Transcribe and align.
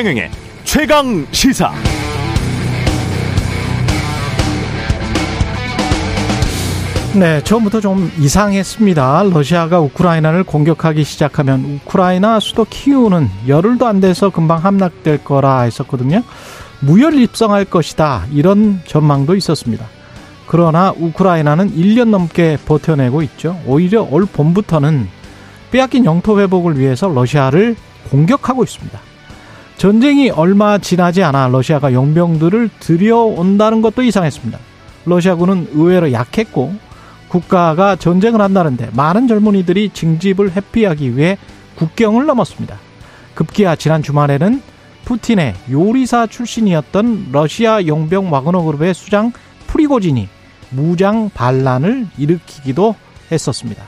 최경영의 0.00 0.30
최강 0.64 1.26
시사. 1.30 1.70
네, 7.14 7.44
처음부터 7.44 7.82
좀 7.82 8.10
이상했습니다. 8.18 9.24
러시아가 9.24 9.78
우크라이나를 9.80 10.44
공격하기 10.44 11.04
시작하면 11.04 11.82
우크라이나 11.84 12.40
수도 12.40 12.64
키우는 12.64 13.28
열흘도 13.46 13.86
안 13.86 14.00
돼서 14.00 14.30
금방 14.30 14.64
함락될 14.64 15.22
거라 15.22 15.62
했었거든요. 15.62 16.22
무혈 16.80 17.18
입성할 17.18 17.66
것이다. 17.66 18.24
이런 18.32 18.80
전망도 18.86 19.36
있었습니다. 19.36 19.84
그러나 20.46 20.94
우크라이나는 20.96 21.76
1년 21.76 22.08
넘게 22.08 22.56
버텨내고 22.64 23.20
있죠. 23.22 23.60
오히려 23.66 24.08
올 24.10 24.24
봄부터는 24.24 25.08
빼앗긴 25.70 26.06
영토 26.06 26.40
회복을 26.40 26.78
위해서 26.78 27.06
러시아를 27.06 27.76
공격하고 28.10 28.64
있습니다. 28.64 29.09
전쟁이 29.80 30.28
얼마 30.28 30.76
지나지 30.76 31.22
않아 31.22 31.48
러시아가 31.48 31.94
용병들을 31.94 32.68
들여온다는 32.80 33.80
것도 33.80 34.02
이상했습니다. 34.02 34.58
러시아군은 35.06 35.68
의외로 35.72 36.12
약했고 36.12 36.74
국가가 37.28 37.96
전쟁을 37.96 38.42
한다는데 38.42 38.90
많은 38.92 39.26
젊은이들이 39.26 39.92
징집을 39.94 40.52
회피하기 40.52 41.16
위해 41.16 41.38
국경을 41.76 42.26
넘었습니다. 42.26 42.76
급기야 43.34 43.74
지난 43.76 44.02
주말에는 44.02 44.60
푸틴의 45.06 45.54
요리사 45.70 46.26
출신이었던 46.26 47.28
러시아 47.32 47.86
용병 47.86 48.30
와그너 48.30 48.60
그룹의 48.60 48.92
수장 48.92 49.32
프리고진이 49.66 50.28
무장 50.68 51.30
반란을 51.32 52.06
일으키기도 52.18 52.96
했었습니다. 53.32 53.82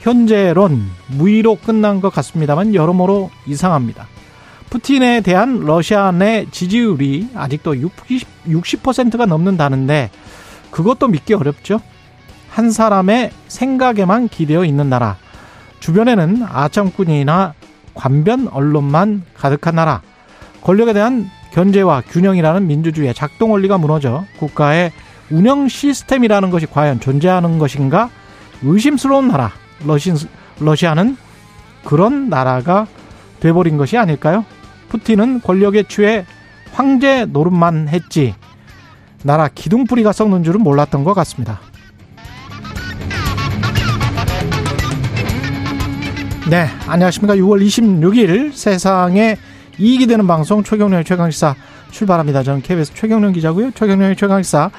현재론 0.00 0.82
무의로 1.06 1.58
끝난 1.64 2.00
것 2.00 2.12
같습니다만 2.12 2.74
여러모로 2.74 3.30
이상합니다. 3.46 4.08
푸틴에 4.72 5.20
대한 5.20 5.60
러시아 5.66 6.12
내 6.12 6.46
지지율이 6.50 7.28
아직도 7.34 7.74
60%가 7.74 9.26
넘는다는데 9.26 10.10
그것도 10.70 11.08
믿기 11.08 11.34
어렵죠. 11.34 11.78
한 12.48 12.70
사람의 12.70 13.32
생각에만 13.48 14.28
기대어 14.28 14.64
있는 14.64 14.88
나라. 14.88 15.18
주변에는 15.80 16.44
아청꾼이나 16.48 17.52
관변 17.92 18.48
언론만 18.48 19.24
가득한 19.36 19.74
나라. 19.74 20.00
권력에 20.62 20.94
대한 20.94 21.28
견제와 21.52 22.04
균형이라는 22.08 22.66
민주주의의 22.66 23.12
작동 23.12 23.52
원리가 23.52 23.76
무너져 23.76 24.24
국가의 24.38 24.90
운영 25.30 25.68
시스템이라는 25.68 26.48
것이 26.48 26.64
과연 26.64 26.98
존재하는 26.98 27.58
것인가 27.58 28.08
의심스러운 28.62 29.28
나라. 29.28 29.52
러시, 29.84 30.14
러시아는 30.60 31.18
그런 31.84 32.30
나라가 32.30 32.86
돼버린 33.40 33.76
것이 33.76 33.98
아닐까요? 33.98 34.46
푸틴은 34.92 35.40
권력에 35.40 35.84
취해 35.84 36.26
황제 36.72 37.24
노릇만 37.24 37.88
했지 37.88 38.34
나라 39.22 39.48
기둥뿌리가 39.48 40.12
썩는 40.12 40.44
줄은 40.44 40.60
몰랐던 40.60 41.02
것 41.04 41.14
같습니다. 41.14 41.60
네, 46.50 46.66
안녕하십니까. 46.86 47.36
6월 47.36 47.64
26일 47.64 48.52
세상에 48.52 49.38
이익이 49.78 50.06
되는 50.06 50.26
방송 50.26 50.62
최경련의 50.62 51.04
최강시사 51.04 51.54
출발합니다. 51.92 52.42
저는 52.42 52.62
KBS 52.62 52.94
최경련 52.94 53.32
기자고요. 53.32 53.70
최경련의 53.70 54.16
최강시사 54.16 54.70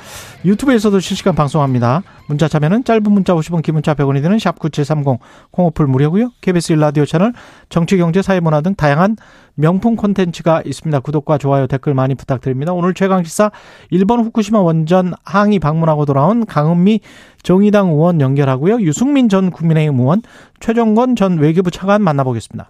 유튜브에서도 0.43 0.99
실시간 0.99 1.35
방송합니다. 1.35 2.03
문자 2.27 2.47
참여는 2.47 2.83
짧은 2.83 3.03
문자 3.03 3.33
50원, 3.33 3.61
긴 3.61 3.75
문자 3.75 3.93
100원이 3.93 4.21
되는 4.21 4.37
샵 4.39 4.59
9730 4.59 5.19
콩오플 5.51 5.87
무료고요. 5.87 6.31
KBS 6.41 6.73
일라디오 6.73 7.05
채널 7.05 7.33
정치, 7.69 7.97
경제, 7.97 8.21
사회, 8.21 8.39
문화 8.39 8.59
등 8.61 8.75
다양한 8.75 9.15
명품 9.55 9.95
콘텐츠가 9.95 10.63
있습니다. 10.65 10.99
구독과 10.99 11.37
좋아요, 11.37 11.67
댓글 11.67 11.93
많이 11.93 12.15
부탁드립니다. 12.15 12.73
오늘 12.73 12.93
최강시사 12.93 13.51
1번 13.91 14.23
후쿠시마 14.25 14.59
원전 14.59 15.13
항의 15.23 15.59
방문하고 15.59 16.05
돌아온 16.05 16.45
강은미 16.45 17.01
정의당 17.43 17.89
의원 17.89 18.19
연결하고요. 18.19 18.81
유승민 18.81 19.29
전 19.29 19.51
국민의힘 19.51 19.99
의원, 19.99 20.21
최정건 20.59 21.15
전 21.15 21.37
외교부 21.37 21.71
차관 21.71 22.01
만나보겠습니다. 22.01 22.69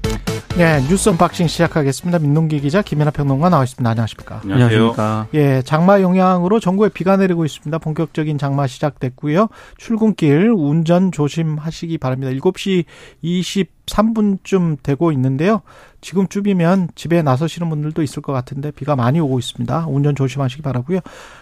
네, 0.57 0.79
뉴스 0.89 1.09
언박싱 1.09 1.47
시작하겠습니다. 1.47 2.19
민동기 2.19 2.59
기자, 2.59 2.81
김민아 2.81 3.11
평론가 3.11 3.49
나와 3.49 3.63
있습니다. 3.63 3.89
안녕하십니까? 3.89 4.41
안녕하십니까? 4.43 5.27
예, 5.33 5.61
장마 5.63 6.01
영향으로 6.01 6.59
전국에 6.59 6.89
비가 6.89 7.15
내리고 7.15 7.45
있습니다. 7.45 7.77
본격적인 7.79 8.37
장마 8.37 8.67
시작됐고요. 8.67 9.47
출근길 9.77 10.49
운전 10.49 11.11
조심하시기 11.13 11.97
바랍니다. 11.99 12.33
7시 12.33 12.83
23분쯤 13.23 14.83
되고 14.83 15.11
있는데요. 15.13 15.61
지금쯤이면 16.01 16.89
집에 16.95 17.21
나서시는 17.21 17.69
분들도 17.69 18.03
있을 18.03 18.21
것 18.21 18.33
같은데 18.33 18.71
비가 18.71 18.97
많이 18.97 19.21
오고 19.21 19.39
있습니다. 19.39 19.87
운전 19.87 20.15
조심하시기 20.15 20.61
바라고요. 20.61 20.99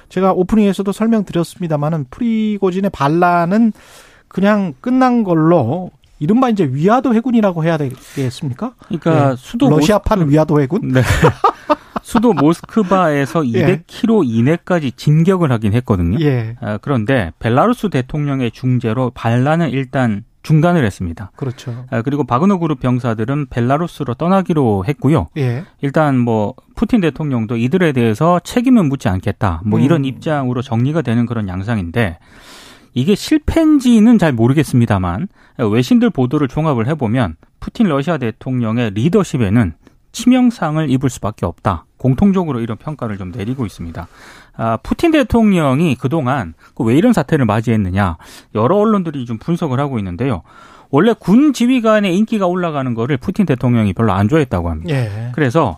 제가 0.10 0.34
오프닝에서도 0.34 0.90
설명드렸습니다만은 0.92 2.06
프리고진의 2.12 2.92
반란은 2.92 3.74
그냥 4.28 4.76
끝난 4.80 5.24
걸로 5.24 5.90
이른바 6.20 6.50
이제 6.50 6.70
위화도 6.72 7.14
회군이라고 7.14 7.64
해야 7.64 7.78
되겠습니까? 7.78 8.74
그러니까 8.88 9.32
예. 9.32 9.36
수도 9.38 9.70
러시아판 9.70 10.20
모스... 10.20 10.32
위화도 10.32 10.62
회군? 10.62 10.90
네. 10.90 11.02
수도 12.04 12.34
모스크바에서 12.34 13.42
200km 13.42 14.26
예. 14.26 14.38
이내까지 14.38 14.92
진격을 14.94 15.52
하긴 15.52 15.74
했거든요. 15.74 16.18
예. 16.22 16.56
아, 16.60 16.78
그런데 16.82 17.32
벨라루스 17.40 17.90
대통령의 17.90 18.52
중재로 18.52 19.12
반란은 19.14 19.70
일단 19.70 20.24
중단을 20.42 20.86
했습니다. 20.86 21.32
그렇죠. 21.36 21.86
아, 21.92 22.02
그리고 22.02 22.24
바그너 22.24 22.58
그룹 22.58 22.80
병사들은 22.80 23.48
벨라루스로 23.50 24.16
떠나기로 24.16 24.86
했고요. 24.88 25.28
예. 25.38 25.66
일단 25.82 26.18
뭐 26.18 26.56
푸틴 26.76 27.02
대통령도 27.02 27.58
이들에 27.58 27.92
대해서 27.92 28.40
책임은 28.44 28.90
묻지 28.90 29.10
않겠다. 29.10 29.62
뭐 29.66 29.80
음. 29.80 29.84
이런 29.84 30.06
입장으로 30.06 30.62
정리가 30.62 31.02
되는 31.02 31.26
그런 31.26 31.48
양상인데 31.48 32.18
이게 32.94 33.16
실패인지는 33.16 34.18
잘 34.18 34.34
모르겠습니다만 34.34 35.28
외신들 35.58 36.10
보도를 36.10 36.48
종합을 36.48 36.88
해보면 36.88 37.36
푸틴 37.60 37.88
러시아 37.88 38.18
대통령의 38.18 38.92
리더십에는 38.92 39.74
치명상을 40.12 40.90
입을 40.90 41.10
수밖에 41.10 41.46
없다. 41.46 41.86
공통적으로 41.98 42.62
이런 42.62 42.78
평가를 42.78 43.18
좀 43.18 43.32
내리고 43.32 43.66
있습니다. 43.66 44.08
아, 44.58 44.78
푸틴 44.78 45.12
대통령이 45.12 45.96
그동안 45.96 46.54
그왜 46.76 46.96
이런 46.98 47.14
사태를 47.14 47.46
맞이했느냐 47.46 48.18
여러 48.56 48.78
언론들이 48.78 49.26
좀 49.26 49.38
분석을 49.38 49.80
하고 49.80 50.00
있는데요. 50.00 50.42
원래 50.90 51.14
군 51.18 51.54
지휘관의 51.54 52.18
인기가 52.18 52.48
올라가는 52.48 52.94
거를 52.94 53.18
푸틴 53.18 53.46
대통령이 53.46 53.94
별로 53.94 54.12
안 54.14 54.28
좋아했다고 54.28 54.70
합니다. 54.70 54.96
예. 54.96 55.32
그래서 55.36 55.78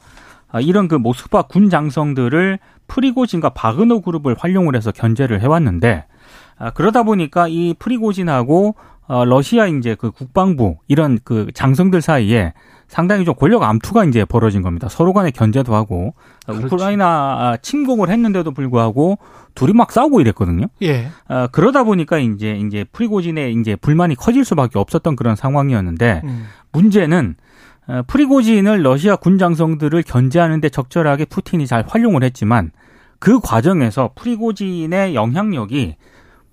아, 0.49 0.59
이런 0.59 0.87
그 0.87 0.95
모스크바 0.95 1.43
군 1.43 1.69
장성들을 1.69 2.59
프리고진과 2.87 3.49
바그너 3.49 3.99
그룹을 3.99 4.35
활용을 4.37 4.75
해서 4.75 4.91
견제를 4.91 5.41
해왔는데 5.41 6.05
아, 6.61 6.69
그러다 6.69 7.03
보니까 7.03 7.47
이 7.47 7.73
프리고진하고 7.77 8.75
어, 9.07 9.25
러시아 9.25 9.65
이제 9.65 9.95
그 9.95 10.11
국방부 10.11 10.77
이런 10.87 11.17
그 11.23 11.47
장성들 11.53 12.01
사이에 12.01 12.53
상당히 12.87 13.25
좀 13.25 13.33
권력 13.35 13.63
암투가 13.63 14.05
이제 14.05 14.25
벌어진 14.25 14.61
겁니다. 14.61 14.87
서로 14.87 15.11
간에 15.11 15.31
견제도 15.31 15.73
하고 15.73 16.13
그렇지. 16.45 16.65
우크라이나 16.65 17.57
침공을 17.61 18.09
했는데도 18.09 18.51
불구하고 18.51 19.17
둘이 19.55 19.73
막 19.73 19.91
싸우고 19.91 20.21
이랬거든요. 20.21 20.67
예. 20.83 21.07
어, 21.27 21.47
그러다 21.51 21.83
보니까 21.83 22.19
이제 22.19 22.51
이제 22.53 22.85
프리고진의 22.91 23.53
이제 23.55 23.75
불만이 23.75 24.15
커질 24.15 24.45
수밖에 24.45 24.77
없었던 24.77 25.15
그런 25.15 25.35
상황이었는데 25.35 26.21
음. 26.23 26.45
문제는 26.71 27.35
어, 27.87 28.01
프리고진을 28.05 28.83
러시아 28.83 29.15
군 29.15 29.37
장성들을 29.39 30.03
견제하는데 30.03 30.69
적절하게 30.69 31.25
푸틴이 31.25 31.65
잘 31.65 31.83
활용을 31.87 32.23
했지만 32.23 32.71
그 33.19 33.39
과정에서 33.39 34.11
프리고진의 34.15 35.15
영향력이 35.15 35.95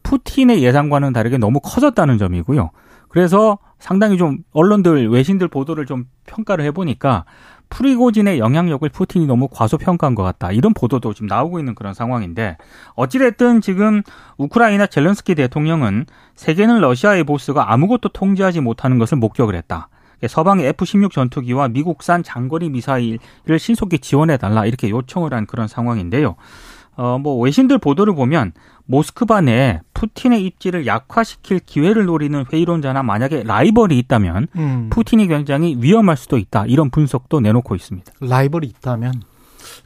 푸틴의 0.09 0.63
예상과는 0.63 1.13
다르게 1.13 1.37
너무 1.37 1.61
커졌다는 1.61 2.17
점이고요. 2.17 2.71
그래서 3.11 3.59
상당히 3.79 4.17
좀 4.17 4.39
언론들 4.53 5.11
외신들 5.11 5.49
보도를 5.49 5.85
좀 5.85 6.07
평가를 6.27 6.65
해보니까 6.67 7.27
프리고진의 7.69 8.39
영향력을 8.39 8.89
푸틴이 8.89 9.27
너무 9.27 9.49
과소평가한 9.51 10.15
것 10.15 10.23
같다. 10.23 10.51
이런 10.51 10.73
보도도 10.73 11.13
지금 11.13 11.27
나오고 11.27 11.59
있는 11.59 11.75
그런 11.75 11.93
상황인데 11.93 12.57
어찌됐든 12.95 13.61
지금 13.61 14.03
우크라이나 14.39 14.87
젤렌스키 14.87 15.35
대통령은 15.35 16.07
세계는 16.35 16.81
러시아의 16.81 17.25
보스가 17.25 17.71
아무것도 17.71 18.09
통제하지 18.09 18.63
못하는 18.63 18.99
것을 18.99 19.19
목격을 19.19 19.55
했다. 19.55 19.91
서방의 20.27 20.69
F-16 20.69 21.13
전투기와 21.13 21.69
미국산 21.69 22.23
장거리 22.23 22.71
미사일을 22.71 23.59
신속히 23.59 23.99
지원해달라 23.99 24.65
이렇게 24.65 24.89
요청을 24.89 25.35
한 25.35 25.47
그런 25.47 25.69
상황인데요. 25.69 26.35
어, 26.99 27.17
뭐 27.17 27.39
외신들 27.39 27.79
보도를 27.79 28.15
보면 28.17 28.53
모스크바 28.87 29.41
내에 29.41 29.81
푸틴의 29.95 30.45
입지를 30.45 30.85
약화시킬 30.85 31.61
기회를 31.61 32.07
노리는 32.07 32.45
회의론자나 32.53 33.05
만약에 33.05 33.45
라이벌이 33.45 33.97
있다면 34.01 34.49
음. 34.57 34.89
푸틴이 34.91 35.29
굉장히 35.29 35.77
위험할 35.79 36.17
수도 36.17 36.39
있다. 36.39 36.67
이런 36.67 36.91
분석도 36.91 37.39
내놓고 37.39 37.77
있습니다. 37.77 38.13
라이벌이 38.21 38.67
있다면 38.67 39.23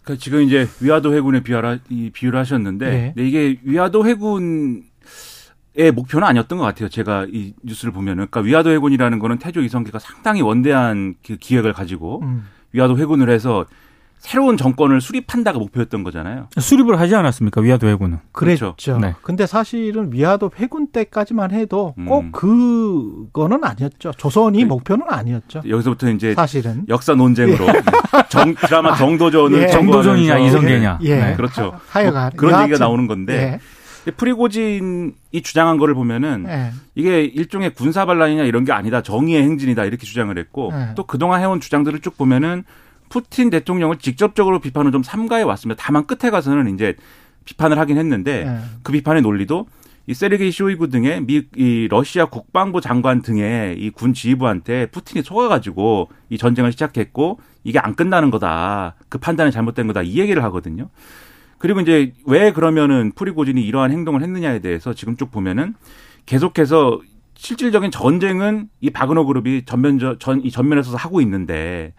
그러니까 0.03 0.25
지금 0.25 0.41
이제 0.41 0.67
위화도 0.81 1.14
해군에 1.14 1.43
비하라, 1.43 1.79
이 1.91 2.09
비유를 2.11 2.38
하셨는데 2.41 2.91
네. 2.91 3.12
근 3.14 3.26
이게 3.26 3.59
위화도 3.62 4.06
해군 4.06 4.85
의 5.75 5.91
목표는 5.91 6.26
아니었던 6.26 6.59
것 6.59 6.64
같아요. 6.64 6.91
제가 6.91 7.26
이 7.31 7.55
뉴스를 7.62 7.93
보면은. 7.93 8.26
그러니까 8.31 8.41
위화도 8.41 8.70
해군이라는 8.70 9.19
거는 9.19 9.38
태조 9.38 9.62
이성계가 9.62 9.99
상당히 9.99 10.43
원대한 10.43 11.14
그 11.26 11.37
기획을 11.37 11.73
가지고 11.73 12.20
음. 12.23 12.44
위화도 12.73 12.99
해군을 12.99 13.31
해서 13.31 13.64
새로운 14.22 14.56
정권을 14.56 15.00
수립한다가 15.00 15.58
목표였던 15.58 16.04
거잖아요. 16.04 16.46
수립을 16.56 17.00
하지 17.00 17.16
않았습니까? 17.16 17.60
위화도 17.60 17.88
해군은. 17.88 18.19
그렇죠. 18.30 18.76
그랬죠. 18.76 18.98
네. 18.98 19.14
근데 19.22 19.46
사실은 19.46 20.12
위화도 20.12 20.52
해군 20.56 20.86
때까지만 20.86 21.50
해도 21.50 21.94
꼭 22.06 22.20
음. 22.20 22.32
그거는 22.32 23.64
아니었죠. 23.64 24.12
조선이 24.16 24.58
네. 24.58 24.64
목표는 24.64 25.06
아니었죠. 25.08 25.62
여기서부터 25.69 26.08
이제 26.10 26.34
사실은 26.34 26.84
역사 26.88 27.14
논쟁으로 27.14 27.66
예. 27.66 27.82
정, 28.30 28.54
드라마 28.54 28.94
정도전을 28.94 29.64
예. 29.64 29.66
정도전이냐 29.66 30.38
이성계냐. 30.38 31.00
예. 31.02 31.16
네. 31.16 31.34
그렇죠. 31.34 31.72
하여간 31.88 32.22
뭐 32.22 32.30
그런 32.36 32.62
얘기가 32.62 32.78
나오는 32.78 33.08
건데 33.08 33.58
예. 34.06 34.12
프리고진이 34.12 35.42
주장한 35.42 35.78
거를 35.78 35.94
보면은 35.94 36.46
예. 36.48 36.70
이게 36.94 37.25
일종의 37.25 37.75
군사 37.75 38.06
반란이냐 38.06 38.44
이런 38.44 38.64
게 38.64 38.70
아니다. 38.70 39.02
정의의 39.02 39.42
행진이다. 39.42 39.84
이렇게 39.84 40.06
주장을 40.06 40.36
했고 40.38 40.70
예. 40.72 40.94
또 40.94 41.04
그동안 41.04 41.40
해온 41.40 41.58
주장들을 41.58 41.98
쭉 42.00 42.16
보면은 42.16 42.62
푸틴 43.12 43.50
대통령을 43.50 43.99
직접적으로 43.99 44.59
비판을 44.59 44.91
좀 44.91 45.03
삼가해 45.03 45.43
왔습니다. 45.43 45.82
다만 45.85 46.06
끝에 46.06 46.31
가서는 46.31 46.75
이제 46.75 46.97
비판을 47.44 47.79
하긴 47.79 47.99
했는데 47.99 48.44
네. 48.47 48.59
그 48.82 48.91
비판의 48.93 49.20
논리도 49.20 49.67
이 50.06 50.14
세르게이 50.14 50.50
쇼이구 50.50 50.88
등의 50.88 51.20
미, 51.26 51.43
이 51.55 51.88
러시아 51.91 52.25
국방부 52.25 52.81
장관 52.81 53.20
등의 53.20 53.76
이 53.79 53.91
군 53.91 54.14
지휘부한테 54.14 54.87
푸틴이 54.87 55.23
속아가지고 55.25 56.09
이 56.31 56.38
전쟁을 56.38 56.73
시작했고 56.73 57.38
이게 57.64 57.79
안 57.79 57.94
끝나는 57.94 58.31
거다. 58.31 58.94
그 59.11 59.19
판단이 59.19 59.53
잘못된 59.53 59.87
거다. 59.88 60.00
이 60.03 60.19
얘기를 60.19 60.43
하거든요. 60.44 60.88
그리고 61.59 61.81
이제 61.81 62.14
왜 62.26 62.50
그러면은 62.53 63.12
프리고진이 63.14 63.62
이러한 63.62 63.91
행동을 63.93 64.23
했느냐에 64.23 64.61
대해서 64.61 64.94
지금 64.94 65.17
쭉 65.17 65.31
보면은 65.31 65.75
계속해서 66.25 67.00
실질적인 67.35 67.91
전쟁은 67.91 68.69
이 68.81 68.88
바그너 68.91 69.25
그룹이 69.25 69.64
전면 69.67 69.99
전 70.19 70.41
이 70.43 70.50
전면에서 70.50 70.97
하고 70.97 71.20
있는데 71.20 71.93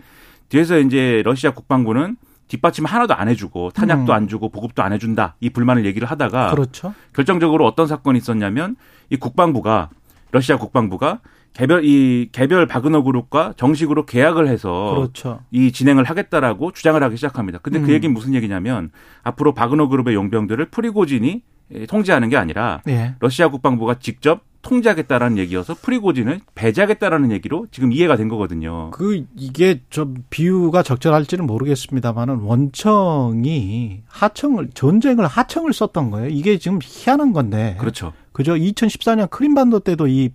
뒤에서 0.50 0.80
이제 0.80 1.22
러시아 1.26 1.52
국방부는 1.52 2.18
뒷받침 2.48 2.86
하나도 2.86 3.16
안 3.16 3.30
해주고 3.30 3.72
탄약도 3.72 4.12
음. 4.12 4.16
안 4.16 4.28
주고 4.28 4.50
보급도 4.50 4.84
안 4.84 4.94
해준다 4.94 5.36
이 5.40 5.50
불만을 5.50 5.86
얘기를 5.86 6.10
하다가 6.10 6.52
그렇죠. 6.52 6.94
결정적으로 7.14 7.66
어떤 7.66 7.88
사건이 7.88 8.18
있었냐면 8.18 8.76
이 9.10 9.16
국방부가 9.18 9.90
러시아 10.32 10.58
국방부가 10.58 11.20
개별 11.54 11.86
이 11.86 12.30
개별 12.32 12.66
바그너 12.68 13.04
그룹과 13.04 13.54
정식으로 13.58 14.06
계약을 14.06 14.48
해서 14.48 14.94
그렇죠. 14.96 15.40
이 15.52 15.72
진행을 15.72 16.04
하겠다라고 16.04 16.72
주장을 16.72 17.02
하기 17.02 17.16
시작합니다. 17.16 17.60
근데 17.60 17.80
그 17.80 17.86
음. 17.86 17.88
그 17.88 17.94
얘기는 17.94 18.14
무슨 18.14 18.34
얘기냐면 18.34 18.92
앞으로 19.24 19.54
바그너 19.54 19.88
그룹의 19.88 20.16
용병들을 20.16 20.66
프리고진이 20.66 21.44
통제하는 21.88 22.30
게 22.30 22.38
아니라 22.38 22.82
예. 22.88 23.16
러시아 23.20 23.48
국방부가 23.50 23.96
직접 23.96 24.42
통제하겠다라는 24.64 25.38
얘기여서 25.38 25.76
프리고진을 25.76 26.42
배제하겠다라는 26.56 27.32
얘기로 27.32 27.68
지금 27.70 27.92
이해가 27.92 28.16
된 28.16 28.30
거거든요. 28.30 28.90
그 28.92 29.26
이게 29.36 29.82
좀 29.90 30.16
비유가 30.30 30.82
적절할지는 30.82 31.46
모르겠습니다만은 31.46 32.40
원청이 32.40 34.02
하청을 34.08 34.70
전쟁을 34.74 35.28
하청을 35.28 35.74
썼던 35.74 36.10
거예요. 36.10 36.30
이게 36.30 36.58
지금 36.58 36.80
희한한 36.82 37.34
건데. 37.34 37.76
그렇죠. 37.80 38.14
그죠? 38.32 38.54
2014년 38.54 39.30
크림반도 39.30 39.82
때도 39.82 40.08
이 40.08 40.32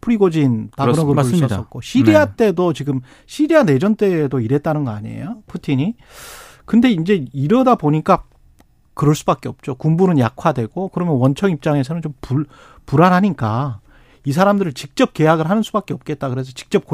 프리고진 0.00 0.70
바그너그룹을 0.76 1.24
썼었고 1.24 1.80
시리아 1.80 2.26
네. 2.26 2.32
때도 2.36 2.72
지금 2.72 3.00
시리아 3.26 3.62
내전 3.62 3.96
때도 3.96 4.40
이랬다는 4.40 4.84
거 4.84 4.90
아니에요? 4.90 5.42
푸틴이. 5.46 5.94
근데 6.64 6.90
이제 6.90 7.26
이러다 7.32 7.74
보니까 7.74 8.24
그럴 8.94 9.14
수밖에 9.14 9.48
없죠. 9.48 9.74
군부는 9.76 10.18
약화되고 10.18 10.88
그러면 10.88 11.16
원청 11.16 11.50
입장에서는 11.50 12.02
좀 12.02 12.12
불, 12.20 12.46
불안하니까 12.86 13.80
이 14.24 14.32
사람들을 14.32 14.72
직접 14.74 15.12
계약을 15.14 15.50
하는 15.50 15.62
수밖에 15.62 15.94
없겠다. 15.94 16.28
그래서 16.28 16.52
직접 16.52 16.84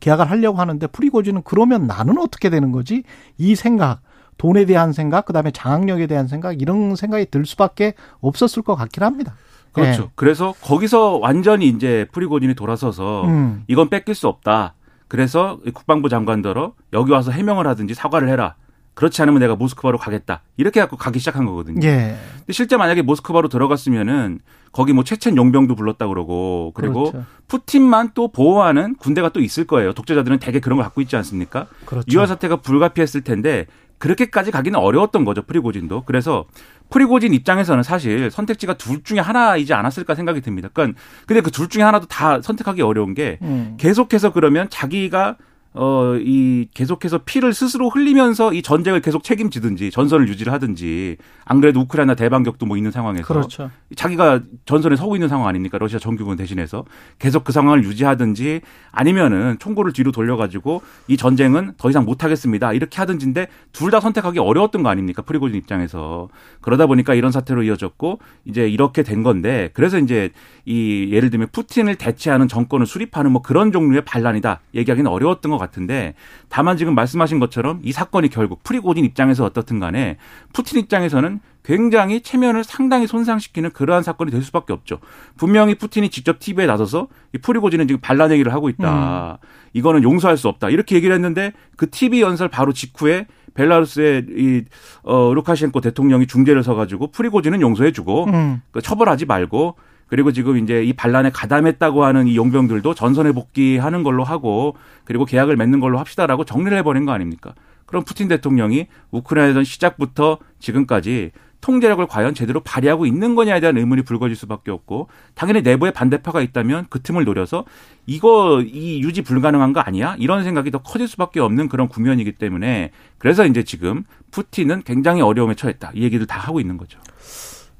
계약을 0.00 0.30
하려고 0.30 0.58
하는데 0.58 0.86
프리고지는 0.86 1.42
그러면 1.44 1.86
나는 1.86 2.18
어떻게 2.18 2.50
되는 2.50 2.72
거지? 2.72 3.02
이 3.36 3.54
생각, 3.54 4.00
돈에 4.38 4.64
대한 4.64 4.92
생각, 4.92 5.26
그다음에 5.26 5.50
장악력에 5.50 6.06
대한 6.06 6.28
생각 6.28 6.60
이런 6.60 6.96
생각이 6.96 7.26
들 7.26 7.44
수밖에 7.44 7.94
없었을 8.20 8.62
것 8.62 8.74
같긴 8.74 9.02
합니다. 9.02 9.34
그렇죠. 9.72 10.02
네. 10.02 10.08
그래서 10.14 10.54
거기서 10.62 11.18
완전히 11.18 11.68
이제 11.68 12.06
프리고진이 12.12 12.54
돌아서서 12.54 13.24
음. 13.26 13.64
이건 13.68 13.90
뺏길 13.90 14.14
수 14.14 14.28
없다. 14.28 14.74
그래서 15.08 15.58
국방부 15.74 16.08
장관더러 16.08 16.72
여기 16.92 17.12
와서 17.12 17.30
해명을 17.30 17.66
하든지 17.66 17.94
사과를 17.94 18.28
해라. 18.28 18.54
그렇지 18.98 19.22
않으면 19.22 19.38
내가 19.38 19.54
모스크바로 19.54 19.96
가겠다. 19.96 20.42
이렇게 20.56 20.80
갖고 20.80 20.96
가기 20.96 21.20
시작한 21.20 21.44
거거든요. 21.46 21.78
예. 21.86 22.16
근데 22.38 22.52
실제 22.52 22.76
만약에 22.76 23.02
모스크바로 23.02 23.48
들어갔으면은 23.48 24.40
거기 24.72 24.92
뭐 24.92 25.04
체첸 25.04 25.36
용병도 25.36 25.76
불렀다 25.76 26.08
그러고 26.08 26.72
그리고 26.74 27.12
그렇죠. 27.12 27.24
푸틴만 27.46 28.10
또 28.14 28.26
보호하는 28.32 28.96
군대가 28.96 29.28
또 29.28 29.38
있을 29.38 29.68
거예요. 29.68 29.92
독재자들은 29.92 30.40
대개 30.40 30.58
그런 30.58 30.78
걸 30.78 30.82
갖고 30.84 31.00
있지 31.00 31.14
않습니까? 31.14 31.68
그렇죠. 31.86 32.06
유화 32.10 32.26
사태가 32.26 32.56
불가피했을 32.56 33.20
텐데 33.22 33.66
그렇게까지 33.98 34.50
가기는 34.50 34.76
어려웠던 34.76 35.24
거죠. 35.24 35.42
프리고진도. 35.42 36.02
그래서 36.04 36.46
프리고진 36.90 37.32
입장에서는 37.34 37.84
사실 37.84 38.32
선택지가 38.32 38.74
둘 38.74 39.04
중에 39.04 39.20
하나이지 39.20 39.74
않았을까 39.74 40.16
생각이 40.16 40.40
듭니다. 40.40 40.70
그러니까 40.72 40.98
근데 41.24 41.40
그 41.40 41.52
둘 41.52 41.68
중에 41.68 41.84
하나도 41.84 42.06
다 42.06 42.40
선택하기 42.42 42.82
어려운 42.82 43.14
게 43.14 43.38
음. 43.42 43.76
계속해서 43.78 44.32
그러면 44.32 44.68
자기가 44.70 45.36
어, 45.74 46.14
이 46.16 46.66
계속해서 46.74 47.18
피를 47.24 47.52
스스로 47.52 47.88
흘리면서 47.88 48.52
이 48.52 48.62
전쟁을 48.62 49.00
계속 49.00 49.22
책임지든지 49.22 49.90
전선을 49.90 50.26
유지를 50.28 50.52
하든지 50.52 51.16
안 51.44 51.60
그래도 51.60 51.80
우크라이나 51.80 52.14
대반격도 52.14 52.66
뭐 52.66 52.76
있는 52.76 52.90
상황에서 52.90 53.24
그렇죠. 53.24 53.70
자기가 53.94 54.40
전선에 54.64 54.96
서고 54.96 55.14
있는 55.14 55.28
상황 55.28 55.46
아닙니까? 55.46 55.78
러시아 55.78 55.98
정규군 55.98 56.36
대신해서 56.36 56.84
계속 57.18 57.44
그 57.44 57.52
상황을 57.52 57.84
유지하든지 57.84 58.62
아니면은 58.90 59.56
총구를 59.58 59.92
뒤로 59.92 60.10
돌려가지고 60.10 60.82
이 61.06 61.16
전쟁은 61.16 61.74
더 61.76 61.90
이상 61.90 62.04
못 62.04 62.24
하겠습니다. 62.24 62.72
이렇게 62.72 62.96
하든지인데 62.98 63.48
둘 63.72 63.88
다 63.88 64.00
선택하기 64.00 64.38
어려웠던 64.38 64.82
거 64.82 64.88
아닙니까? 64.90 65.22
프리고진 65.22 65.56
입장에서 65.56 66.28
그러다 66.60 66.86
보니까 66.86 67.14
이런 67.14 67.30
사태로 67.32 67.62
이어졌고 67.62 68.18
이제 68.44 68.68
이렇게 68.68 69.02
된 69.02 69.22
건데 69.22 69.70
그래서 69.74 69.98
이제 69.98 70.30
이 70.66 71.08
예를 71.12 71.30
들면 71.30 71.48
푸틴을 71.52 71.94
대체하는 71.96 72.48
정권을 72.48 72.86
수립하는 72.86 73.32
뭐 73.32 73.40
그런 73.42 73.72
종류의 73.72 74.04
반란이다 74.04 74.60
얘기하기는 74.74 75.10
어려웠던 75.10 75.50
것 75.50 75.57
같아요. 75.58 75.68
같은데 75.68 76.14
다만 76.48 76.76
지금 76.76 76.94
말씀하신 76.94 77.38
것처럼 77.38 77.80
이 77.82 77.92
사건이 77.92 78.28
결국 78.28 78.62
프리고진 78.62 79.04
입장에서 79.04 79.44
어떻든 79.44 79.78
간에 79.78 80.16
푸틴 80.52 80.80
입장에서는 80.80 81.40
굉장히 81.64 82.22
체면을 82.22 82.64
상당히 82.64 83.06
손상시키는 83.06 83.70
그러한 83.70 84.02
사건이 84.02 84.30
될 84.30 84.42
수밖에 84.42 84.72
없죠. 84.72 85.00
분명히 85.36 85.74
푸틴이 85.74 86.08
직접 86.08 86.38
TV에 86.38 86.66
나서서 86.66 87.08
이 87.34 87.38
프리고진은 87.38 87.86
지금 87.86 88.00
반란 88.00 88.32
얘기를 88.32 88.52
하고 88.52 88.70
있다. 88.70 89.38
음. 89.42 89.46
이거는 89.74 90.02
용서할 90.02 90.36
수 90.38 90.48
없다. 90.48 90.70
이렇게 90.70 90.96
얘기를 90.96 91.14
했는데 91.14 91.52
그 91.76 91.90
TV 91.90 92.22
연설 92.22 92.48
바로 92.48 92.72
직후에 92.72 93.26
벨라루스의 93.52 94.26
이 94.30 94.64
어, 95.02 95.32
루카셴코 95.34 95.80
대통령이 95.80 96.26
중재를 96.26 96.62
서가지고 96.62 97.10
프리고진은 97.10 97.60
용서해주고 97.60 98.24
음. 98.26 98.62
그 98.70 98.80
처벌하지 98.80 99.26
말고 99.26 99.76
그리고 100.08 100.32
지금 100.32 100.56
이제 100.58 100.82
이 100.82 100.92
반란에 100.92 101.30
가담했다고 101.30 102.04
하는 102.04 102.26
이 102.26 102.36
용병들도 102.36 102.94
전선에 102.94 103.32
복귀하는 103.32 104.02
걸로 104.02 104.24
하고 104.24 104.76
그리고 105.04 105.24
계약을 105.24 105.56
맺는 105.56 105.80
걸로 105.80 105.98
합시다라고 105.98 106.44
정리를 106.44 106.76
해버린 106.78 107.04
거 107.04 107.12
아닙니까? 107.12 107.54
그럼 107.86 108.04
푸틴 108.04 108.28
대통령이 108.28 108.86
우크라이나전 109.10 109.64
시작부터 109.64 110.38
지금까지 110.58 111.30
통제력을 111.60 112.06
과연 112.06 112.34
제대로 112.34 112.60
발휘하고 112.60 113.06
있는 113.06 113.34
거냐에 113.34 113.60
대한 113.60 113.76
의문이 113.76 114.02
불거질 114.02 114.36
수밖에 114.36 114.70
없고 114.70 115.08
당연히 115.34 115.62
내부에 115.62 115.90
반대파가 115.90 116.40
있다면 116.40 116.86
그 116.88 117.00
틈을 117.02 117.24
노려서 117.24 117.64
이거 118.06 118.62
이 118.62 119.00
유지 119.02 119.22
불가능한 119.22 119.72
거 119.72 119.80
아니야? 119.80 120.16
이런 120.18 120.44
생각이 120.44 120.70
더 120.70 120.78
커질 120.78 121.08
수밖에 121.08 121.40
없는 121.40 121.68
그런 121.68 121.88
국면이기 121.88 122.32
때문에 122.32 122.92
그래서 123.18 123.44
이제 123.44 123.64
지금 123.64 124.04
푸틴은 124.30 124.82
굉장히 124.84 125.20
어려움에 125.20 125.54
처했다. 125.54 125.92
이 125.94 126.02
얘기를 126.02 126.26
다 126.26 126.38
하고 126.38 126.60
있는 126.60 126.76
거죠. 126.76 127.00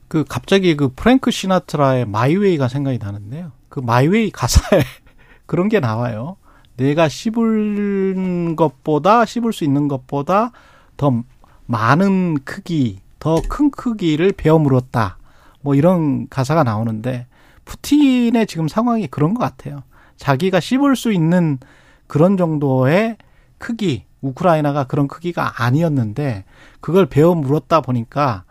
그 0.08 0.24
갑자기 0.24 0.76
그 0.76 0.88
프랭크 0.94 1.30
시나트라의 1.30 2.06
My 2.06 2.24
Way가 2.24 2.68
생각이 2.68 2.98
나는데요. 2.98 3.52
그 3.68 3.80
My 3.80 4.00
Way 4.00 4.30
가사에 4.30 4.82
그런 5.46 5.68
게 5.68 5.80
나와요. 5.80 6.36
내가 6.76 7.08
씹을 7.08 8.54
것보다 8.56 9.24
씹을 9.24 9.52
수 9.52 9.64
있는 9.64 9.88
것보다 9.88 10.52
더 10.96 11.22
많은 11.66 12.38
크기, 12.44 13.00
더 13.18 13.42
큰 13.48 13.70
크기를 13.70 14.32
베어 14.32 14.58
물었다. 14.58 15.18
뭐 15.60 15.74
이런 15.74 16.28
가사가 16.28 16.62
나오는데 16.64 17.26
푸틴의 17.64 18.46
지금 18.46 18.68
상황이 18.68 19.06
그런 19.06 19.34
것 19.34 19.40
같아요. 19.40 19.82
자기가 20.16 20.60
씹을 20.60 20.96
수 20.96 21.12
있는 21.12 21.58
그런 22.06 22.36
정도의 22.36 23.16
크기, 23.58 24.04
우크라이나가 24.22 24.84
그런 24.84 25.08
크기가 25.08 25.62
아니었는데 25.62 26.44
그걸 26.80 27.06
베어 27.06 27.34
물었다 27.34 27.80
보니까 27.80 28.44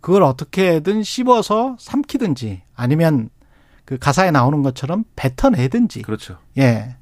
그걸 0.00 0.22
어떻게든 0.22 1.02
씹어서 1.02 1.76
삼키든지 1.78 2.62
아니면 2.74 3.28
그 3.84 3.98
가사에 3.98 4.30
나오는 4.30 4.62
것처럼 4.62 5.04
뱉어내든지. 5.16 6.02
그렇죠. 6.02 6.38
예. 6.58 6.96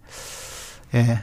예. 0.95 1.19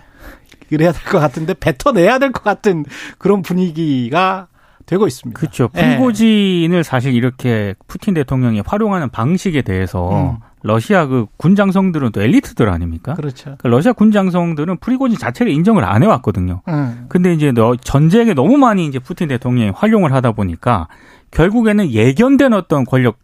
그래야 0.69 0.91
될 0.91 1.01
것 1.11 1.19
같은데 1.19 1.53
뱉어내야 1.53 2.19
될 2.19 2.31
것 2.31 2.43
같은 2.43 2.85
그런 3.17 3.41
분위기가 3.41 4.47
되고 4.85 5.07
있습니다. 5.07 5.39
그렇죠. 5.39 5.67
프리고진을 5.69 6.79
예. 6.79 6.83
사실 6.83 7.13
이렇게 7.13 7.73
푸틴 7.87 8.13
대통령이 8.13 8.61
활용하는 8.65 9.09
방식에 9.09 9.63
대해서 9.63 10.31
음. 10.31 10.37
러시아 10.61 11.05
그 11.05 11.25
군장성들은 11.37 12.11
또 12.11 12.21
엘리트들 12.21 12.69
아닙니까? 12.69 13.13
그렇죠. 13.13 13.43
그러니까 13.43 13.69
러시아 13.69 13.93
군장성들은 13.93 14.77
프리고진 14.77 15.17
자체를 15.17 15.51
인정을 15.51 15.83
안 15.83 16.01
해왔거든요. 16.03 16.61
음. 16.67 17.05
근데 17.09 17.33
이제 17.33 17.51
전쟁에 17.81 18.33
너무 18.33 18.57
많이 18.57 18.85
이제 18.87 18.97
푸틴 18.99 19.27
대통령이 19.27 19.71
활용을 19.71 20.13
하다 20.13 20.31
보니까 20.33 20.87
결국에는 21.31 21.91
예견된 21.91 22.53
어떤 22.53 22.85
권력 22.85 23.19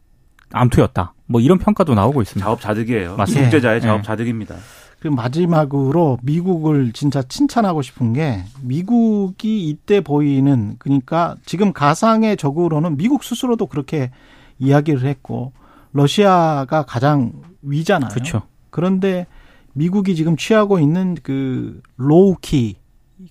암투였다. 0.51 1.13
뭐 1.27 1.39
이런 1.41 1.58
평가도 1.58 1.93
나오고 1.93 2.22
있습니다. 2.22 2.46
자업자득이에요. 2.46 3.15
맞습니다. 3.15 3.43
국제자의 3.43 3.77
예. 3.77 3.81
자업자득입니다. 3.81 4.55
그리고 5.00 5.15
마지막으로 5.15 6.20
미국을 6.22 6.91
진짜 6.93 7.24
칭찬하고 7.24 7.81
싶은 7.81 8.13
게 8.13 8.43
미국이 8.62 9.67
이때 9.67 10.01
보이는 10.01 10.75
그러니까 10.77 11.36
지금 11.46 11.74
가상의 11.74 12.38
적으로는 12.38 12.98
미국 12.98 13.24
스스로도 13.24 13.65
그렇게 13.65 14.12
이야기를 14.60 15.05
했고 15.05 15.53
러시아가 15.93 16.84
가장 16.84 17.31
위잖아요. 17.63 18.12
그렇죠. 18.12 18.43
그런데 18.70 19.25
미국이 19.74 20.15
지금 20.15 20.38
취하고 20.38 20.79
있는 20.79 21.15
그 21.24 21.81
low-key 21.98 22.75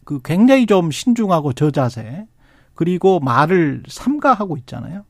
그 0.04 0.20
굉장히 0.24 0.66
좀 0.66 0.90
신중하고 0.90 1.52
저자세 1.52 2.26
그리고 2.80 3.20
말을 3.20 3.82
삼가하고 3.87 4.56
있잖아요. 4.56 5.02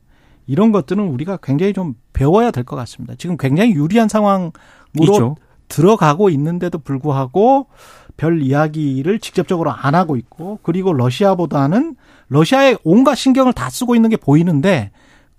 이런 0.45 0.73
것들은 0.73 1.07
우리가 1.07 1.37
굉장히 1.41 1.71
좀 1.71 1.93
배워야 2.11 2.51
될 2.51 2.65
것 2.65 2.75
같습니다. 2.75 3.15
지금 3.17 3.37
굉장히 3.37 3.71
유리한 3.71 4.09
상황으로 4.09 4.51
있죠. 4.99 5.37
들어가고 5.69 6.29
있는데도 6.31 6.79
불구하고 6.79 7.67
별 8.17 8.41
이야기를 8.41 9.19
직접적으로 9.19 9.71
안 9.71 9.95
하고 9.95 10.17
있고 10.17 10.59
그리고 10.63 10.91
러시아보다는 10.91 11.95
러시아의 12.27 12.77
온갖 12.83 13.15
신경을 13.15 13.53
다 13.53 13.69
쓰고 13.69 13.95
있는 13.95 14.09
게 14.09 14.17
보이는데 14.17 14.91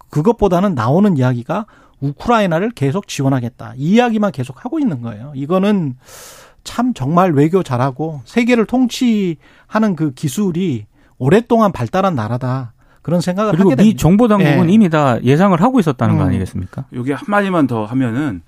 그것보다는 0.08 0.74
나오는 0.74 1.18
이야기가 1.18 1.66
우크라이나를 2.00 2.70
계속 2.70 3.08
지원하겠다. 3.08 3.74
이 3.76 3.90
이야기만 3.96 4.32
계속 4.32 4.64
하고 4.64 4.78
있는 4.78 5.02
거예요. 5.02 5.32
이거는 5.34 5.96
참 6.64 6.94
정말 6.94 7.32
외교 7.34 7.62
잘하고 7.62 8.22
세계를 8.24 8.64
통치하는 8.64 9.96
그 9.96 10.14
기술이 10.14 10.86
오랫동안 11.22 11.70
발달한 11.70 12.16
나라다. 12.16 12.72
그런 13.00 13.20
생각을 13.20 13.52
그리고 13.52 13.70
하게 13.70 13.76
됩니다. 13.76 13.94
미 13.94 13.96
정보 13.96 14.26
당국은 14.26 14.68
예. 14.68 14.72
이미 14.72 14.88
다 14.88 15.22
예상을 15.22 15.60
하고 15.60 15.78
있었다는 15.78 16.16
음. 16.16 16.18
거 16.18 16.24
아니겠습니까? 16.24 16.86
여기 16.94 17.12
한 17.12 17.24
마디만 17.28 17.68
더 17.68 17.84
하면은 17.84 18.42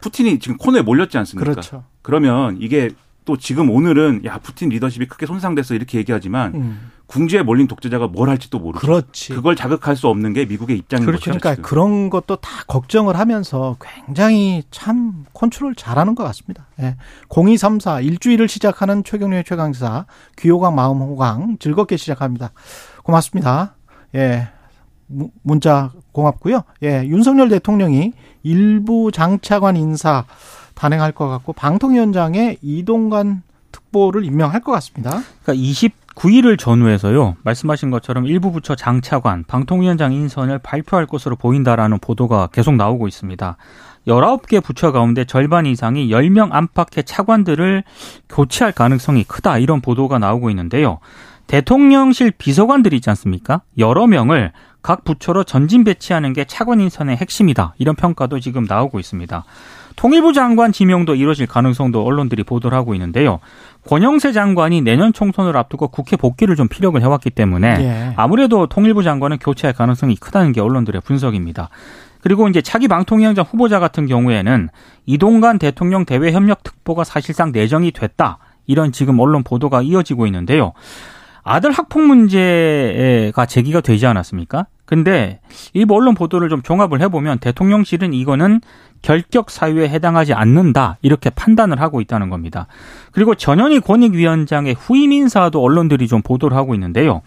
푸틴이 0.00 0.38
지금 0.38 0.56
코너에 0.56 0.82
몰렸지 0.82 1.18
않습니까? 1.18 1.50
그렇죠. 1.50 1.82
그러면 2.02 2.58
이게 2.60 2.90
또 3.24 3.36
지금 3.36 3.70
오늘은 3.70 4.22
야 4.24 4.38
푸틴 4.38 4.68
리더십이 4.68 5.06
크게 5.06 5.26
손상됐어 5.26 5.74
이렇게 5.74 5.98
얘기하지만 5.98 6.54
음. 6.54 6.90
궁지에 7.06 7.42
몰린 7.42 7.66
독재자가 7.66 8.08
뭘 8.08 8.28
할지 8.28 8.50
또 8.50 8.58
모르죠. 8.58 8.80
그렇지. 8.86 9.34
그걸 9.34 9.56
자극할 9.56 9.96
수 9.96 10.08
없는 10.08 10.32
게 10.32 10.46
미국의 10.46 10.78
입장인 10.78 11.06
그렇죠. 11.06 11.30
거죠. 11.30 11.38
그러니까 11.38 11.54
지금. 11.54 11.62
그런 11.68 12.10
것도 12.10 12.36
다 12.36 12.64
걱정을 12.66 13.18
하면서 13.18 13.76
굉장히 14.06 14.62
참 14.70 15.24
컨트롤 15.32 15.74
잘하는 15.74 16.14
것 16.14 16.24
같습니다. 16.24 16.66
예. 16.80 16.96
0234 17.28 18.00
일주일을 18.00 18.48
시작하는 18.48 19.04
최경련의 19.04 19.44
최강사 19.44 20.06
귀호강 20.38 20.74
마음 20.74 20.98
호강 20.98 21.58
즐겁게 21.60 21.96
시작합니다. 21.96 22.52
고맙습니다. 23.02 23.76
예. 24.14 24.48
문자 25.42 25.92
고맙고요. 26.12 26.62
예. 26.82 27.04
윤석열 27.06 27.48
대통령이 27.48 28.12
일부 28.42 29.10
장차관 29.12 29.76
인사 29.76 30.24
단행할 30.74 31.12
것 31.12 31.28
같고 31.28 31.52
방통위원장에 31.52 32.56
이동관 32.62 33.42
특보를 33.72 34.24
임명할 34.24 34.60
것 34.60 34.72
같습니다. 34.72 35.20
그러니까 35.42 35.64
29일을 35.64 36.58
전후해서요. 36.58 37.36
말씀하신 37.42 37.90
것처럼 37.90 38.26
일부 38.26 38.52
부처 38.52 38.74
장차관, 38.74 39.44
방통위원장 39.44 40.12
인선을 40.12 40.58
발표할 40.58 41.06
것으로 41.06 41.36
보인다라는 41.36 41.98
보도가 41.98 42.48
계속 42.52 42.74
나오고 42.76 43.08
있습니다. 43.08 43.56
19개 44.06 44.62
부처 44.62 44.92
가운데 44.92 45.24
절반 45.24 45.66
이상이 45.66 46.08
10명 46.08 46.52
안팎의 46.52 47.04
차관들을 47.04 47.84
교체할 48.28 48.72
가능성이 48.72 49.24
크다 49.24 49.58
이런 49.58 49.80
보도가 49.80 50.18
나오고 50.18 50.50
있는데요. 50.50 50.98
대통령실 51.46 52.32
비서관들이 52.32 52.96
있지 52.96 53.10
않습니까? 53.10 53.62
여러 53.78 54.06
명을 54.06 54.52
각 54.82 55.04
부처로 55.04 55.44
전진 55.44 55.84
배치하는 55.84 56.34
게 56.34 56.44
차관 56.44 56.80
인선의 56.80 57.16
핵심이다. 57.16 57.74
이런 57.78 57.96
평가도 57.96 58.40
지금 58.40 58.64
나오고 58.64 59.00
있습니다. 59.00 59.44
통일부 59.96 60.32
장관 60.32 60.72
지명도 60.72 61.14
이루어질 61.14 61.46
가능성도 61.46 62.04
언론들이 62.04 62.42
보도를 62.42 62.76
하고 62.76 62.94
있는데요. 62.94 63.40
권영세 63.86 64.32
장관이 64.32 64.80
내년 64.82 65.12
총선을 65.12 65.56
앞두고 65.56 65.88
국회 65.88 66.16
복귀를 66.16 66.56
좀 66.56 66.68
피력을 66.68 67.00
해왔기 67.00 67.30
때문에 67.30 67.68
예. 67.80 68.12
아무래도 68.16 68.66
통일부 68.66 69.02
장관은 69.02 69.38
교체할 69.38 69.74
가능성이 69.74 70.16
크다는 70.16 70.52
게 70.52 70.60
언론들의 70.60 71.00
분석입니다. 71.02 71.68
그리고 72.20 72.48
이제 72.48 72.62
차기 72.62 72.88
방통위원장 72.88 73.44
후보자 73.44 73.80
같은 73.80 74.06
경우에는 74.06 74.70
이동관 75.04 75.58
대통령 75.58 76.06
대외 76.06 76.32
협력 76.32 76.62
특보가 76.62 77.04
사실상 77.04 77.52
내정이 77.52 77.90
됐다. 77.90 78.38
이런 78.66 78.92
지금 78.92 79.20
언론 79.20 79.42
보도가 79.42 79.82
이어지고 79.82 80.26
있는데요. 80.26 80.72
아들 81.42 81.70
학폭 81.70 82.02
문제가 82.02 83.44
제기가 83.44 83.82
되지 83.82 84.06
않았습니까? 84.06 84.66
근데 84.84 85.40
일부 85.72 85.94
언론 85.94 86.14
보도를 86.14 86.48
좀 86.48 86.62
종합을 86.62 87.00
해보면 87.00 87.38
대통령실은 87.38 88.12
이거는 88.12 88.60
결격 89.02 89.50
사유에 89.50 89.88
해당하지 89.88 90.34
않는다 90.34 90.98
이렇게 91.02 91.30
판단을 91.30 91.80
하고 91.80 92.00
있다는 92.00 92.30
겁니다. 92.30 92.66
그리고 93.12 93.34
전현희 93.34 93.80
권익위원장의 93.80 94.74
후임 94.74 95.12
인사도 95.12 95.62
언론들이 95.62 96.08
좀 96.08 96.22
보도를 96.22 96.56
하고 96.56 96.74
있는데요. 96.74 97.22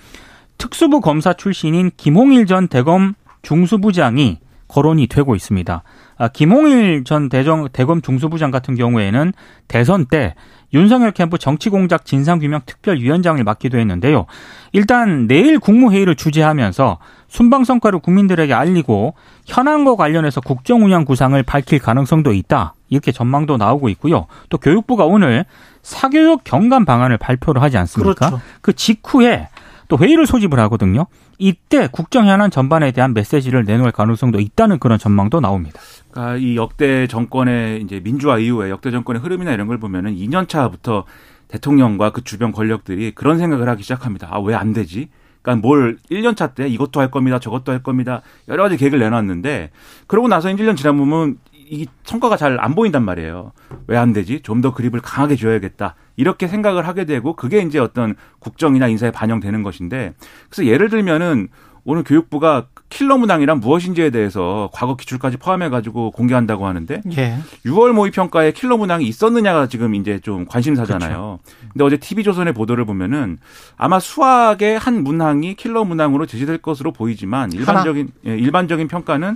특수부 0.58 1.02
검사 1.02 1.34
출신인 1.34 1.92
김홍일 1.98 2.46
전 2.48 2.68
대검 2.68 3.14
중수부장이 3.44 4.40
거론이 4.68 5.08
되고 5.08 5.36
있습니다. 5.36 5.84
아, 6.18 6.28
김홍일 6.28 7.04
전 7.04 7.30
대정, 7.30 7.70
대검 7.72 8.02
중수부장 8.02 8.52
같은 8.52 8.76
경우에는 8.76 9.34
대선 9.68 10.06
때 10.06 10.36
윤석열 10.74 11.12
캠프 11.12 11.38
정치공작 11.38 12.06
진상규명 12.06 12.62
특별위원장을 12.66 13.42
맡기도 13.44 13.78
했는데요. 13.78 14.26
일단 14.74 15.28
내일 15.28 15.60
국무회의를 15.60 16.16
주재하면서 16.16 16.98
순방 17.30 17.64
성과를 17.64 18.00
국민들에게 18.00 18.54
알리고 18.54 19.14
현안과 19.46 19.96
관련해서 19.96 20.42
국정 20.42 20.84
운영 20.84 21.06
구상을 21.06 21.42
밝힐 21.44 21.80
가능성도 21.80 22.34
있다. 22.34 22.74
이렇게 22.90 23.12
전망도 23.12 23.58
나오고 23.58 23.90
있고요. 23.90 24.28
또 24.50 24.58
교육부가 24.58 25.06
오늘 25.06 25.46
사교육 25.84 26.44
경감 26.44 26.86
방안을 26.86 27.18
발표를 27.18 27.62
하지 27.62 27.78
않습니까? 27.78 28.14
그렇죠. 28.14 28.42
그 28.62 28.74
직후에 28.74 29.50
또 29.88 29.98
회의를 29.98 30.26
소집을 30.26 30.60
하거든요. 30.62 31.06
이때 31.38 31.88
국정 31.92 32.28
현안 32.28 32.50
전반에 32.52 32.92
대한 32.92 33.14
메시지를 33.14 33.64
내놓을 33.64 33.92
가능성도 33.92 34.40
있다는 34.40 34.80
그런 34.80 34.98
전망도 34.98 35.40
나옵니다. 35.40 35.80
그러니까 36.18 36.38
이 36.38 36.56
역대 36.56 37.06
정권의 37.06 37.84
이제 37.84 38.00
민주화 38.00 38.40
이후에 38.40 38.72
역대 38.72 38.90
정권의 38.90 39.22
흐름이나 39.22 39.52
이런 39.52 39.68
걸 39.68 39.78
보면은 39.78 40.16
2년 40.16 40.50
차부터 40.50 41.06
대통령과 41.48 42.10
그 42.10 42.24
주변 42.24 42.52
권력들이 42.52 43.12
그런 43.12 43.38
생각을 43.38 43.70
하기 43.70 43.84
시작합니다. 43.84 44.28
아, 44.32 44.40
왜 44.40 44.56
안 44.56 44.74
되지? 44.74 45.10
그러니까 45.44 45.66
뭘 45.68 45.98
1년 46.10 46.36
차 46.36 46.48
때 46.56 46.68
이것도 46.68 47.00
할 47.00 47.12
겁니다. 47.12 47.38
저것도 47.40 47.72
할 47.72 47.84
겁니다. 47.84 48.24
여러 48.48 48.64
가지 48.64 48.78
계획을 48.78 48.98
내놨는데 48.98 49.70
그러고 50.08 50.28
나서 50.28 50.50
1년 50.50 50.76
지나보면 50.76 51.38
이 51.70 51.86
성과가 52.04 52.36
잘 52.36 52.58
안 52.60 52.74
보인단 52.74 53.04
말이에요. 53.06 53.52
왜 53.86 53.96
안 53.98 54.12
되지? 54.12 54.42
좀 54.42 54.62
더 54.62 54.74
그립을 54.74 55.00
강하게 55.02 55.36
줘야겠다. 55.36 55.94
이렇게 56.16 56.48
생각을 56.48 56.88
하게 56.88 57.06
되고 57.06 57.36
그게 57.36 57.60
이제 57.62 57.78
어떤 57.78 58.16
국정이나 58.40 58.88
인사에 58.88 59.12
반영되는 59.12 59.62
것인데 59.62 60.16
그래서 60.50 60.66
예를 60.68 60.90
들면은 60.90 61.50
오늘 61.84 62.04
교육부가 62.04 62.68
킬러 62.90 63.18
문항이란 63.18 63.60
무엇인지에 63.60 64.10
대해서 64.12 64.70
과거 64.74 64.96
기출까지 64.96 65.38
포함해 65.38 65.70
가지고 65.70 66.12
공개한다고 66.12 66.66
하는데 66.68 67.02
예. 67.18 67.38
6월 67.66 67.92
모의 67.92 68.12
평가에 68.12 68.52
킬러 68.52 68.78
문항이 68.78 69.06
있었느냐가 69.06 69.68
지금 69.68 69.94
이제 69.96 70.20
좀 70.20 70.46
관심사잖아요. 70.46 71.40
그렇죠. 71.44 71.70
근데 71.74 71.84
어제 71.84 71.98
TV조선의 71.98 72.54
보도를 72.54 72.86
보면은 72.86 73.40
아마 73.76 74.00
수학의 74.00 74.80
한 74.80 75.04
문항이 75.04 75.56
킬러 75.56 75.84
문항으로 75.84 76.26
제시될 76.26 76.60
것으로 76.60 76.92
보이지만 76.94 77.52
일반적인 77.52 78.10
예, 78.26 78.38
일반적인 78.38 78.88
평가는 78.88 79.36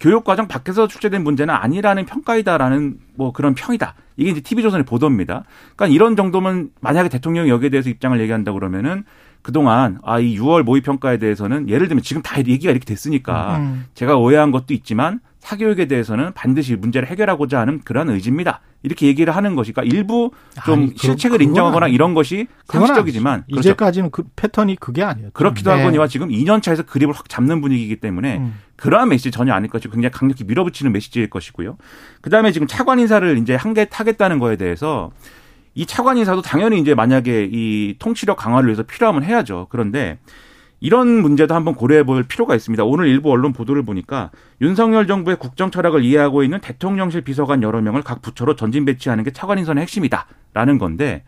교육과정 0.00 0.48
밖에서 0.48 0.88
출제된 0.88 1.22
문제는 1.24 1.54
아니라는 1.54 2.06
평가이다라는 2.06 2.98
뭐 3.14 3.32
그런 3.32 3.54
평이다. 3.54 3.94
이게 4.16 4.30
이제 4.30 4.40
TV조선의 4.40 4.84
보도입니다. 4.84 5.44
그러니까 5.74 5.94
이런 5.94 6.16
정도면 6.16 6.70
만약에 6.80 7.08
대통령이 7.08 7.50
여기에 7.50 7.70
대해서 7.70 7.90
입장을 7.90 8.18
얘기한다 8.20 8.52
그러면은 8.52 9.04
그동안 9.46 10.00
아 10.02 10.18
이 10.18 10.36
6월 10.40 10.64
모의 10.64 10.82
평가에 10.82 11.18
대해서는 11.18 11.68
예를 11.68 11.86
들면 11.86 12.02
지금 12.02 12.20
다 12.20 12.36
얘기가 12.38 12.72
이렇게 12.72 12.84
됐으니까 12.84 13.58
음. 13.58 13.84
제가 13.94 14.16
오해한 14.16 14.50
것도 14.50 14.74
있지만 14.74 15.20
사교육에 15.38 15.86
대해서는 15.86 16.32
반드시 16.32 16.74
문제를 16.74 17.06
해결하고자 17.06 17.60
하는 17.60 17.80
그런 17.84 18.10
의지입니다. 18.10 18.60
이렇게 18.82 19.06
얘기를 19.06 19.36
하는 19.36 19.54
것이 19.54 19.72
까 19.72 19.84
일부 19.84 20.32
좀 20.64 20.80
아니, 20.80 20.94
실책을 20.96 21.40
인정하거나 21.42 21.86
이런 21.86 22.14
것이 22.14 22.48
상식적이지만 22.66 23.44
그렇죠. 23.44 23.60
이제까지는 23.60 24.10
그 24.10 24.24
패턴이 24.34 24.74
그게 24.80 25.04
아니었죠. 25.04 25.30
그렇기도 25.32 25.70
네. 25.70 25.78
하거니와 25.78 26.08
지금 26.08 26.28
2년 26.28 26.60
차에서 26.60 26.82
그립을 26.82 27.14
확 27.14 27.28
잡는 27.28 27.60
분위기이기 27.60 27.96
때문에 28.00 28.38
음. 28.38 28.54
그러한 28.74 29.08
메시지 29.08 29.30
전혀 29.30 29.52
아닐 29.52 29.70
것이고 29.70 29.92
굉장히 29.92 30.10
강력히 30.10 30.42
밀어붙이는 30.42 30.90
메시지일 30.90 31.30
것이고요. 31.30 31.76
그다음에 32.20 32.50
지금 32.50 32.66
차관 32.66 32.98
인사를 32.98 33.38
이제 33.38 33.54
한개 33.54 33.84
타겠다는 33.84 34.40
거에 34.40 34.56
대해서 34.56 35.12
이 35.76 35.84
차관 35.84 36.16
인사도 36.16 36.40
당연히 36.40 36.80
이제 36.80 36.94
만약에 36.94 37.48
이 37.52 37.94
통치력 37.98 38.38
강화를 38.38 38.66
위해서 38.68 38.82
필요하면 38.82 39.22
해야죠. 39.22 39.66
그런데 39.68 40.18
이런 40.80 41.08
문제도 41.08 41.54
한번 41.54 41.74
고려해 41.74 42.02
볼 42.04 42.22
필요가 42.22 42.54
있습니다. 42.54 42.82
오늘 42.84 43.08
일부 43.08 43.30
언론 43.30 43.52
보도를 43.52 43.82
보니까 43.82 44.30
윤석열 44.62 45.06
정부의 45.06 45.36
국정 45.38 45.70
철학을 45.70 46.02
이해하고 46.02 46.42
있는 46.42 46.60
대통령실 46.60 47.20
비서관 47.20 47.62
여러 47.62 47.82
명을 47.82 48.02
각 48.02 48.22
부처로 48.22 48.56
전진 48.56 48.86
배치하는 48.86 49.22
게 49.22 49.32
차관 49.32 49.58
인선의 49.58 49.82
핵심이다라는 49.82 50.78
건데 50.78 51.24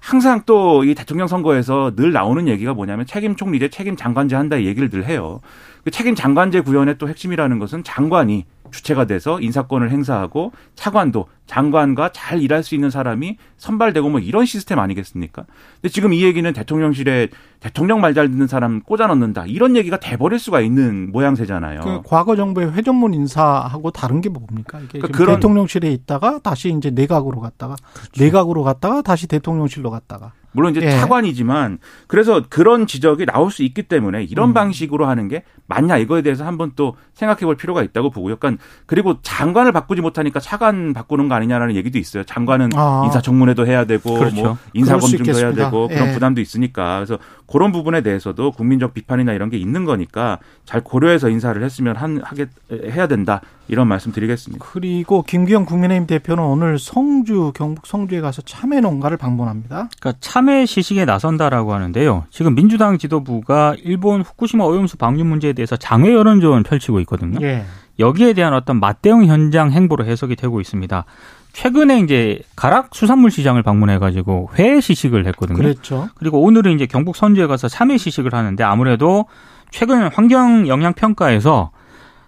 항상 0.00 0.42
또 0.46 0.82
이 0.84 0.96
대통령 0.96 1.28
선거에서 1.28 1.92
늘 1.94 2.10
나오는 2.12 2.48
얘기가 2.48 2.74
뭐냐면 2.74 3.06
책임 3.06 3.36
총리제, 3.36 3.68
책임 3.68 3.94
장관제 3.94 4.34
한다 4.34 4.56
이 4.56 4.66
얘기를 4.66 4.90
늘 4.90 5.04
해요. 5.06 5.40
그 5.84 5.92
책임 5.92 6.16
장관제 6.16 6.62
구현의 6.62 6.98
또 6.98 7.08
핵심이라는 7.08 7.60
것은 7.60 7.84
장관이 7.84 8.46
주체가 8.72 9.04
돼서 9.04 9.40
인사권을 9.40 9.90
행사하고 9.90 10.52
차관도 10.74 11.26
장관과 11.46 12.12
잘 12.12 12.40
일할 12.40 12.62
수 12.62 12.74
있는 12.74 12.88
사람이 12.88 13.36
선발되고 13.58 14.08
뭐 14.08 14.20
이런 14.20 14.46
시스템 14.46 14.78
아니겠습니까? 14.78 15.44
근데 15.74 15.88
지금 15.88 16.12
이 16.12 16.22
얘기는 16.24 16.50
대통령실에 16.52 17.28
대통령 17.60 18.00
말 18.00 18.12
잘 18.12 18.28
듣는 18.30 18.46
사람 18.46 18.80
꽂아 18.80 19.06
넣는다. 19.06 19.46
이런 19.46 19.76
얘기가 19.76 19.98
돼버릴 19.98 20.38
수가 20.38 20.60
있는 20.60 21.10
모양새잖아요. 21.12 21.80
그 21.80 22.02
과거 22.04 22.36
정부의 22.36 22.72
회전문 22.72 23.14
인사하고 23.14 23.90
다른 23.90 24.20
게 24.20 24.28
뭡니까? 24.28 24.78
이게 24.80 24.98
그러니까 24.98 25.16
그런 25.16 25.36
대통령실에 25.36 25.90
있다가 25.90 26.40
다시 26.42 26.70
이제 26.70 26.90
내각으로 26.90 27.40
갔다가 27.40 27.76
그렇죠. 27.94 28.22
내각으로 28.24 28.62
갔다가 28.62 29.02
다시 29.02 29.26
대통령실로 29.26 29.90
갔다가 29.90 30.32
물론 30.52 30.74
이제 30.76 30.84
예. 30.86 30.90
차관이지만 30.90 31.78
그래서 32.06 32.42
그런 32.48 32.86
지적이 32.86 33.26
나올 33.26 33.50
수 33.50 33.62
있기 33.62 33.84
때문에 33.84 34.24
이런 34.24 34.50
음. 34.50 34.54
방식으로 34.54 35.06
하는 35.06 35.28
게 35.28 35.44
맞냐 35.66 35.96
이거에 35.98 36.22
대해서 36.22 36.44
한번 36.44 36.72
또 36.76 36.96
생각해 37.14 37.40
볼 37.40 37.56
필요가 37.56 37.82
있다고 37.82 38.10
보고요. 38.10 38.36
그러니까 38.36 38.62
그리고 38.86 39.16
장관을 39.22 39.72
바꾸지 39.72 40.02
못하니까 40.02 40.40
차관 40.40 40.92
바꾸는 40.92 41.28
거 41.28 41.34
아니냐라는 41.34 41.74
얘기도 41.76 41.98
있어요. 41.98 42.24
장관은 42.24 42.70
아. 42.74 43.02
인사청문회도 43.06 43.66
해야 43.66 43.84
되고 43.84 44.14
그렇죠. 44.18 44.42
뭐 44.42 44.58
인사검증도 44.74 45.38
해야 45.38 45.52
되고 45.52 45.88
그런 45.88 46.08
예. 46.08 46.12
부담도 46.12 46.40
있으니까 46.40 46.96
그래서 46.96 47.18
그런 47.46 47.72
부분에 47.72 48.00
대해서도 48.00 48.52
국민적 48.52 48.94
비판이나 48.94 49.32
이런 49.32 49.50
게 49.50 49.56
있는 49.56 49.84
거니까 49.84 50.38
잘 50.64 50.82
고려해서 50.82 51.28
인사를 51.28 51.62
했으면 51.62 51.96
한 51.96 52.20
하게 52.22 52.46
해야 52.70 53.06
된다 53.06 53.40
이런 53.68 53.88
말씀 53.88 54.12
드리겠습니다. 54.12 54.64
그리고 54.64 55.22
김기현 55.22 55.64
국민의힘 55.66 56.06
대표는 56.06 56.42
오늘 56.42 56.78
성주 56.78 57.52
경북 57.54 57.86
성주에 57.86 58.20
가서 58.20 58.42
참외 58.42 58.80
농가를 58.80 59.16
방문합니다. 59.16 59.88
그러니까 60.00 60.18
참외 60.20 60.66
시식에 60.66 61.04
나선다라고 61.04 61.72
하는데요. 61.72 62.24
지금 62.30 62.54
민주당 62.54 62.98
지도부가 62.98 63.74
일본 63.82 64.22
후쿠시마 64.22 64.64
오염수 64.64 64.96
방류 64.96 65.24
문제에 65.24 65.52
대해서 65.52 65.76
장외 65.76 66.12
여론조언 66.12 66.62
펼치고 66.62 67.00
있거든요. 67.00 67.38
예. 67.42 67.64
여기에 67.98 68.32
대한 68.32 68.54
어떤 68.54 68.80
맞대응 68.80 69.26
현장 69.26 69.70
행보로 69.70 70.04
해석이 70.04 70.36
되고 70.36 70.60
있습니다. 70.60 71.04
최근에 71.52 72.00
이제 72.00 72.40
가락 72.56 72.94
수산물 72.94 73.30
시장을 73.30 73.62
방문해 73.62 73.98
가지고 73.98 74.50
회 74.58 74.80
시식을 74.80 75.26
했거든요. 75.26 75.56
그랬죠. 75.56 76.08
그리고 76.14 76.40
오늘은 76.42 76.72
이제 76.74 76.86
경북 76.86 77.16
선주에 77.16 77.46
가서 77.46 77.68
참외 77.68 77.98
시식을 77.98 78.34
하는데 78.34 78.62
아무래도 78.64 79.26
최근 79.70 80.08
환경 80.08 80.66
영향 80.68 80.92
평가에서 80.94 81.70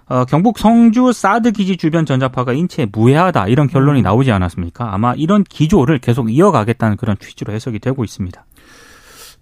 어, 0.07 0.25
경북 0.27 0.59
성주 0.59 1.13
사드 1.13 1.53
기지 1.53 1.79
주변 1.79 2.05
전자파가 2.05 2.53
인체에 2.53 2.87
무해하다 2.93 3.49
이런 3.49 3.69
결론이 3.69 4.01
음. 4.01 4.03
나오지 4.03 4.31
않았습니까? 4.33 4.93
아마 4.93 5.15
이런 5.15 5.45
기조를 5.45 5.99
계속 5.99 6.31
이어가겠다는 6.31 6.99
그런 6.99 7.17
취지로 7.19 7.55
해석이 7.55 7.79
되고 7.79 8.05
있습니다. 8.05 8.45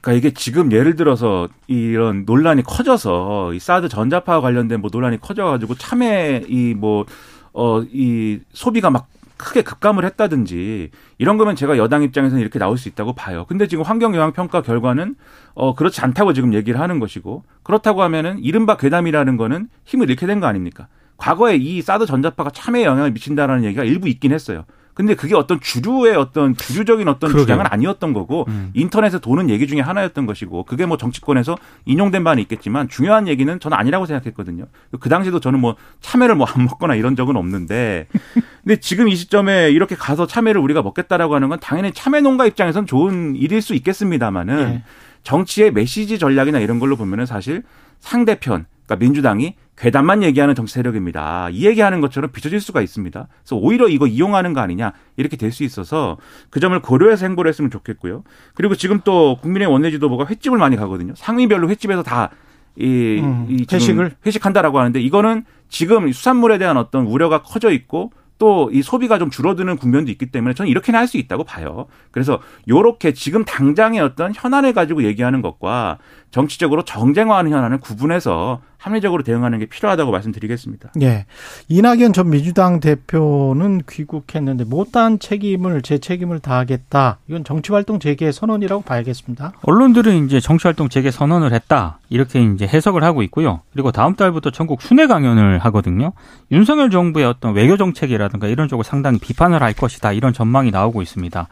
그러니까 0.00 0.18
이게 0.18 0.34
지금 0.34 0.70
예를 0.70 0.94
들어서 0.94 1.48
이런 1.66 2.24
논란이 2.24 2.62
커져서 2.62 3.54
이 3.54 3.58
사드 3.58 3.88
전자파 3.88 4.40
관련된 4.40 4.80
뭐 4.80 4.90
논란이 4.92 5.20
커져가지고 5.20 5.74
참외 5.76 6.44
이뭐 6.48 7.06
어, 7.52 7.82
이 7.92 8.38
소비가 8.52 8.90
막 8.90 9.08
크게 9.36 9.62
급감을 9.62 10.04
했다든지 10.04 10.90
이런 11.18 11.36
거면 11.38 11.56
제가 11.56 11.76
여당 11.78 12.02
입장에서는 12.02 12.40
이렇게 12.40 12.58
나올 12.58 12.78
수 12.78 12.88
있다고 12.88 13.12
봐요. 13.14 13.44
근데 13.48 13.66
지금 13.66 13.84
환경 13.84 14.14
영향 14.14 14.32
평가 14.32 14.62
결과는 14.62 15.14
어 15.54 15.74
그렇지 15.74 16.00
않다고 16.00 16.32
지금 16.32 16.54
얘기를 16.54 16.80
하는 16.80 16.98
것이고 17.00 17.44
그렇다고 17.62 18.02
하면은 18.02 18.38
이른바 18.40 18.76
괴담이라는 18.76 19.36
거는 19.36 19.68
힘을 19.84 20.10
잃게 20.10 20.26
된 20.26 20.40
거 20.40 20.46
아닙니까? 20.46 20.88
과거에 21.16 21.56
이 21.56 21.82
사드 21.82 22.06
전자파가 22.06 22.50
참에 22.50 22.84
영향을 22.84 23.12
미친다라는 23.12 23.64
얘기가 23.64 23.84
일부 23.84 24.08
있긴 24.08 24.32
했어요. 24.32 24.64
근데 24.94 25.14
그게 25.14 25.34
어떤 25.34 25.60
주류의 25.60 26.16
어떤 26.16 26.54
주류적인 26.54 27.08
어떤 27.08 27.30
그러게요. 27.30 27.42
주장은 27.44 27.66
아니었던 27.68 28.12
거고 28.12 28.44
음. 28.48 28.70
인터넷에 28.74 29.18
도는 29.18 29.50
얘기 29.50 29.66
중에 29.66 29.80
하나였던 29.80 30.26
것이고 30.26 30.64
그게 30.64 30.86
뭐 30.86 30.96
정치권에서 30.96 31.56
인용된 31.86 32.22
바는 32.24 32.42
있겠지만 32.42 32.88
중요한 32.88 33.26
얘기는 33.26 33.58
저는 33.58 33.76
아니라고 33.76 34.06
생각했거든요. 34.06 34.66
그 35.00 35.08
당시도 35.08 35.40
저는 35.40 35.58
뭐 35.60 35.76
참외를 36.00 36.34
뭐 36.36 36.46
안 36.54 36.64
먹거나 36.64 36.94
이런 36.94 37.16
적은 37.16 37.36
없는데 37.36 38.06
근데 38.62 38.76
지금 38.76 39.08
이 39.08 39.16
시점에 39.16 39.70
이렇게 39.70 39.94
가서 39.96 40.26
참외를 40.26 40.60
우리가 40.60 40.82
먹겠다라고 40.82 41.34
하는 41.34 41.48
건 41.48 41.58
당연히 41.60 41.92
참외 41.92 42.20
농가 42.20 42.46
입장에선 42.46 42.86
좋은 42.86 43.34
일일 43.36 43.62
수 43.62 43.74
있겠습니다만은 43.74 44.56
네. 44.56 44.84
정치의 45.22 45.72
메시지 45.72 46.18
전략이나 46.18 46.58
이런 46.58 46.78
걸로 46.78 46.96
보면은 46.96 47.26
사실 47.26 47.62
상대편 48.00 48.66
그러니까 48.92 48.96
민주당이 48.96 49.54
괴담만 49.76 50.22
얘기하는 50.22 50.54
정치 50.54 50.74
세력입니다. 50.74 51.48
이 51.50 51.66
얘기하는 51.66 52.00
것처럼 52.00 52.30
비춰질 52.30 52.60
수가 52.60 52.82
있습니다. 52.82 53.28
그래서 53.42 53.56
오히려 53.56 53.88
이거 53.88 54.06
이용하는 54.06 54.52
거 54.52 54.60
아니냐 54.60 54.92
이렇게 55.16 55.36
될 55.36 55.52
수 55.52 55.64
있어서 55.64 56.16
그 56.48 56.60
점을 56.60 56.78
고려해서 56.80 57.26
행보를 57.26 57.48
했으면 57.48 57.70
좋겠고요. 57.70 58.24
그리고 58.54 58.74
지금 58.74 59.00
또 59.04 59.36
국민의 59.42 59.68
원내지도부가 59.68 60.26
횟집을 60.26 60.58
많이 60.58 60.76
가거든요. 60.76 61.12
상위별로 61.14 61.68
횟집에서 61.68 62.02
다 62.02 62.30
이, 62.76 63.20
음, 63.22 63.46
이 63.50 63.66
회식을 63.70 64.12
회식한다라고 64.24 64.78
하는데 64.78 64.98
이거는 64.98 65.44
지금 65.68 66.10
수산물에 66.10 66.56
대한 66.56 66.78
어떤 66.78 67.04
우려가 67.06 67.42
커져 67.42 67.70
있고 67.70 68.12
또이 68.38 68.82
소비가 68.82 69.18
좀 69.18 69.30
줄어드는 69.30 69.76
국면도 69.76 70.10
있기 70.10 70.26
때문에 70.26 70.54
저는 70.54 70.68
이렇게는 70.68 70.98
할 70.98 71.06
수 71.06 71.16
있다고 71.18 71.44
봐요. 71.44 71.86
그래서 72.10 72.40
요렇게 72.68 73.12
지금 73.12 73.44
당장의 73.44 74.00
어떤 74.00 74.32
현안을 74.34 74.72
가지고 74.72 75.04
얘기하는 75.04 75.42
것과 75.42 75.98
정치적으로 76.32 76.82
정쟁화하는 76.84 77.52
현안을 77.52 77.78
구분해서 77.78 78.60
합리적으로 78.78 79.22
대응하는 79.22 79.60
게 79.60 79.66
필요하다고 79.66 80.10
말씀드리겠습니다. 80.10 80.90
예. 81.02 81.26
이낙연 81.68 82.12
전 82.12 82.30
민주당 82.30 82.80
대표는 82.80 83.82
귀국했는데 83.88 84.64
못다한 84.64 85.20
책임을 85.20 85.82
제 85.82 85.98
책임을 85.98 86.40
다하겠다. 86.40 87.18
이건 87.28 87.44
정치활동 87.44 88.00
재개 88.00 88.32
선언이라고 88.32 88.82
봐야겠습니다. 88.82 89.52
언론들은 89.62 90.26
이제 90.26 90.40
정치활동 90.40 90.88
재개 90.88 91.12
선언을 91.12 91.52
했다. 91.52 92.00
이렇게 92.08 92.42
이제 92.42 92.66
해석을 92.66 93.04
하고 93.04 93.22
있고요. 93.22 93.60
그리고 93.72 93.92
다음 93.92 94.16
달부터 94.16 94.50
전국 94.50 94.82
순회 94.82 95.06
강연을 95.06 95.60
하거든요. 95.60 96.12
윤석열 96.50 96.90
정부의 96.90 97.24
어떤 97.24 97.54
외교 97.54 97.76
정책이라든가 97.76 98.48
이런 98.48 98.66
쪽을 98.66 98.84
상당히 98.84 99.18
비판을 99.20 99.62
할 99.62 99.74
것이다. 99.74 100.12
이런 100.12 100.32
전망이 100.32 100.72
나오고 100.72 101.02
있습니다. 101.02 101.46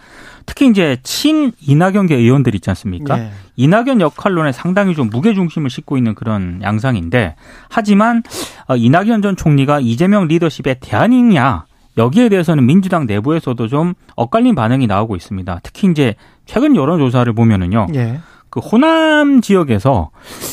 특히 0.50 0.66
이제 0.66 0.96
친 1.04 1.52
이낙연계 1.60 2.16
의원들 2.16 2.56
있지 2.56 2.68
않습니까? 2.70 3.16
네. 3.16 3.30
이낙연 3.54 4.00
역할론에 4.00 4.50
상당히 4.50 4.96
좀 4.96 5.08
무게 5.08 5.32
중심을 5.32 5.70
싣고 5.70 5.96
있는 5.96 6.16
그런 6.16 6.60
양상인데 6.60 7.36
하지만 7.68 8.24
어, 8.66 8.74
이낙연 8.74 9.22
전 9.22 9.36
총리가 9.36 9.78
이재명 9.78 10.26
리더십의 10.26 10.78
대안이냐 10.80 11.66
여기에 11.98 12.30
대해서는 12.30 12.66
민주당 12.66 13.06
내부에서도 13.06 13.68
좀 13.68 13.94
엇갈린 14.16 14.56
반응이 14.56 14.88
나오고 14.88 15.14
있습니다. 15.14 15.60
특히 15.62 15.88
이제 15.88 16.16
최근 16.46 16.74
여론조사를 16.74 17.32
보면은요. 17.32 17.86
예. 17.94 18.18
그 18.50 18.60
호남 18.60 19.40
지역에서 19.40 20.10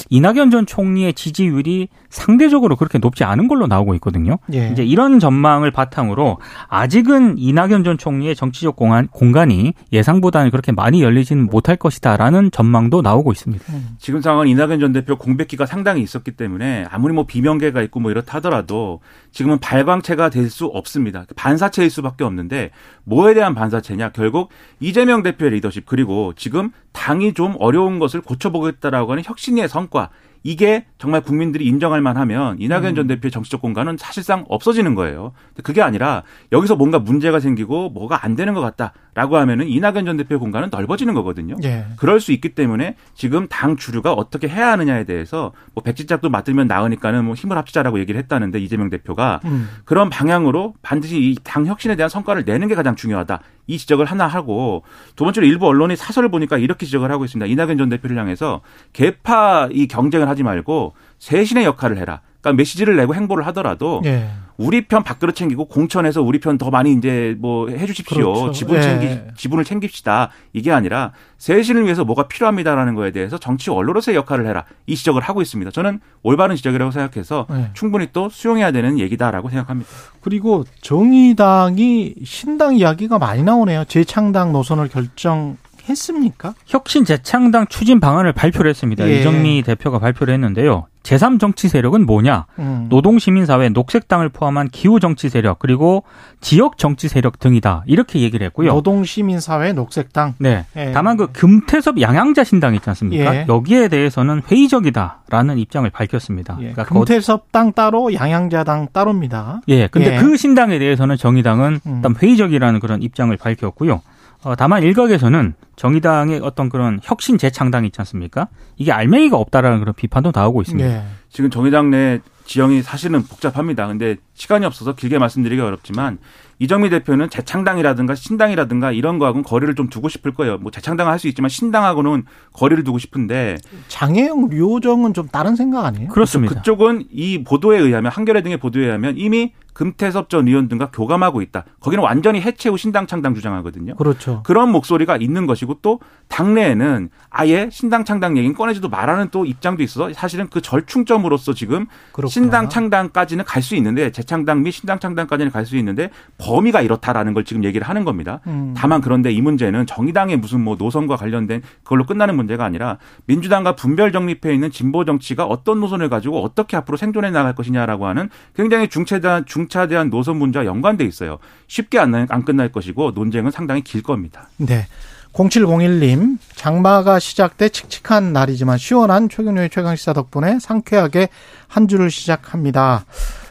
이낙연 0.09 0.51
전 0.51 0.65
총리의 0.65 1.13
지지율이 1.13 1.87
상대적으로 2.09 2.75
그렇게 2.75 2.99
높지 2.99 3.23
않은 3.23 3.47
걸로 3.47 3.67
나오고 3.67 3.93
있거든요. 3.95 4.37
예. 4.53 4.69
이제 4.71 4.83
이런 4.83 5.19
전망을 5.19 5.71
바탕으로 5.71 6.37
아직은 6.69 7.37
이낙연 7.37 7.83
전 7.83 7.97
총리의 7.97 8.35
정치적 8.35 8.75
공간, 8.75 9.07
공간이 9.07 9.73
예상보다는 9.91 10.51
그렇게 10.51 10.71
많이 10.71 11.01
열리지는 11.01 11.47
못할 11.47 11.75
것이다라는 11.75 12.51
전망도 12.51 13.01
나오고 13.01 13.31
있습니다. 13.33 13.73
음. 13.73 13.89
지금 13.99 14.21
상황은 14.21 14.47
이낙연 14.47 14.79
전 14.79 14.93
대표 14.93 15.17
공백기가 15.17 15.65
상당히 15.65 16.01
있었기 16.01 16.31
때문에 16.31 16.85
아무리 16.89 17.13
뭐 17.13 17.25
비명계가 17.25 17.81
있고 17.83 17.99
뭐 17.99 18.11
이렇다 18.11 18.37
하더라도 18.37 19.01
지금은 19.31 19.59
발광체가 19.59 20.29
될 20.29 20.47
수 20.47 20.65
없습니다. 20.65 21.25
반사체일 21.35 21.89
수밖에 21.89 22.23
없는데 22.23 22.71
뭐에 23.03 23.33
대한 23.33 23.53
반사체냐? 23.53 24.11
결국 24.13 24.49
이재명 24.79 25.23
대표의 25.23 25.51
리더십 25.51 25.85
그리고 25.85 26.31
지금 26.37 26.71
당이 26.93 27.33
좀 27.33 27.55
어려운 27.59 27.86
것을 27.99 28.21
고쳐보겠다라고 28.21 29.11
하는 29.11 29.23
혁신의 29.25 29.67
성과 29.69 30.09
이게 30.43 30.85
정말 30.97 31.21
국민들이 31.21 31.65
인정할 31.65 31.99
만하면 32.01 32.57
이낙연 32.59 32.85
음. 32.85 32.95
전 32.95 33.07
대표의 33.07 33.31
정치적 33.31 33.59
공간은 33.59 33.97
사실상 33.97 34.45
없어지는 34.47 34.95
거예요. 34.95 35.33
그게 35.63 35.81
아니라 35.81 36.23
여기서 36.51 36.75
뭔가 36.75 36.99
문제가 36.99 37.39
생기고 37.39 37.89
뭐가 37.89 38.23
안 38.23 38.35
되는 38.35 38.53
것 38.53 38.61
같다라고 38.61 39.35
하면은 39.37 39.67
이낙연 39.67 40.05
전 40.05 40.15
대표의 40.15 40.39
공간은 40.39 40.69
넓어지는 40.71 41.13
거거든요. 41.15 41.55
예. 41.63 41.87
그럴 41.97 42.19
수 42.21 42.31
있기 42.31 42.49
때문에 42.49 42.95
지금 43.13 43.47
당 43.49 43.75
주류가 43.75 44.13
어떻게 44.13 44.47
해야 44.47 44.71
하느냐에 44.71 45.03
대해서 45.05 45.51
뭐 45.73 45.83
백지짝도 45.83 46.29
맡으면 46.29 46.67
나으니까는 46.67 47.25
뭐 47.25 47.33
힘을 47.33 47.57
합치자라고 47.57 47.99
얘기를 47.99 48.17
했다는데 48.21 48.59
이재명 48.59 48.89
대표가 48.89 49.41
음. 49.43 49.67
그런 49.85 50.09
방향으로 50.09 50.75
반드시 50.81 51.17
이 51.17 51.35
당 51.43 51.65
혁신에 51.65 51.95
대한 51.95 52.09
성과를 52.09 52.43
내는 52.45 52.67
게 52.67 52.75
가장 52.75 52.95
중요하다. 52.95 53.41
이 53.67 53.77
지적을 53.77 54.05
하나 54.05 54.25
하고 54.27 54.83
두 55.15 55.23
번째로 55.23 55.45
일부 55.45 55.67
언론이 55.67 55.95
사설을 55.95 56.29
보니까 56.29 56.57
이렇게 56.57 56.85
지적을 56.85 57.11
하고 57.11 57.25
있습니다. 57.25 57.45
이낙연 57.45 57.77
전 57.77 57.89
대표를 57.89 58.17
향해서 58.17 58.61
개파 58.93 59.69
이 59.71 59.87
경쟁을 59.87 60.27
하지 60.27 60.43
말고 60.43 60.93
세신의 61.19 61.65
역할을 61.65 61.97
해라. 61.97 62.21
그러니까 62.41 62.57
메시지를 62.57 62.95
내고 62.95 63.15
행보를 63.15 63.45
하더라도 63.47 64.01
예. 64.05 64.29
우리 64.57 64.87
편 64.87 65.03
밥그릇 65.03 65.35
챙기고 65.35 65.65
공천에서 65.65 66.23
우리 66.23 66.39
편 66.39 66.57
더 66.57 66.71
많이 66.71 66.91
이제 66.93 67.35
뭐 67.39 67.69
해주십시오. 67.69 68.33
그렇죠. 68.33 68.51
지분 68.51 68.81
챙기 68.81 69.05
예. 69.05 69.27
지분을 69.35 69.63
챙깁시다. 69.63 70.31
이게 70.53 70.71
아니라 70.71 71.11
세신을 71.37 71.83
위해서 71.83 72.03
뭐가 72.03 72.27
필요합니다라는 72.27 72.95
거에 72.95 73.11
대해서 73.11 73.37
정치 73.37 73.69
원로로서의 73.69 74.17
역할을 74.17 74.47
해라. 74.47 74.65
이 74.87 74.95
지적을 74.95 75.21
하고 75.21 75.43
있습니다. 75.43 75.69
저는 75.69 75.99
올바른 76.23 76.55
지적이라고 76.55 76.89
생각해서 76.91 77.45
예. 77.51 77.69
충분히 77.73 78.07
또 78.13 78.29
수용해야 78.29 78.71
되는 78.71 78.97
얘기다라고 78.97 79.49
생각합니다. 79.49 79.89
그리고 80.21 80.63
정의당이 80.81 82.15
신당 82.23 82.75
이야기가 82.75 83.19
많이 83.19 83.43
나오네요. 83.43 83.85
재창당 83.85 84.53
노선을 84.53 84.87
결정 84.87 85.57
했습니까? 85.89 86.53
혁신 86.65 87.05
재창당 87.05 87.67
추진 87.67 87.99
방안을 87.99 88.33
발표를 88.33 88.69
했습니다. 88.69 89.07
예. 89.07 89.19
이정미 89.19 89.61
대표가 89.63 89.99
발표를 89.99 90.33
했는데요. 90.33 90.87
제3 91.07 91.39
정치 91.39 91.69
세력은 91.69 92.05
뭐냐? 92.05 92.47
음. 92.59 92.87
노동 92.89 93.17
시민 93.17 93.45
사회, 93.45 93.69
녹색당을 93.69 94.27
포함한 94.27 94.67
기후 94.67 94.99
정치 94.99 95.29
세력, 95.29 95.57
그리고 95.57 96.03
지역 96.41 96.77
정치 96.77 97.07
세력 97.07 97.39
등이다. 97.39 97.83
이렇게 97.87 98.19
얘기를 98.19 98.45
했고요. 98.47 98.73
노동 98.73 99.05
시민 99.05 99.39
사회, 99.39 99.71
녹색당? 99.71 100.35
네. 100.39 100.65
예. 100.75 100.91
다만 100.93 101.15
그 101.15 101.31
금태섭 101.31 102.01
양양자 102.01 102.43
신당 102.43 102.75
있지 102.75 102.89
않습니까? 102.89 103.35
예. 103.35 103.45
여기에 103.47 103.87
대해서는 103.87 104.41
회의적이다라는 104.51 105.57
입장을 105.59 105.89
밝혔습니다. 105.89 106.57
예. 106.59 106.73
그러니까 106.73 106.83
금태섭 106.83 107.53
당 107.53 107.71
따로, 107.71 108.13
양양자 108.13 108.65
당 108.65 108.89
따로입니다. 108.91 109.61
예. 109.69 109.87
근데 109.87 110.15
예. 110.15 110.19
그 110.19 110.35
신당에 110.35 110.77
대해서는 110.77 111.15
정의당은 111.15 111.79
음. 111.85 111.95
일단 111.95 112.15
회의적이라는 112.21 112.81
그런 112.81 113.01
입장을 113.01 113.35
밝혔고요. 113.37 114.01
어, 114.43 114.55
다만 114.55 114.83
일각에서는 114.83 115.53
정의당의 115.75 116.39
어떤 116.43 116.69
그런 116.69 116.99
혁신 117.03 117.37
재창당 117.37 117.85
있지 117.85 117.99
않습니까? 118.01 118.47
이게 118.77 118.91
알맹이가 118.91 119.37
없다라는 119.37 119.79
그런 119.79 119.93
비판도 119.95 120.31
나오고 120.33 120.61
있습니다. 120.61 120.87
네. 120.87 121.03
지금 121.29 121.49
정의당 121.49 121.89
내 121.89 122.19
지형이 122.45 122.81
사실은 122.81 123.23
복잡합니다. 123.23 123.87
근데 123.87 124.15
시간이 124.33 124.65
없어서 124.65 124.95
길게 124.95 125.19
말씀드리기 125.19 125.61
어렵지만 125.61 126.17
이정미 126.59 126.89
대표는 126.89 127.29
재창당이라든가 127.29 128.15
신당이라든가 128.15 128.91
이런 128.93 129.19
거하고는 129.19 129.43
거리를 129.43 129.75
좀 129.75 129.89
두고 129.89 130.07
싶을 130.07 130.33
거예요. 130.33 130.57
뭐 130.57 130.71
재창당을 130.71 131.11
할 131.11 131.19
수 131.19 131.27
있지만 131.27 131.49
신당하고는 131.49 132.23
거리를 132.53 132.83
두고 132.83 132.99
싶은데 132.99 133.57
장혜영 133.89 134.49
류호정은 134.49 135.13
좀 135.13 135.27
다른 135.27 135.55
생각 135.55 135.85
아니에요? 135.85 136.07
그렇습니다. 136.09 136.55
그쪽은 136.55 137.07
이 137.11 137.43
보도에 137.43 137.79
의하면 137.79 138.11
한겨레 138.11 138.41
등의 138.43 138.57
보도에 138.57 138.85
의하면 138.85 139.15
이미 139.17 139.51
금태섭 139.77 140.27
전 140.31 140.47
의원 140.47 140.67
등과 140.67 140.89
교감하고 140.89 141.43
있다. 141.43 141.63
거기는 141.79 142.03
완전히 142.03 142.41
해체 142.41 142.67
후 142.67 142.77
신당 142.77 143.05
창당 143.05 143.35
주장하거든요. 143.35 143.95
그렇죠. 143.95 144.41
그런 144.43 144.71
목소리가 144.71 145.17
있는 145.17 145.45
것이고 145.45 145.77
또 145.83 145.99
당내에는 146.29 147.09
아예 147.29 147.69
신당 147.71 148.03
창당 148.03 148.37
얘기는 148.37 148.55
꺼내지도 148.55 148.89
말하는 148.89 149.27
또 149.29 149.45
입장도 149.45 149.83
있어서 149.83 150.11
사실은 150.13 150.47
그 150.49 150.61
절충점으로서 150.61 151.53
지금 151.53 151.85
그렇구나. 152.11 152.27
신당 152.27 152.69
창당까지는 152.69 153.45
갈 153.45 153.61
수 153.61 153.75
있는데 153.75 154.11
재창당 154.11 154.63
및 154.63 154.71
신당 154.71 154.97
창당까지는 154.99 155.51
갈 155.51 155.65
수 155.67 155.75
있는데 155.77 156.09
범위가 156.37 156.81
이렇다라는 156.81 157.33
걸 157.33 157.43
지금 157.43 157.63
얘기를 157.65 157.87
하는 157.87 158.03
겁니다. 158.05 158.39
음. 158.47 158.73
다만 158.75 159.01
그런데 159.01 159.31
이 159.31 159.41
문제는 159.41 159.85
정의당의 159.85 160.37
무슨 160.37 160.61
뭐 160.61 160.75
노선과 160.79 161.17
관련된 161.17 161.61
그걸로 161.83 162.05
끝나는 162.05 162.35
문제가 162.35 162.63
아니라 162.65 162.97
민주당과 163.25 163.75
분별 163.75 164.11
정립해 164.13 164.53
있는 164.53 164.71
진보 164.71 165.03
정치가 165.05 165.45
어떤 165.45 165.81
노선을 165.81 166.09
가지고 166.09 166.41
어떻게 166.43 166.77
앞으로 166.77 166.97
생존해 166.97 167.29
나갈 167.29 167.53
것이냐라고 167.53 168.07
하는 168.07 168.29
굉장히 168.55 168.87
중차대 168.87 169.43
한 169.67 169.69
중차대한 169.69 170.09
노선 170.09 170.37
문제와 170.37 170.65
연관돼 170.65 171.05
있어요. 171.05 171.37
쉽게 171.67 171.99
안, 171.99 172.15
안 172.29 172.45
끝날 172.45 172.71
것이고 172.71 173.11
논쟁은 173.11 173.51
상당히 173.51 173.81
길 173.81 174.01
겁니다. 174.01 174.49
네. 174.57 174.87
0701님, 175.33 176.37
장마가 176.55 177.19
시작돼 177.19 177.69
칙칙한 177.69 178.33
날이지만 178.33 178.79
시원한 178.79 179.29
최경영의 179.29 179.69
최강시사 179.69 180.13
덕분에 180.13 180.57
상쾌하게 180.59 181.29
한 181.67 181.87
주를 181.87 182.09
시작합니다. 182.09 183.05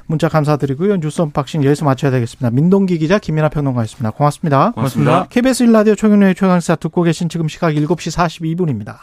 문자 0.07 0.29
감사드리고요. 0.29 0.97
뉴스 0.97 1.21
unboxing 1.23 1.63
여기서 1.65 1.85
마쳐야 1.85 2.11
되겠습니다. 2.11 2.51
민동기 2.51 2.99
기자 2.99 3.19
김민아 3.19 3.51
평론가였습니다. 3.51 4.11
고맙습니다. 4.11 4.73
고맙습니다. 4.73 5.27
KBS 5.29 5.65
일라디오 5.65 5.95
최경영의 5.95 6.35
최강시사 6.35 6.77
듣고 6.77 7.03
계신 7.03 7.29
지금 7.29 7.47
시각 7.47 7.73
7시 7.73 8.17
42분입니다. 8.17 8.97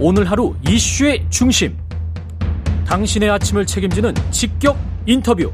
오늘 0.00 0.28
하루 0.28 0.54
이슈의 0.66 1.26
중심. 1.30 1.76
당신의 2.86 3.30
아침을 3.30 3.66
책임지는 3.66 4.14
직격 4.30 4.76
인터뷰. 5.06 5.52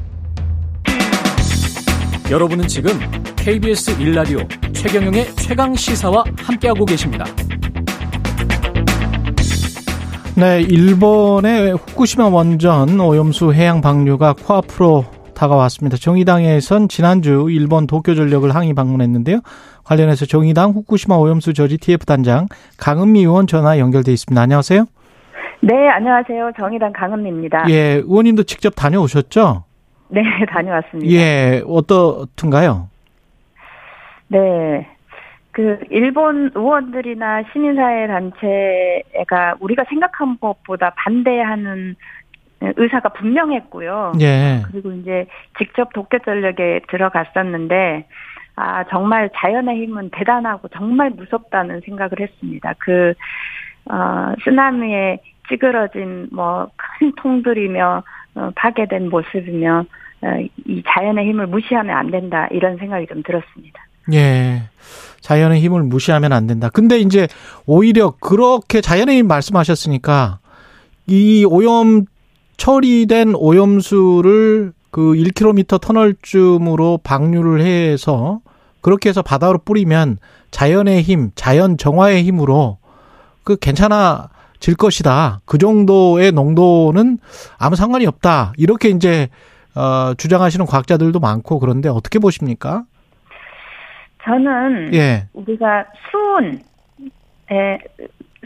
여러분은 2.30 2.68
지금 2.68 2.90
KBS 3.36 3.98
일라디오 4.02 4.40
최경영의 4.74 5.24
최강 5.36 5.74
시사와 5.74 6.24
함께하고 6.36 6.84
계십니다. 6.84 7.24
네, 10.36 10.60
일본의 10.60 11.72
후쿠시마 11.72 12.28
원전 12.28 13.00
오염수 13.00 13.54
해양 13.54 13.80
방류가 13.80 14.34
코앞으로 14.44 15.06
다가왔습니다. 15.34 15.96
정의당에선 15.96 16.88
지난주 16.88 17.46
일본 17.48 17.86
도쿄전력을 17.86 18.54
항의 18.54 18.74
방문했는데요. 18.74 19.40
관련해서 19.84 20.26
정의당 20.26 20.72
후쿠시마 20.72 21.16
오염수 21.16 21.54
저지 21.54 21.78
TF 21.78 22.04
단장 22.04 22.46
강은미 22.76 23.20
의원 23.20 23.46
전화 23.46 23.78
연결돼 23.78 24.12
있습니다. 24.12 24.38
안녕하세요. 24.38 24.84
네, 25.62 25.72
안녕하세요. 25.96 26.52
정의당 26.58 26.92
강은미입니다. 26.92 27.70
예, 27.70 28.02
의원님도 28.04 28.42
직접 28.42 28.74
다녀오셨죠? 28.76 29.64
네, 30.08 30.22
다녀왔습니다. 30.48 31.10
예, 31.12 31.62
어떻든가요? 31.66 32.88
네. 34.28 34.88
그 35.52 35.80
일본 35.90 36.50
의원들이나 36.54 37.42
시민사회 37.52 38.06
단체가 38.06 39.56
우리가 39.60 39.84
생각한 39.88 40.38
것보다 40.40 40.90
반대하는 40.90 41.96
의사가 42.60 43.10
분명했고요. 43.10 44.12
예. 44.20 44.62
그리고 44.70 44.92
이제 44.92 45.26
직접 45.58 45.92
도쿄 45.92 46.18
전력에 46.20 46.82
들어갔었는데 46.88 48.06
아 48.56 48.84
정말 48.84 49.30
자연의 49.34 49.82
힘은 49.82 50.10
대단하고 50.12 50.68
정말 50.68 51.10
무섭다는 51.10 51.80
생각을 51.84 52.20
했습니다. 52.20 52.74
그 52.78 53.14
어, 53.86 54.34
쓰나미에 54.44 55.18
찌그러진 55.48 56.28
뭐 56.32 56.68
큰 56.98 57.12
통들이며 57.16 57.84
어, 57.88 58.02
파괴된 58.54 59.10
모습이며 59.10 59.84
어, 60.22 60.26
이 60.66 60.82
자연의 60.86 61.28
힘을 61.28 61.46
무시하면 61.46 61.96
안 61.96 62.10
된다 62.10 62.48
이런 62.50 62.76
생각이 62.78 63.06
좀 63.06 63.22
들었습니다. 63.22 63.86
예. 64.12 64.62
자연의 65.20 65.60
힘을 65.60 65.82
무시하면 65.82 66.32
안 66.32 66.46
된다. 66.46 66.68
근데 66.70 66.98
이제 66.98 67.28
오히려 67.66 68.14
그렇게 68.20 68.80
자연의 68.80 69.18
힘 69.18 69.28
말씀하셨으니까 69.28 70.38
이 71.06 71.44
오염 71.48 72.06
처리된 72.56 73.34
오염수를 73.34 74.72
그 74.90 75.12
1km 75.12 75.80
터널쯤으로 75.80 77.00
방류를 77.04 77.60
해서 77.60 78.40
그렇게 78.80 79.10
해서 79.10 79.22
바다로 79.22 79.58
뿌리면 79.58 80.18
자연의 80.50 81.02
힘, 81.02 81.30
자연 81.34 81.76
정화의 81.76 82.22
힘으로 82.24 82.78
그 83.44 83.56
괜찮아 83.56 84.30
질 84.60 84.76
것이다. 84.76 85.40
그 85.44 85.58
정도의 85.58 86.32
농도는 86.32 87.18
아무 87.58 87.76
상관이 87.76 88.06
없다. 88.06 88.52
이렇게 88.56 88.88
이제 88.88 89.28
어 89.74 90.14
주장하시는 90.14 90.66
과학자들도 90.66 91.20
많고 91.20 91.58
그런데 91.60 91.88
어떻게 91.88 92.18
보십니까? 92.18 92.84
저는 94.24 94.94
예. 94.94 95.28
우리가 95.32 95.86
수온 96.10 96.60
에 97.50 97.78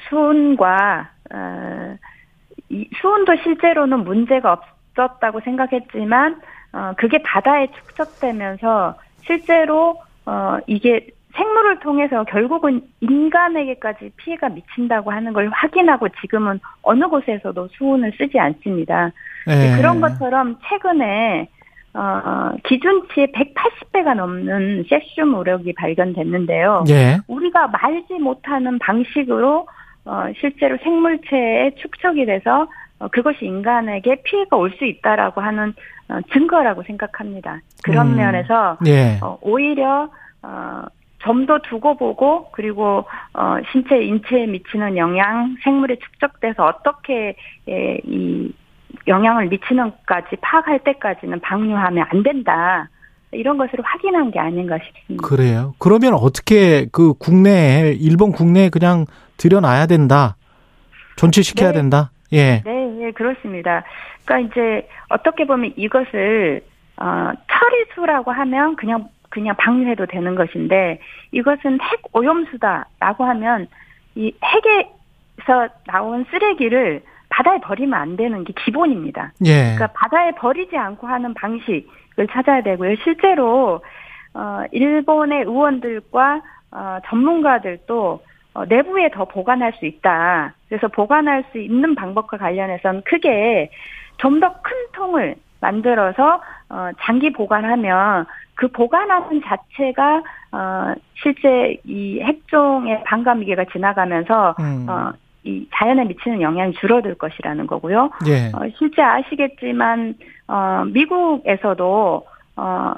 수온과 0.08 1.10
어, 1.34 1.96
이 2.68 2.88
수온도 3.00 3.34
실제로는 3.42 4.04
문제가 4.04 4.52
없었다고 4.52 5.40
생각했지만 5.40 6.40
어, 6.72 6.92
그게 6.96 7.22
바다에 7.22 7.68
축적되면서 7.72 8.96
실제로 9.24 10.00
어, 10.24 10.58
이게 10.66 11.08
생물을 11.34 11.80
통해서 11.80 12.24
결국은 12.24 12.82
인간에게까지 13.00 14.12
피해가 14.16 14.50
미친다고 14.50 15.10
하는 15.10 15.32
걸 15.32 15.48
확인하고 15.48 16.08
지금은 16.20 16.60
어느 16.82 17.06
곳에서도 17.08 17.68
수온을 17.72 18.12
쓰지 18.18 18.38
않습니다. 18.38 19.12
네. 19.46 19.76
그런 19.76 20.00
것처럼 20.00 20.58
최근에 20.68 21.48
어, 21.94 22.52
기준치의 22.64 23.28
180배가 23.32 24.14
넘는 24.14 24.84
세슘 24.88 25.34
우력이 25.34 25.74
발견됐는데요. 25.74 26.84
예. 26.88 27.18
우리가 27.28 27.68
말지 27.68 28.14
못하는 28.14 28.78
방식으로 28.78 29.66
어, 30.04 30.24
실제로 30.40 30.78
생물체에 30.82 31.74
축적이 31.76 32.24
돼서 32.26 32.66
어, 32.98 33.08
그것이 33.08 33.44
인간에게 33.44 34.22
피해가 34.24 34.56
올 34.56 34.70
수 34.70 34.84
있다라고 34.86 35.40
하는 35.42 35.74
어, 36.08 36.18
증거라고 36.32 36.82
생각합니다. 36.84 37.60
그런 37.84 38.12
음. 38.12 38.16
면에서 38.16 38.78
예. 38.86 39.18
어, 39.22 39.38
오히려 39.42 40.08
어, 40.42 40.82
좀 41.24 41.46
더 41.46 41.58
두고 41.58 41.96
보고 41.96 42.50
그리고 42.52 43.04
어, 43.34 43.56
신체 43.72 44.02
인체에 44.02 44.46
미치는 44.46 44.96
영향, 44.96 45.56
생물에 45.64 45.96
축적돼서 45.96 46.64
어떻게 46.64 47.34
예, 47.68 47.98
이 48.04 48.52
영향을 49.08 49.48
미치는까지 49.48 50.36
파악할 50.40 50.80
때까지는 50.84 51.40
방류하면 51.40 52.06
안 52.10 52.22
된다. 52.22 52.88
이런 53.32 53.56
것을 53.56 53.72
확인한 53.82 54.30
게 54.30 54.38
아닌가 54.38 54.78
싶습니다. 54.84 55.26
그래요. 55.26 55.74
그러면 55.78 56.14
어떻게 56.14 56.86
그 56.92 57.14
국내에 57.14 57.92
일본 57.98 58.30
국내에 58.30 58.68
그냥 58.68 59.06
들여놔야 59.38 59.86
된다. 59.86 60.36
존치시켜야 61.16 61.70
네. 61.70 61.78
된다. 61.78 62.10
예. 62.32 62.62
네, 62.64 62.86
네, 62.98 63.10
그렇습니다. 63.12 63.84
그러니까 64.24 64.50
이제 64.50 64.88
어떻게 65.08 65.46
보면 65.46 65.72
이것을 65.76 66.62
어, 66.98 67.32
처리수라고 67.50 68.30
하면 68.30 68.76
그냥 68.76 69.08
그냥 69.32 69.56
방류해도 69.56 70.06
되는 70.06 70.34
것인데 70.34 71.00
이것은 71.32 71.80
핵 71.80 72.02
오염수다라고 72.12 73.24
하면 73.24 73.66
이 74.14 74.32
핵에서 74.44 75.68
나온 75.86 76.24
쓰레기를 76.30 77.02
바다에 77.30 77.58
버리면 77.60 77.94
안 77.98 78.16
되는 78.16 78.44
게 78.44 78.52
기본입니다. 78.52 79.32
예. 79.46 79.74
그러니까 79.74 79.86
바다에 79.88 80.32
버리지 80.32 80.76
않고 80.76 81.06
하는 81.06 81.32
방식을 81.32 82.26
찾아야 82.30 82.62
되고요. 82.62 82.96
실제로 83.02 83.80
어 84.34 84.62
일본의 84.70 85.44
의원들과 85.44 86.42
어 86.70 86.98
전문가들도 87.06 88.22
어, 88.54 88.64
내부에 88.66 89.10
더 89.10 89.24
보관할 89.24 89.72
수 89.78 89.86
있다. 89.86 90.52
그래서 90.68 90.88
보관할 90.88 91.44
수 91.52 91.58
있는 91.58 91.94
방법과 91.94 92.36
관련해서는 92.36 93.02
크게 93.04 93.70
좀 94.18 94.40
더 94.40 94.52
큰 94.62 94.76
통을 94.92 95.36
만들어서 95.62 96.42
어, 96.72 96.90
장기 97.02 97.30
보관하면 97.30 98.24
그 98.54 98.68
보관하는 98.68 99.42
자체가 99.44 100.22
어, 100.52 100.94
실제 101.22 101.76
이 101.84 102.20
핵종의 102.20 103.04
반감기가 103.04 103.66
지나가면서 103.72 104.56
음. 104.58 104.86
어, 104.88 105.12
이 105.44 105.68
자연에 105.74 106.04
미치는 106.04 106.40
영향이 106.40 106.72
줄어들 106.74 107.14
것이라는 107.16 107.66
거고요. 107.66 108.10
예. 108.26 108.46
어, 108.54 108.68
실제 108.78 109.02
아시겠지만 109.02 110.14
어, 110.48 110.84
미국에서도 110.86 112.26
어, 112.56 112.94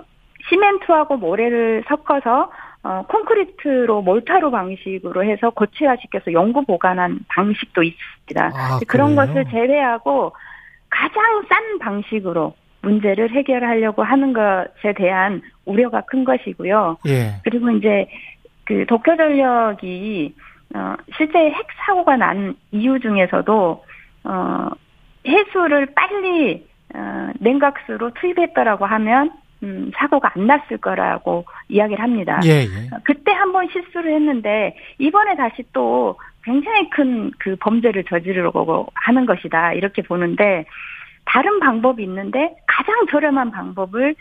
시멘트하고 0.48 1.16
모래를 1.16 1.84
섞어서 1.88 2.50
어, 2.84 3.04
콘크리트로 3.08 4.02
몰타로 4.02 4.50
방식으로 4.50 5.24
해서 5.24 5.50
고체화시켜서 5.50 6.32
영구 6.32 6.66
보관한 6.66 7.20
방식도 7.28 7.82
있습니다. 7.82 8.52
아, 8.54 8.78
그런 8.86 9.16
것을 9.16 9.46
제외하고 9.50 10.32
가장 10.90 11.42
싼 11.48 11.78
방식으로 11.78 12.54
문제를 12.84 13.30
해결하려고 13.30 14.02
하는 14.02 14.32
것에 14.32 14.92
대한 14.96 15.42
우려가 15.64 16.02
큰 16.02 16.24
것이고요. 16.24 16.98
예. 17.08 17.34
그리고 17.44 17.70
이제 17.70 18.06
그 18.64 18.84
도쿄 18.86 19.16
전력이 19.16 20.34
어, 20.74 20.94
실제 21.16 21.38
핵 21.38 21.66
사고가 21.86 22.16
난 22.16 22.54
이유 22.72 22.98
중에서도 23.00 23.84
어, 24.24 24.68
해수를 25.26 25.86
빨리 25.94 26.66
어, 26.94 27.30
냉각수로 27.40 28.10
투입했다라고 28.14 28.86
하면 28.86 29.30
음, 29.62 29.90
사고가 29.96 30.32
안 30.34 30.46
났을 30.46 30.76
거라고 30.78 31.44
이야기를 31.68 32.02
합니다. 32.02 32.40
예, 32.44 32.62
예. 32.64 32.90
그때 33.04 33.32
한 33.32 33.52
번 33.52 33.68
실수를 33.72 34.12
했는데 34.14 34.76
이번에 34.98 35.36
다시 35.36 35.62
또 35.72 36.18
굉장히 36.44 36.90
큰 36.90 37.30
그 37.38 37.56
범죄를 37.60 38.04
저지르려고 38.04 38.88
하는 38.94 39.24
것이다 39.26 39.72
이렇게 39.74 40.02
보는데 40.02 40.64
다른 41.24 41.60
방법이 41.60 42.02
있는데 42.02 42.56
가장 42.66 43.06
저렴한 43.10 43.50
방법을 43.50 44.14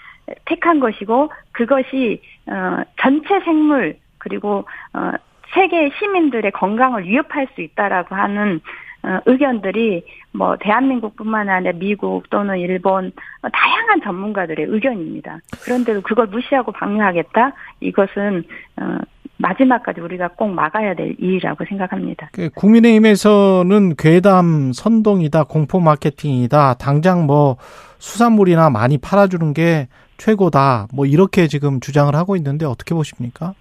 택한 0.46 0.80
것이고 0.80 1.32
그것이 1.52 2.22
어, 2.48 2.84
전체 3.02 3.40
생물 3.42 3.98
그리고 4.18 4.66
어, 4.94 5.12
세계 5.54 5.90
시민들의 6.00 6.52
건강을 6.52 7.06
위협할 7.06 7.48
수 7.56 7.62
있다라고 7.62 8.16
하는 8.16 8.62
어, 9.04 9.20
의견들이 9.26 10.06
뭐 10.32 10.56
대한민국뿐만 10.58 11.50
아니라 11.50 11.74
미국 11.76 12.30
또는 12.30 12.58
일본 12.58 13.12
어, 13.42 13.50
다양한 13.50 14.02
전문가들의 14.02 14.66
의견입니다. 14.68 15.40
그런데도 15.64 16.02
그걸 16.02 16.28
무시하고 16.28 16.72
방류하겠다? 16.72 17.52
이것은 17.82 18.44
어, 18.78 18.98
마지막까지 19.44 20.00
우리가 20.00 20.30
꼭 20.30 20.48
막아야 20.50 20.96
될 20.96 21.16
일이라고 21.20 21.66
생각합니다. 21.66 22.30
그 22.32 22.50
국민의힘에서는 22.56 23.96
괴담 23.98 24.72
선동이다, 24.74 25.44
공포 25.44 25.80
마케팅이다, 25.82 26.76
당장 26.76 27.26
뭐 27.26 27.58
수산물이나 28.00 28.70
많이 28.70 28.98
팔아주는 28.98 29.54
게 29.54 29.88
최고다, 30.18 30.88
뭐 30.94 31.06
이렇게 31.06 31.48
지금 31.48 31.82
주장을 31.82 32.14
하고 32.16 32.36
있는데 32.38 32.66
어떻게 32.66 32.96
보십니까? 32.96 33.54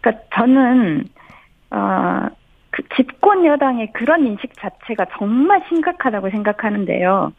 그러니까 0.00 0.24
저는 0.34 1.04
어, 1.70 2.26
그 2.70 2.82
집권 2.96 3.44
여당의 3.44 3.92
그런 3.92 4.26
인식 4.26 4.52
자체가 4.56 5.06
정말 5.18 5.62
심각하다고 5.68 6.30
생각하는데요. 6.30 7.32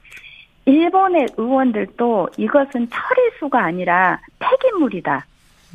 일본의 0.66 1.30
의원들도 1.38 2.30
이것은 2.38 2.90
처리수가 2.90 3.60
아니라 3.60 4.20
폐기물이다. 4.38 5.26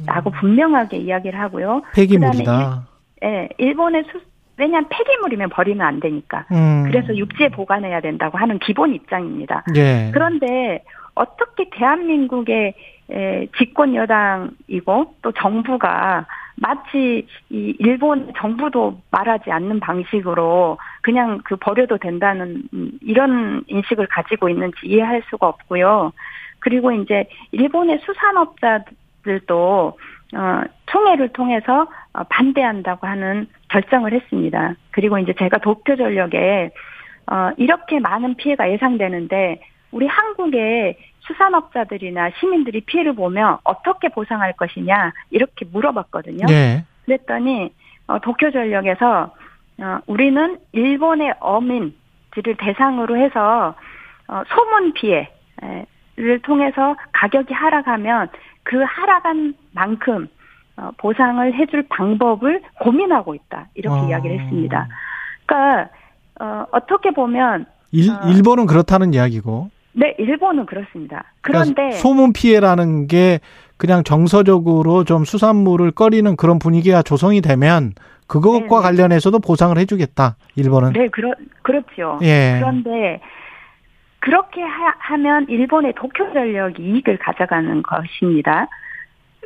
라고 0.06 0.30
음. 0.30 0.32
분명하게 0.40 0.96
이야기를 0.98 1.38
하고요. 1.38 1.82
폐기물이다. 1.94 2.86
예, 3.22 3.26
네, 3.26 3.48
일본의 3.58 4.04
수, 4.10 4.20
왜냐하면 4.56 4.88
폐기물이면 4.88 5.50
버리면 5.50 5.86
안 5.86 6.00
되니까. 6.00 6.46
음. 6.52 6.84
그래서 6.86 7.16
육지에 7.16 7.48
보관해야 7.48 8.00
된다고 8.00 8.38
하는 8.38 8.58
기본 8.58 8.94
입장입니다. 8.94 9.64
예. 9.76 10.10
그런데 10.12 10.82
어떻게 11.14 11.68
대한민국의 11.70 12.74
집권 13.58 13.94
여당이고 13.94 15.14
또 15.22 15.32
정부가 15.32 16.26
마치 16.56 17.26
이 17.50 17.76
일본 17.78 18.32
정부도 18.36 19.00
말하지 19.10 19.50
않는 19.50 19.80
방식으로 19.80 20.78
그냥 21.02 21.40
그 21.44 21.56
버려도 21.56 21.98
된다는 21.98 22.62
이런 23.00 23.64
인식을 23.66 24.06
가지고 24.06 24.48
있는지 24.48 24.76
이해할 24.84 25.22
수가 25.30 25.48
없고요. 25.48 26.12
그리고 26.60 26.92
이제 26.92 27.28
일본의 27.52 28.00
수산업자 28.04 28.84
들도 29.24 29.98
어, 30.34 30.62
총회를 30.86 31.28
통해서 31.28 31.86
어, 32.12 32.22
반대한다고 32.24 33.06
하는 33.06 33.46
결정을 33.68 34.12
했습니다. 34.12 34.74
그리고 34.90 35.18
이제 35.18 35.34
제가 35.38 35.58
도쿄 35.58 35.96
전력에 35.96 36.70
어, 37.30 37.50
이렇게 37.56 38.00
많은 38.00 38.34
피해가 38.36 38.70
예상되는데 38.70 39.60
우리 39.90 40.06
한국의 40.06 40.96
수산업자들이나 41.20 42.30
시민들이 42.38 42.80
피해를 42.80 43.14
보면 43.14 43.58
어떻게 43.64 44.08
보상할 44.08 44.52
것이냐 44.54 45.12
이렇게 45.30 45.64
물어봤거든요. 45.70 46.46
네. 46.46 46.84
그랬더니 47.04 47.72
어, 48.06 48.18
도쿄 48.18 48.50
전력에서 48.50 49.34
어, 49.78 49.98
우리는 50.06 50.58
일본의 50.72 51.34
어민들을 51.40 52.56
대상으로 52.58 53.16
해서 53.16 53.74
어, 54.28 54.42
소문 54.48 54.92
피해를 54.94 56.40
통해서 56.42 56.96
가격이 57.12 57.52
하락하면 57.52 58.28
그 58.64 58.82
하락한 58.82 59.54
만큼 59.72 60.28
어, 60.76 60.90
보상을 60.98 61.54
해줄 61.54 61.84
방법을 61.88 62.60
고민하고 62.80 63.34
있다 63.34 63.68
이렇게 63.74 64.00
아. 64.00 64.08
이야기를 64.08 64.40
했습니다. 64.40 64.88
그러니까 65.46 65.90
어, 66.40 66.66
어떻게 66.72 67.10
보면 67.12 67.66
일, 67.92 68.10
어, 68.10 68.28
일본은 68.28 68.66
그렇다는 68.66 69.14
이야기고 69.14 69.70
네, 69.92 70.14
일본은 70.18 70.66
그렇습니다. 70.66 71.24
그런데 71.40 71.74
그러니까 71.74 71.98
소문 71.98 72.32
피해라는 72.32 73.06
게 73.06 73.38
그냥 73.76 74.02
정서적으로 74.02 75.04
좀 75.04 75.24
수산물을 75.24 75.92
꺼리는 75.92 76.36
그런 76.36 76.58
분위기가 76.58 77.02
조성이 77.02 77.40
되면 77.40 77.92
그것과. 78.26 78.60
네. 78.60 78.82
관련해서도 78.82 79.38
보상을 79.40 79.76
해주겠다. 79.78 80.36
일본은. 80.56 80.92
네, 80.92 81.08
그렇 81.08 81.32
그렇죠. 81.62 82.18
예. 82.22 82.58
그런데 82.58 83.20
그렇게 84.24 84.62
하, 84.62 85.18
면 85.18 85.44
일본의 85.50 85.92
도쿄 85.96 86.32
전력이 86.32 86.82
이익을 86.82 87.18
가져가는 87.18 87.82
것입니다. 87.82 88.66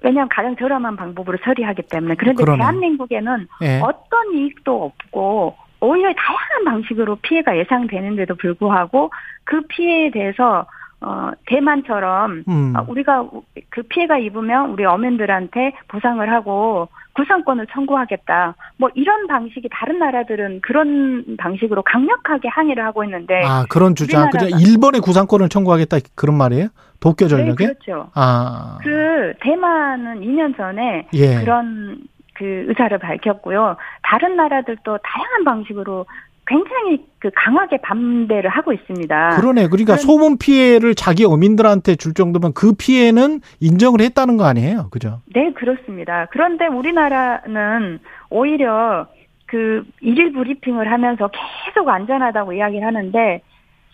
왜냐하면 0.04 0.28
가장 0.28 0.54
저렴한 0.54 0.94
방법으로 0.94 1.36
처리하기 1.38 1.82
때문에. 1.90 2.14
그런데 2.14 2.44
그러네. 2.44 2.58
대한민국에는 2.58 3.48
예. 3.62 3.80
어떤 3.82 4.32
이익도 4.34 4.84
없고 4.84 5.56
오히려 5.80 6.12
다양한 6.14 6.64
방식으로 6.64 7.16
피해가 7.22 7.58
예상되는데도 7.58 8.36
불구하고 8.36 9.10
그 9.42 9.62
피해에 9.62 10.12
대해서 10.12 10.64
어, 11.00 11.32
대만처럼 11.46 12.44
음. 12.46 12.74
어, 12.76 12.84
우리가 12.86 13.28
그 13.70 13.82
피해가 13.82 14.18
입으면 14.18 14.70
우리 14.70 14.84
어민들한테 14.84 15.72
보상을 15.88 16.30
하고 16.30 16.88
구상권을 17.18 17.66
청구하겠다. 17.72 18.54
뭐 18.76 18.88
이런 18.94 19.26
방식이 19.26 19.68
다른 19.72 19.98
나라들은 19.98 20.60
그런 20.60 21.36
방식으로 21.36 21.82
강력하게 21.82 22.48
항의를 22.48 22.84
하고 22.84 23.02
있는데 23.04 23.42
아 23.44 23.64
그런 23.68 23.96
주장 23.96 24.30
그냥 24.30 24.50
일본의 24.60 25.00
구상권을 25.00 25.48
청구하겠다 25.48 25.98
그런 26.14 26.38
말이에요? 26.38 26.68
도쿄 27.00 27.26
전력에? 27.26 27.66
네, 27.66 27.72
그렇죠. 27.74 28.10
아. 28.14 28.78
그 28.82 29.34
대만은 29.40 30.20
2년 30.20 30.56
전에 30.56 31.08
예. 31.14 31.40
그런 31.40 31.98
그 32.34 32.66
의사를 32.68 32.96
밝혔고요. 32.98 33.76
다른 34.02 34.36
나라들도 34.36 34.98
다양한 35.02 35.44
방식으로 35.44 36.06
굉장히 36.48 37.06
그 37.18 37.30
강하게 37.34 37.76
반대를 37.78 38.48
하고 38.48 38.72
있습니다. 38.72 39.36
그러네. 39.36 39.68
그러니까 39.68 39.96
소문 39.96 40.38
피해를 40.38 40.94
자기 40.94 41.24
어민들한테 41.24 41.96
줄 41.96 42.14
정도면 42.14 42.54
그 42.54 42.72
피해는 42.72 43.40
인정을 43.60 44.00
했다는 44.00 44.38
거 44.38 44.44
아니에요? 44.46 44.88
그죠? 44.90 45.20
네, 45.34 45.52
그렇습니다. 45.52 46.26
그런데 46.30 46.66
우리나라는 46.66 47.98
오히려 48.30 49.06
그 49.46 49.84
일일 50.00 50.32
브리핑을 50.32 50.90
하면서 50.90 51.28
계속 51.66 51.88
안전하다고 51.88 52.54
이야기를 52.54 52.86
하는데 52.86 53.42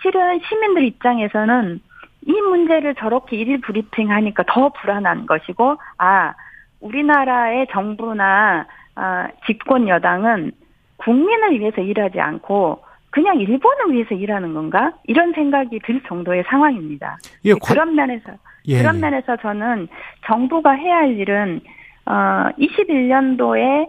실은 0.01 0.41
시민들 0.49 0.85
입장에서는 0.85 1.81
이 2.27 2.33
문제를 2.33 2.95
저렇게 2.95 3.37
일일 3.37 3.61
브리핑 3.61 4.11
하니까 4.11 4.45
더 4.47 4.69
불안한 4.69 5.27
것이고 5.27 5.77
아 5.99 6.35
우리나라의 6.81 7.67
정부나 7.73 8.67
아, 8.97 9.29
집권 9.47 9.89
여당은 9.89 10.53
국민을 10.97 11.59
위해서 11.59 11.81
일하지 11.81 12.21
않고 12.21 12.83
그냥 13.11 13.39
일본을 13.39 13.93
위해서 13.93 14.15
일하는 14.15 14.55
건가 14.55 14.93
이런 15.05 15.33
생각이 15.33 15.79
들 15.85 16.01
정도의 16.09 16.45
상황입니다. 16.49 17.19
예, 17.45 17.55
그런 17.55 17.95
면에서 17.95 18.33
예. 18.67 18.79
그런 18.79 18.99
면에서 19.01 19.37
저는 19.37 19.89
정부가 20.27 20.73
해야 20.73 20.97
할 20.97 21.17
일은 21.17 21.61
어 22.07 22.49
21년도에 22.59 23.89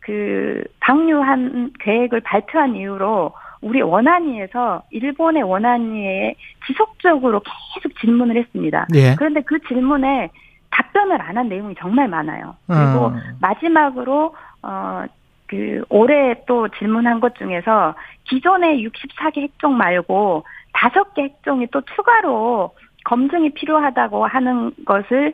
그 0.00 0.62
방류한 0.80 1.72
계획을 1.80 2.20
발표한 2.20 2.76
이후로 2.76 3.32
우리 3.60 3.82
원안위에서 3.82 4.82
일본의 4.90 5.42
원안위에 5.42 6.34
지속적으로 6.66 7.42
계속 7.74 7.98
질문을 8.00 8.36
했습니다. 8.36 8.86
예. 8.94 9.14
그런데 9.16 9.42
그 9.42 9.58
질문에 9.68 10.30
답변을 10.70 11.20
안 11.20 11.36
한 11.36 11.48
내용이 11.48 11.74
정말 11.78 12.08
많아요. 12.08 12.56
그리고 12.66 13.06
어. 13.06 13.14
마지막으로 13.40 14.34
어 14.62 15.04
그 15.50 15.82
올해 15.88 16.36
또 16.46 16.68
질문한 16.68 17.18
것 17.18 17.34
중에서 17.34 17.96
기존의 18.24 18.86
64개 18.86 19.40
핵종 19.40 19.76
말고 19.76 20.44
5개 20.72 21.22
핵종이 21.22 21.66
또 21.72 21.80
추가로 21.96 22.72
검증이 23.04 23.50
필요하다고 23.50 24.26
하는 24.26 24.70
것을 24.86 25.32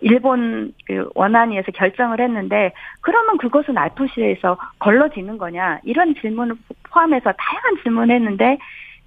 일본 0.00 0.72
그 0.86 1.10
원안위에서 1.14 1.72
결정을 1.72 2.20
했는데 2.20 2.72
그러면 3.02 3.36
그것은 3.36 3.76
알프시에서 3.76 4.56
걸러지는 4.78 5.36
거냐 5.36 5.80
이런 5.84 6.14
질문을 6.14 6.56
포함해서 6.90 7.32
다양한 7.32 7.82
질문을 7.82 8.14
했는데 8.14 8.56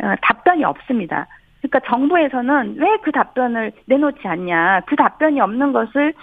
어, 0.04 0.14
답변이 0.22 0.64
없습니다. 0.64 1.26
그러니까 1.62 1.80
정부에서는 1.90 2.76
왜 2.78 2.98
그 3.02 3.12
답변을 3.12 3.72
내놓지 3.86 4.28
않냐 4.28 4.82
그 4.86 4.96
답변이 4.96 5.42
없는 5.42 5.74
것을 5.74 6.14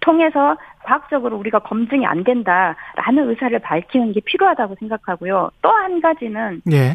통해서 0.00 0.56
과학적으로 0.84 1.36
우리가 1.36 1.60
검증이 1.60 2.06
안 2.06 2.24
된다라는 2.24 3.28
의사를 3.28 3.58
밝히는 3.58 4.12
게 4.12 4.20
필요하다고 4.20 4.76
생각하고요. 4.78 5.50
또 5.62 5.70
한 5.80 6.00
가지는 6.00 6.60
예. 6.70 6.94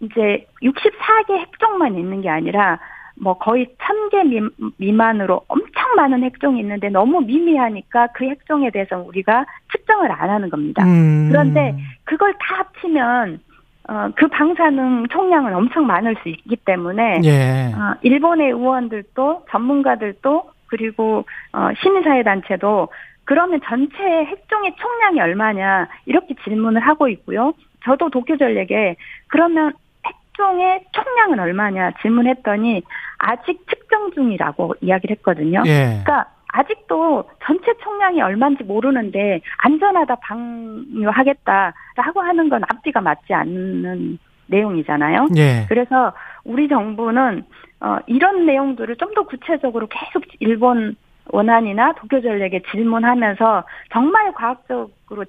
이제 0.00 0.46
64개 0.62 1.36
핵종만 1.38 1.96
있는 1.96 2.20
게 2.20 2.28
아니라 2.28 2.78
뭐 3.20 3.34
거의 3.38 3.66
1000개 3.78 4.52
미만으로 4.76 5.42
엄청 5.48 5.94
많은 5.96 6.22
핵종이 6.22 6.60
있는데 6.60 6.88
너무 6.88 7.20
미미하니까 7.20 8.08
그 8.14 8.24
핵종에 8.24 8.70
대해서 8.70 8.98
우리가 8.98 9.44
측정을 9.72 10.12
안 10.12 10.30
하는 10.30 10.50
겁니다. 10.50 10.84
음. 10.84 11.28
그런데 11.30 11.74
그걸 12.04 12.32
다 12.34 12.58
합치면 12.58 13.40
어, 13.88 14.10
그 14.14 14.28
방사능 14.28 15.06
총량은 15.08 15.54
엄청 15.54 15.86
많을 15.86 16.14
수 16.22 16.28
있기 16.28 16.56
때문에 16.56 17.22
예. 17.24 17.72
어, 17.74 17.94
일본의 18.02 18.50
의원들도 18.50 19.46
전문가들도 19.50 20.50
그리고 20.68 21.24
어, 21.52 21.68
시민사회 21.80 22.22
단체도 22.22 22.88
그러면 23.24 23.60
전체 23.64 24.02
핵종의 24.02 24.74
총량이 24.76 25.20
얼마냐 25.20 25.88
이렇게 26.06 26.34
질문을 26.44 26.80
하고 26.80 27.08
있고요. 27.08 27.52
저도 27.84 28.10
도쿄전력에 28.10 28.96
그러면 29.28 29.72
핵종의 30.06 30.84
총량은 30.92 31.38
얼마냐 31.38 31.92
질문했더니 32.00 32.82
아직 33.18 33.66
측정 33.68 34.12
중이라고 34.12 34.74
이야기를 34.80 35.16
했거든요. 35.16 35.62
예. 35.66 36.00
그러니까 36.04 36.26
아직도 36.48 37.28
전체 37.44 37.74
총량이 37.82 38.22
얼마인지 38.22 38.64
모르는데 38.64 39.40
안전하다 39.58 40.16
방류하겠다라고 40.16 42.22
하는 42.22 42.48
건 42.48 42.62
앞뒤가 42.68 43.00
맞지 43.00 43.34
않는 43.34 44.18
내용이잖아요. 44.46 45.28
예. 45.36 45.66
그래서 45.68 46.12
우리 46.44 46.68
정부는 46.68 47.44
어, 47.80 47.98
이런 48.06 48.46
내용들을 48.46 48.96
좀 48.96 49.14
더 49.14 49.22
구체적으로 49.24 49.88
계속 49.88 50.24
일본 50.40 50.96
원안이나 51.30 51.92
도쿄전력에 51.94 52.62
질문하면서 52.70 53.64
정말 53.92 54.32
과학적으로 54.32 55.24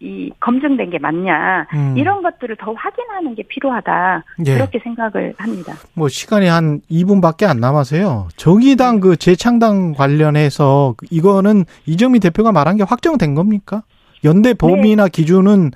이 0.00 0.30
검증된 0.40 0.90
게 0.90 0.98
맞냐 0.98 1.66
음. 1.72 1.94
이런 1.96 2.22
것들을 2.22 2.56
더 2.56 2.72
확인하는 2.72 3.34
게 3.34 3.42
필요하다 3.44 4.24
예. 4.46 4.54
그렇게 4.54 4.78
생각을 4.80 5.34
합니다. 5.38 5.74
뭐 5.94 6.08
시간이 6.08 6.46
한 6.46 6.80
2분밖에 6.90 7.44
안 7.48 7.58
남아서요. 7.60 8.28
정의당 8.36 9.00
그 9.00 9.16
재창당 9.16 9.92
관련해서 9.94 10.94
이거는 11.10 11.64
이정미 11.86 12.18
대표가 12.20 12.52
말한 12.52 12.76
게 12.76 12.82
확정된 12.82 13.34
겁니까? 13.34 13.82
연대 14.24 14.52
범위나 14.54 15.04
네. 15.04 15.10
기준은 15.10 15.70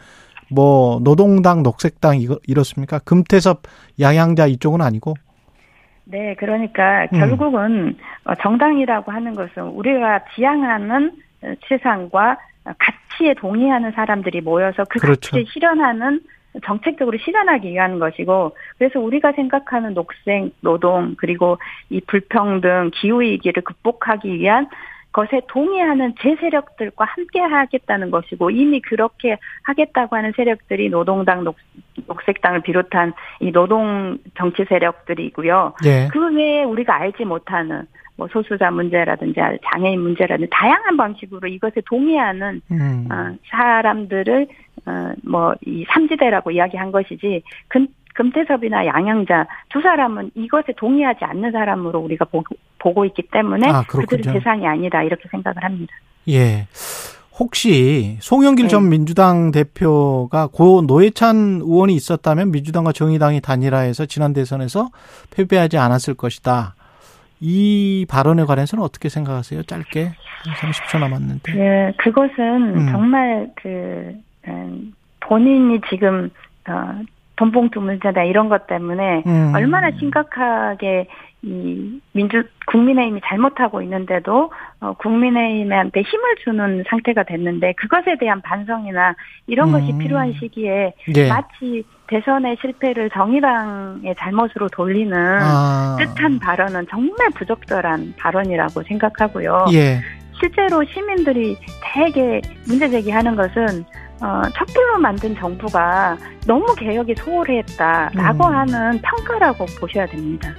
뭐 0.50 1.00
노동당, 1.02 1.62
녹색당 1.62 2.20
이거 2.20 2.38
이렇습니까? 2.46 2.98
금태섭 3.00 3.62
양양자 4.00 4.46
이쪽은 4.48 4.80
아니고? 4.80 5.14
네, 6.10 6.34
그러니까 6.38 7.06
음. 7.12 7.18
결국은 7.18 7.96
어, 8.24 8.34
정당이라고 8.36 9.12
하는 9.12 9.34
것은 9.34 9.62
우리가 9.62 10.24
지향하는 10.34 11.12
세상과 11.68 12.38
가치에 12.64 13.34
동의하는 13.34 13.92
사람들이 13.92 14.40
모여서 14.40 14.84
그 14.88 14.98
그렇죠. 14.98 15.30
가치를 15.30 15.46
실현하는 15.52 16.20
정책적으로 16.64 17.16
실현하기 17.18 17.68
위한 17.68 17.98
것이고 17.98 18.56
그래서 18.78 18.98
우리가 19.00 19.32
생각하는 19.32 19.94
녹색 19.94 20.50
노동 20.60 21.14
그리고 21.18 21.58
이 21.90 22.00
불평등 22.00 22.90
기후 22.94 23.20
위기를 23.20 23.62
극복하기 23.62 24.32
위한 24.32 24.66
것에 25.18 25.40
동의하는 25.48 26.14
제 26.20 26.36
세력들과 26.36 27.04
함께 27.04 27.40
하겠다는 27.40 28.12
것이고 28.12 28.50
이미 28.50 28.80
그렇게 28.80 29.36
하겠다고 29.64 30.14
하는 30.14 30.32
세력들이 30.36 30.90
노동당 30.90 31.42
녹, 31.42 31.56
녹색당을 32.06 32.62
비롯한 32.62 33.12
이 33.40 33.50
노동 33.50 34.18
정치 34.36 34.64
세력들이고요. 34.68 35.74
네. 35.82 36.08
그 36.12 36.34
외에 36.36 36.62
우리가 36.62 36.94
알지 36.94 37.24
못하는 37.24 37.84
뭐 38.16 38.28
소수자 38.28 38.70
문제라든지 38.70 39.40
장애인 39.72 40.00
문제라든지 40.00 40.48
다양한 40.52 40.96
방식으로 40.96 41.48
이것에 41.48 41.80
동의하는 41.86 42.60
음. 42.70 43.08
어, 43.10 43.34
사람들을 43.50 44.46
어, 44.86 45.12
뭐이 45.24 45.84
삼지대라고 45.88 46.52
이야기한 46.52 46.92
것이지 46.92 47.42
근 47.66 47.88
금태섭이나 48.18 48.84
양양자 48.84 49.46
두 49.68 49.80
사람은 49.80 50.32
이것에 50.34 50.72
동의하지 50.76 51.24
않는 51.24 51.52
사람으로 51.52 52.00
우리가 52.00 52.24
보고, 52.24 52.56
보고 52.80 53.04
있기 53.04 53.22
때문에 53.30 53.70
아, 53.70 53.84
그들이 53.84 54.22
대상이 54.22 54.66
아니다 54.66 55.04
이렇게 55.04 55.28
생각을 55.30 55.62
합니다. 55.62 55.92
예. 56.28 56.66
혹시 57.38 58.16
송영길 58.18 58.64
네. 58.64 58.68
전 58.68 58.88
민주당 58.88 59.52
대표가 59.52 60.48
고 60.48 60.82
노회찬 60.82 61.60
의원이 61.62 61.94
있었다면 61.94 62.50
민주당과 62.50 62.90
정의당이 62.90 63.40
단일화해서 63.40 64.06
지난 64.06 64.32
대선에서 64.32 64.88
패배하지 65.30 65.78
않았을 65.78 66.14
것이다. 66.14 66.74
이 67.38 68.04
발언에 68.10 68.44
관해서는 68.44 68.82
어떻게 68.82 69.08
생각하세요? 69.08 69.62
짧게 69.62 70.10
30초 70.60 70.98
남았는데. 70.98 71.52
네, 71.52 71.92
그것은 71.98 72.74
음. 72.74 72.88
정말 72.90 73.48
그 73.62 74.12
음, 74.48 74.92
본인이 75.20 75.80
지금 75.88 76.30
어, 76.68 77.00
돈봉투 77.38 77.80
문제다 77.80 78.24
이런 78.24 78.48
것 78.48 78.66
때문에 78.66 79.22
음. 79.26 79.52
얼마나 79.54 79.90
심각하게 79.92 81.06
이 81.42 82.00
민주 82.12 82.42
국민의힘이 82.66 83.20
잘못하고 83.24 83.80
있는데도 83.82 84.50
어, 84.80 84.92
국민의힘한테 84.94 86.02
힘을 86.02 86.36
주는 86.42 86.82
상태가 86.88 87.22
됐는데 87.22 87.74
그것에 87.74 88.16
대한 88.18 88.42
반성이나 88.42 89.14
이런 89.46 89.68
음. 89.68 89.72
것이 89.72 89.96
필요한 89.98 90.32
시기에 90.32 90.92
예. 91.16 91.28
마치 91.28 91.84
대선의 92.08 92.56
실패를 92.60 93.10
정의당의 93.10 94.16
잘못으로 94.16 94.68
돌리는 94.70 95.16
아. 95.16 95.96
뜻한 96.00 96.40
발언은 96.40 96.86
정말 96.90 97.30
부적절한 97.36 98.14
발언이라고 98.18 98.82
생각하고요. 98.82 99.66
예. 99.74 100.00
실제로 100.40 100.84
시민들이 100.84 101.56
대개 101.82 102.40
문제 102.66 102.88
제기하는 102.88 103.36
것은 103.36 103.84
어, 104.20 104.42
촛불로 104.56 104.98
만든 104.98 105.34
정부가 105.36 106.16
너무 106.46 106.74
개혁이 106.74 107.14
소홀했다라고 107.16 108.46
음. 108.46 108.54
하는 108.54 109.00
평가라고 109.00 109.66
보셔야 109.78 110.06
됩니다. 110.06 110.52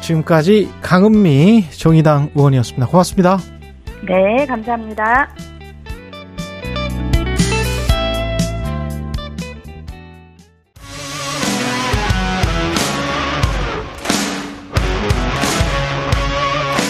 지금까지 0.00 0.70
강은미 0.80 1.70
정의당 1.70 2.30
의원이었습니다. 2.34 2.86
고맙습니다. 2.86 3.38
네, 4.06 4.46
감사합니다. 4.46 5.28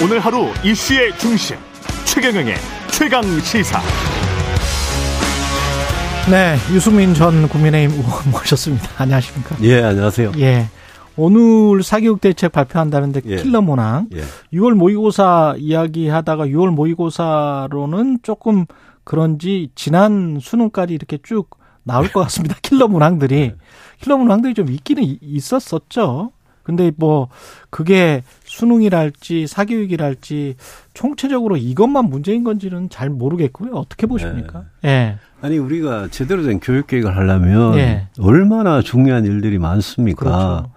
오늘 0.00 0.20
하루 0.20 0.46
이슈의 0.64 1.18
중심 1.18 1.56
최경영의 2.04 2.54
최강 2.92 3.22
시사. 3.40 4.07
네, 6.30 6.56
유승민 6.74 7.14
전 7.14 7.48
국민의힘 7.48 7.98
의원 7.98 8.12
모셨습니다. 8.30 8.86
안녕하십니까? 8.98 9.56
예, 9.62 9.82
안녕하세요. 9.82 10.32
예. 10.38 10.66
오늘 11.16 11.82
사교육 11.82 12.20
대책 12.20 12.52
발표한다는데 12.52 13.22
예. 13.26 13.36
킬러 13.36 13.62
모낭. 13.62 14.08
예. 14.14 14.20
6월 14.52 14.74
모의고사 14.74 15.54
이야기하다가 15.58 16.46
6월 16.46 16.70
모의고사로는 16.70 18.18
조금 18.22 18.66
그런지 19.04 19.70
지난 19.74 20.38
수능까지 20.40 20.92
이렇게 20.92 21.18
쭉 21.22 21.48
나올 21.82 22.12
것 22.12 22.20
같습니다. 22.24 22.56
킬러 22.62 22.88
문항들이. 22.88 23.34
네. 23.34 23.54
킬러 24.02 24.18
문항들이 24.18 24.52
좀 24.52 24.68
있기는 24.70 25.02
있었었죠. 25.22 26.32
근데 26.62 26.92
뭐 26.98 27.28
그게 27.70 28.22
수능이랄지 28.48 29.46
사교육이랄지 29.46 30.56
총체적으로 30.94 31.56
이것만 31.56 32.06
문제인 32.06 32.44
건지는 32.44 32.88
잘 32.90 33.10
모르겠고요. 33.10 33.72
어떻게 33.72 34.06
보십니까? 34.06 34.64
예. 34.84 34.88
네. 34.88 35.04
네. 35.10 35.16
아니 35.40 35.58
우리가 35.58 36.08
제대로 36.10 36.42
된 36.42 36.58
교육 36.58 36.88
계획을 36.88 37.16
하려면 37.16 37.76
네. 37.76 38.08
얼마나 38.18 38.82
중요한 38.82 39.24
일들이 39.24 39.58
많습니까? 39.58 40.18
그렇죠. 40.18 40.72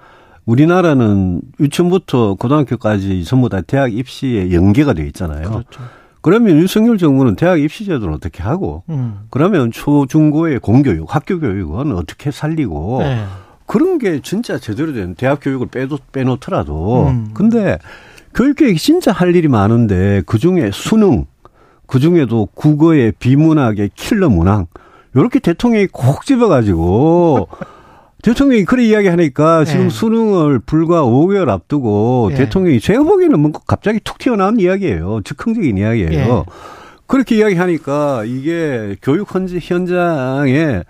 우리나라는 0.45 1.41
유치원부터 1.59 2.35
고등학교까지 2.35 3.23
전부 3.23 3.49
다 3.49 3.61
대학 3.61 3.93
입시에 3.93 4.51
연계가 4.51 4.93
되어 4.93 5.05
있잖아요. 5.05 5.49
그렇죠. 5.49 5.81
그러면 6.21 6.57
윤석열 6.57 6.97
정부는 6.97 7.35
대학 7.35 7.59
입시 7.59 7.85
제도는 7.85 8.13
어떻게 8.13 8.43
하고 8.43 8.83
음. 8.89 9.21
그러면 9.31 9.71
초 9.71 10.05
중고의 10.05 10.59
공교육, 10.59 11.13
학교 11.13 11.39
교육은 11.39 11.95
어떻게 11.95 12.29
살리고 12.29 12.99
네. 13.01 13.25
그런 13.71 13.99
게 13.99 14.19
진짜 14.21 14.57
제대로 14.59 14.91
된 14.91 15.15
대학 15.15 15.39
교육을 15.41 15.67
빼도 15.67 15.97
빼놓더라도 16.11 17.07
음. 17.07 17.29
근데 17.33 17.77
교육 18.35 18.57
계획이 18.57 18.77
진짜 18.77 19.13
할 19.13 19.33
일이 19.33 19.47
많은데 19.47 20.23
그 20.25 20.39
중에 20.39 20.71
수능 20.73 21.25
그 21.87 22.01
중에도 22.01 22.49
국어의 22.53 23.13
비문학의 23.17 23.91
킬러 23.95 24.29
문항 24.29 24.67
요렇게 25.15 25.39
대통령이 25.39 25.87
콕 25.87 26.25
집어가지고 26.25 27.47
대통령이 28.23 28.65
그런 28.65 28.85
이야기 28.85 29.07
하니까 29.07 29.63
지금 29.63 29.83
네. 29.83 29.89
수능을 29.89 30.59
불과 30.59 31.03
5개월 31.03 31.47
앞두고 31.47 32.31
네. 32.31 32.39
대통령이 32.39 32.81
제가 32.81 33.03
보기에는 33.03 33.39
뭐 33.39 33.51
갑자기 33.65 34.01
툭 34.03 34.17
튀어나온 34.17 34.59
이야기예요. 34.59 35.21
즉흥적인 35.23 35.77
이야기예요. 35.77 36.11
네. 36.11 36.43
그렇게 37.07 37.37
이야기하니까 37.37 38.25
이게 38.25 38.97
교육 39.01 39.33
현장에 39.33 40.83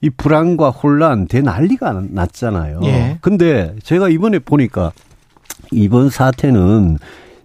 이 0.00 0.10
불안과 0.10 0.70
혼란 0.70 1.26
대난리가 1.26 2.02
났잖아요. 2.10 2.80
예. 2.84 3.18
근데 3.20 3.74
제가 3.82 4.08
이번에 4.08 4.38
보니까 4.38 4.92
이번 5.72 6.08
사태는 6.10 6.98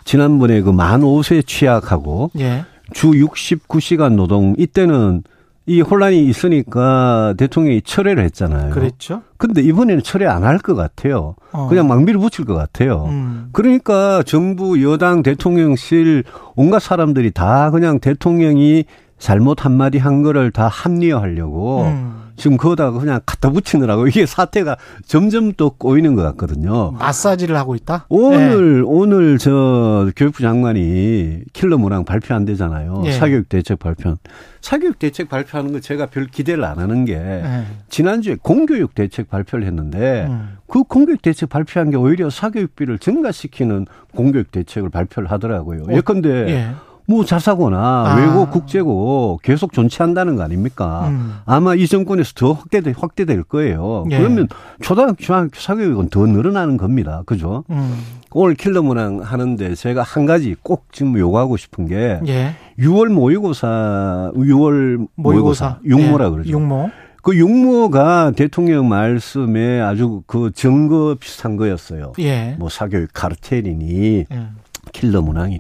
지난번에 0.06 0.62
그 0.62 0.72
만 0.72 1.02
5세 1.02 1.46
취약하고 1.48 2.32
예. 2.40 2.66
주 2.94 3.12
69시간 3.12 4.14
노동 4.16 4.54
이때는 4.58 5.24
이 5.66 5.80
혼란이 5.80 6.26
있으니까 6.26 7.34
대통령이 7.38 7.82
철회를 7.84 8.24
했잖아요. 8.26 8.72
그렇죠. 8.72 9.22
근데 9.38 9.62
이번에는 9.62 10.04
철회 10.04 10.28
안 10.28 10.44
할 10.44 10.60
것 10.60 10.76
같아요. 10.76 11.36
어. 11.54 11.68
그냥 11.70 11.88
망비를 11.88 12.20
붙일 12.20 12.44
것 12.46 12.54
같아요. 12.54 13.06
음. 13.10 13.48
그러니까 13.54 14.22
정부 14.24 14.84
여당 14.84 15.24
대통령실 15.24 16.26
온갖 16.56 16.80
사람들이 16.82 17.32
다 17.32 17.72
그냥 17.72 18.00
대통령이 18.00 18.84
잘못 19.18 19.64
한마디 19.64 20.00
한 20.00 20.22
거를 20.22 20.52
다 20.52 20.68
합리화하려고 20.68 21.84
음. 21.84 22.23
지금 22.36 22.58
그거다가 22.58 23.00
그냥 23.00 23.20
갖다 23.26 23.50
붙이느라고 23.52 24.08
이게 24.08 24.26
사태가 24.26 24.78
점점 25.06 25.54
또 25.54 25.70
꼬이는 25.70 26.16
것 26.16 26.24
같거든요. 26.24 26.92
마사지를 26.92 27.56
하고 27.56 27.76
있다? 27.76 28.06
오늘, 28.10 28.82
네. 28.82 28.84
오늘 28.86 29.38
저 29.38 30.10
교육부 30.16 30.42
장관이 30.42 31.42
킬러 31.54 31.78
문항 31.78 32.06
발표한대잖아요. 32.06 33.02
네. 33.04 33.12
사교육 33.12 33.50
대책 33.50 33.80
발표. 33.80 34.18
사교육 34.62 34.98
대책 34.98 35.30
발표하는 35.30 35.74
거 35.74 35.80
제가 35.80 36.08
별 36.08 36.26
기대를 36.26 36.64
안 36.64 36.80
하는 36.80 37.06
게 37.06 37.18
네. 37.18 37.66
지난주에 37.90 38.38
공교육 38.42 38.96
대책 38.96 39.30
발표를 39.30 39.66
했는데 39.66 40.26
음. 40.30 40.58
그 40.68 40.84
공교육 40.84 41.22
대책 41.22 41.50
발표한 41.50 41.92
게 41.92 41.98
오히려 41.98 42.30
사교육비를 42.30 42.98
증가시키는 42.98 43.86
공교육 44.16 44.52
대책을 44.52 44.90
발표를 44.90 45.30
하더라고요. 45.32 45.84
어, 45.84 45.94
예컨대 45.94 46.30
예. 46.50 46.70
뭐 47.06 47.26
자사고나 47.26 47.78
아. 47.78 48.16
외고 48.16 48.50
국제고 48.50 49.40
계속 49.44 49.74
존치한다는 49.74 50.36
거 50.36 50.44
아닙니까? 50.44 51.08
음. 51.10 51.36
아마 51.46 51.76
이 51.76 51.88
정권에서 51.88 52.34
더 52.36 52.54
확대돼 52.54 52.94
확대될 52.98 53.44
거예요. 53.44 54.06
예. 54.12 54.18
그러면 54.18 54.48
초등학교, 54.82 55.16
중학교 55.16 55.50
사교육은 55.60 56.10
더 56.10 56.26
늘어나는 56.26 56.78
겁니다. 56.78 57.24
그죠? 57.26 57.66
음. 57.70 58.00
오늘 58.32 58.56
킬러 58.56 58.82
문항 58.82 59.20
하는데 59.22 59.76
제가 59.76 60.02
한 60.02 60.26
가지 60.26 60.56
꼭 60.64 60.86
지금 60.92 61.18
요구하고 61.18 61.58
싶은 61.58 61.88
게 61.88 62.20
예. 62.28 62.56
6월 62.80 63.10
모의고사, 63.10 64.32
6월 64.36 65.08
모의고사, 65.16 65.16
모의고사. 65.16 65.80
육모라 65.86 66.26
예. 66.26 66.30
그러죠. 66.30 66.50
육모. 66.50 66.90
그 67.22 67.38
육모가 67.38 68.32
대통령 68.36 68.90
말씀에 68.90 69.80
아주 69.80 70.24
그 70.28 70.52
증거 70.54 71.16
비슷한 71.20 71.56
거였어요. 71.56 72.14
예. 72.20 72.56
뭐 72.60 72.70
사교육 72.70 73.10
카르텔이니 73.14 74.26
예. 74.30 74.48
킬러 74.92 75.22
문항이. 75.22 75.60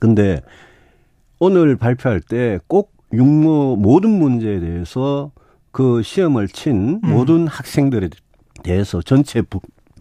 근데 0.00 0.40
오늘 1.40 1.76
발표할 1.76 2.20
때 2.20 2.58
꼭 2.68 2.92
육모 3.12 3.76
모든 3.76 4.10
문제에 4.10 4.60
대해서 4.60 5.32
그 5.72 6.02
시험을 6.02 6.48
친 6.48 7.00
음. 7.02 7.10
모든 7.10 7.46
학생들에 7.48 8.08
대해서 8.62 9.00
전체 9.02 9.42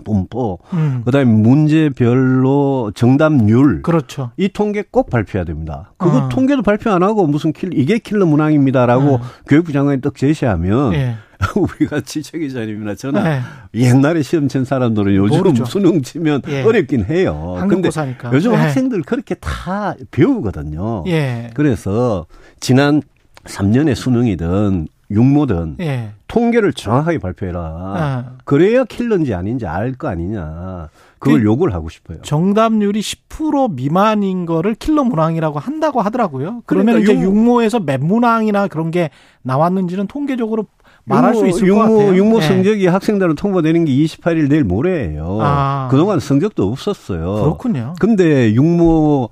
분포, 0.04 0.60
음. 0.74 1.02
그다음에 1.06 1.32
문제별로 1.32 2.92
정답률, 2.96 3.82
그렇죠. 3.82 4.32
이 4.38 4.50
통계 4.50 4.84
꼭 4.90 5.10
발표해야 5.10 5.46
됩니다. 5.46 5.94
그거 5.98 6.26
어. 6.26 6.30
통계도 6.30 6.62
발표 6.62 6.92
안 6.92 7.04
하고 7.04 7.28
무슨 7.28 7.54
킬 7.54 7.72
이게 7.74 8.00
킬러 8.00 8.26
문항입니다라고 8.26 9.16
어. 9.16 9.22
교육부 9.48 9.72
장관이 9.72 10.02
딱 10.02 10.16
제시하면 10.16 10.94
예. 10.94 11.16
우리가 11.56 12.02
지체 12.02 12.38
기자님이나 12.38 12.96
저나 12.96 13.24
네. 13.24 13.42
옛날에 13.74 14.22
시험 14.22 14.48
친 14.48 14.66
사람들은 14.66 15.16
요즘 15.16 15.38
모르죠. 15.38 15.66
수능 15.66 16.02
치면 16.02 16.42
예. 16.50 16.64
어렵긴 16.64 17.06
해요. 17.06 17.66
근데 17.70 17.90
요즘 18.34 18.52
예. 18.54 18.56
학생들 18.58 19.04
그렇게 19.04 19.36
다 19.36 19.96
배우거든요. 20.12 21.06
예. 21.08 21.50
그래서 21.54 22.26
지난 22.60 23.02
3년의 23.46 23.96
수능이든 23.96 24.88
육모든 25.12 25.78
예. 25.80 26.12
통계를 26.28 26.74
정확하게 26.74 27.18
발표해라. 27.18 27.60
아. 27.62 28.26
그래야 28.46 28.84
킬러인지 28.84 29.34
아닌지 29.34 29.66
알 29.66 29.94
거 29.94 30.08
아니냐. 30.08 30.90
그걸 31.18 31.40
그 31.40 31.46
요구를 31.46 31.74
하고 31.74 31.90
싶어요. 31.90 32.20
정답률이 32.22 33.02
10% 33.02 33.74
미만인 33.74 34.46
거를 34.46 34.76
킬러 34.76 35.04
문항이라고 35.04 35.60
한다고 35.60 36.02
하더라고요. 36.02 36.62
그러면 36.66 36.96
그러니까 37.02 37.14
이제 37.14 37.22
육모에서 37.24 37.80
몇 37.80 38.00
문항이나 38.00 38.68
그런 38.68 38.92
게 38.92 39.10
나왔는지는 39.42 40.08
통계적으로 40.08 40.66
말할 41.06 41.34
육모, 41.34 41.40
수 41.40 41.48
있을 41.58 41.68
육모, 41.68 41.82
것 41.82 41.90
같아요. 41.98 42.16
육모 42.16 42.40
네. 42.40 42.48
성적이 42.48 42.84
네. 42.84 42.90
학생들은 42.90 43.36
통보되는 43.36 43.86
게 43.86 43.92
28일 43.92 44.48
내일 44.48 44.64
모레예요. 44.64 45.40
아. 45.42 45.88
그동안 45.90 46.20
성적도 46.20 46.72
없었어요. 46.72 47.42
그렇군요. 47.42 47.96
근데 48.00 48.54
육모 48.54 49.30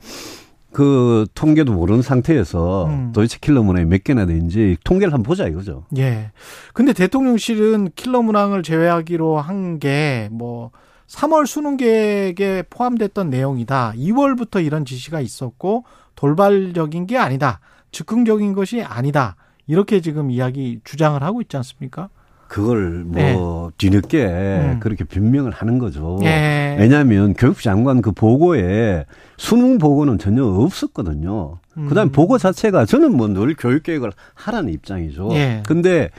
그 0.71 1.25
통계도 1.33 1.73
모르는 1.73 2.01
상태에서 2.01 2.85
음. 2.87 3.11
도대체 3.13 3.37
킬러 3.41 3.63
문항이 3.63 3.85
몇 3.85 4.03
개나 4.03 4.25
되는지 4.25 4.77
통계를 4.83 5.13
한번 5.13 5.23
보자 5.23 5.47
이거죠. 5.47 5.85
예. 5.97 6.31
근데 6.73 6.93
대통령실은 6.93 7.89
킬러 7.95 8.21
문항을 8.21 8.63
제외하기로 8.63 9.39
한 9.39 9.79
게 9.79 10.29
뭐 10.31 10.71
3월 11.07 11.47
수능 11.47 11.77
계획에 11.77 12.63
포함됐던 12.69 13.29
내용이다. 13.29 13.93
2월부터 13.95 14.63
이런 14.65 14.83
지시가 14.83 15.21
있었고 15.21 15.85
돌발적인 16.15 17.07
게 17.07 17.17
아니다. 17.17 17.59
즉흥적인 17.91 18.53
것이 18.53 18.81
아니다. 18.83 19.37
이렇게 19.67 20.01
지금 20.01 20.29
이야기 20.31 20.79
주장을 20.83 21.21
하고 21.23 21.41
있지 21.41 21.55
않습니까? 21.57 22.09
그걸 22.47 23.03
뭐 23.05 23.69
네. 23.69 23.75
뒤늦게 23.77 24.25
음. 24.25 24.79
그렇게 24.79 25.03
변명을 25.03 25.51
하는 25.51 25.77
거죠. 25.79 26.17
네. 26.21 26.75
왜냐하면 26.79 27.33
교육부 27.33 27.61
장관 27.61 28.01
그 28.01 28.11
보고에 28.11 29.05
수능 29.37 29.77
보고는 29.77 30.17
전혀 30.17 30.43
없었거든요. 30.45 31.59
음. 31.77 31.87
그다음에 31.87 32.11
보고 32.11 32.37
자체가 32.37 32.85
저는 32.85 33.15
뭐 33.15 33.27
늘 33.27 33.55
교육 33.57 33.83
계획을 33.83 34.11
하라는 34.33 34.71
입장이죠. 34.73 35.27
네. 35.29 35.63
근데 35.67 36.09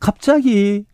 갑자기 0.00 0.84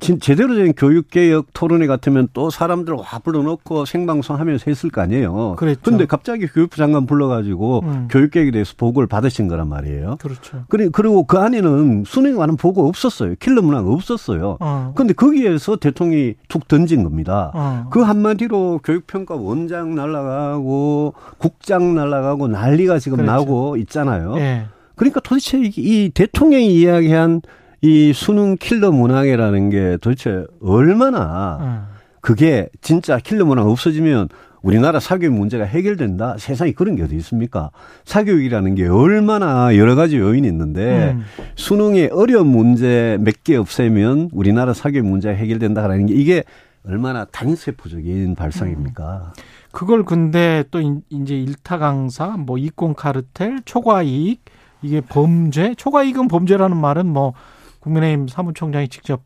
제대로 0.00 0.54
된 0.54 0.72
교육개혁 0.74 1.46
토론회 1.52 1.88
같으면 1.88 2.28
또 2.32 2.50
사람들 2.50 2.94
와 2.94 3.04
불러놓고 3.22 3.84
생방송 3.84 4.38
하면서 4.38 4.64
했을 4.68 4.90
거 4.90 5.00
아니에요. 5.00 5.56
그렇죠. 5.58 5.80
근데 5.82 6.06
갑자기 6.06 6.46
교육부 6.46 6.76
장관 6.76 7.06
불러가지고 7.06 7.80
음. 7.84 8.08
교육개혁에 8.08 8.52
대해서 8.52 8.74
보고를 8.76 9.08
받으신 9.08 9.48
거란 9.48 9.68
말이에요. 9.68 10.16
그렇죠. 10.20 10.64
그리고 10.68 11.24
그 11.24 11.38
안에는 11.38 12.04
관한 12.36 12.56
보고 12.56 12.86
없었어요. 12.86 13.34
킬러 13.40 13.60
문항 13.62 13.88
없었어요. 13.88 14.58
어. 14.60 14.92
근데 14.94 15.14
거기에서 15.14 15.76
대통령이 15.76 16.34
툭 16.48 16.68
던진 16.68 17.02
겁니다. 17.02 17.50
어. 17.54 17.88
그 17.90 18.00
한마디로 18.00 18.80
교육평가 18.84 19.34
원장 19.34 19.96
날라가고 19.96 21.14
국장 21.38 21.94
날라가고 21.94 22.46
난리가 22.48 23.00
지금 23.00 23.18
그렇죠. 23.18 23.32
나고 23.32 23.76
있잖아요. 23.78 24.34
네. 24.36 24.66
그러니까 24.94 25.20
도대체 25.20 25.58
이 25.62 26.10
대통령이 26.12 26.74
이야기한 26.74 27.42
이 27.80 28.12
수능 28.12 28.56
킬러 28.56 28.90
문항이라는 28.90 29.70
게 29.70 29.98
도대체 30.00 30.44
얼마나 30.62 31.58
음. 31.60 31.94
그게 32.20 32.68
진짜 32.80 33.18
킬러 33.18 33.44
문항 33.44 33.68
없어지면 33.68 34.28
우리나라 34.62 34.98
사교육 34.98 35.32
문제가 35.34 35.64
해결된다? 35.64 36.34
세상에 36.36 36.72
그런 36.72 36.96
게 36.96 37.04
어디 37.04 37.14
있습니까? 37.16 37.70
사교육이라는 38.04 38.74
게 38.74 38.88
얼마나 38.88 39.76
여러 39.76 39.94
가지 39.94 40.18
요인이 40.18 40.46
있는데 40.48 41.12
음. 41.16 41.22
수능의 41.54 42.10
어려운 42.12 42.48
문제 42.48 43.16
몇 43.20 43.34
개 43.44 43.54
없애면 43.56 44.30
우리나라 44.32 44.74
사교육 44.74 45.06
문제가 45.06 45.34
해결된다라는 45.36 46.06
게 46.06 46.14
이게 46.14 46.42
얼마나 46.84 47.24
단세포적인 47.26 48.34
발상입니까? 48.34 49.32
음. 49.36 49.42
그걸 49.70 50.04
근데 50.04 50.64
또 50.72 50.80
이제 51.10 51.38
일타 51.38 51.78
강사, 51.78 52.36
뭐 52.36 52.58
이권 52.58 52.94
카르텔, 52.94 53.60
초과 53.64 54.02
이익 54.02 54.40
이게 54.82 55.00
범죄, 55.00 55.74
초과 55.76 56.02
이익은 56.02 56.26
범죄라는 56.26 56.76
말은 56.76 57.06
뭐 57.06 57.34
국민의힘 57.80 58.28
사무총장이 58.28 58.88
직접 58.88 59.22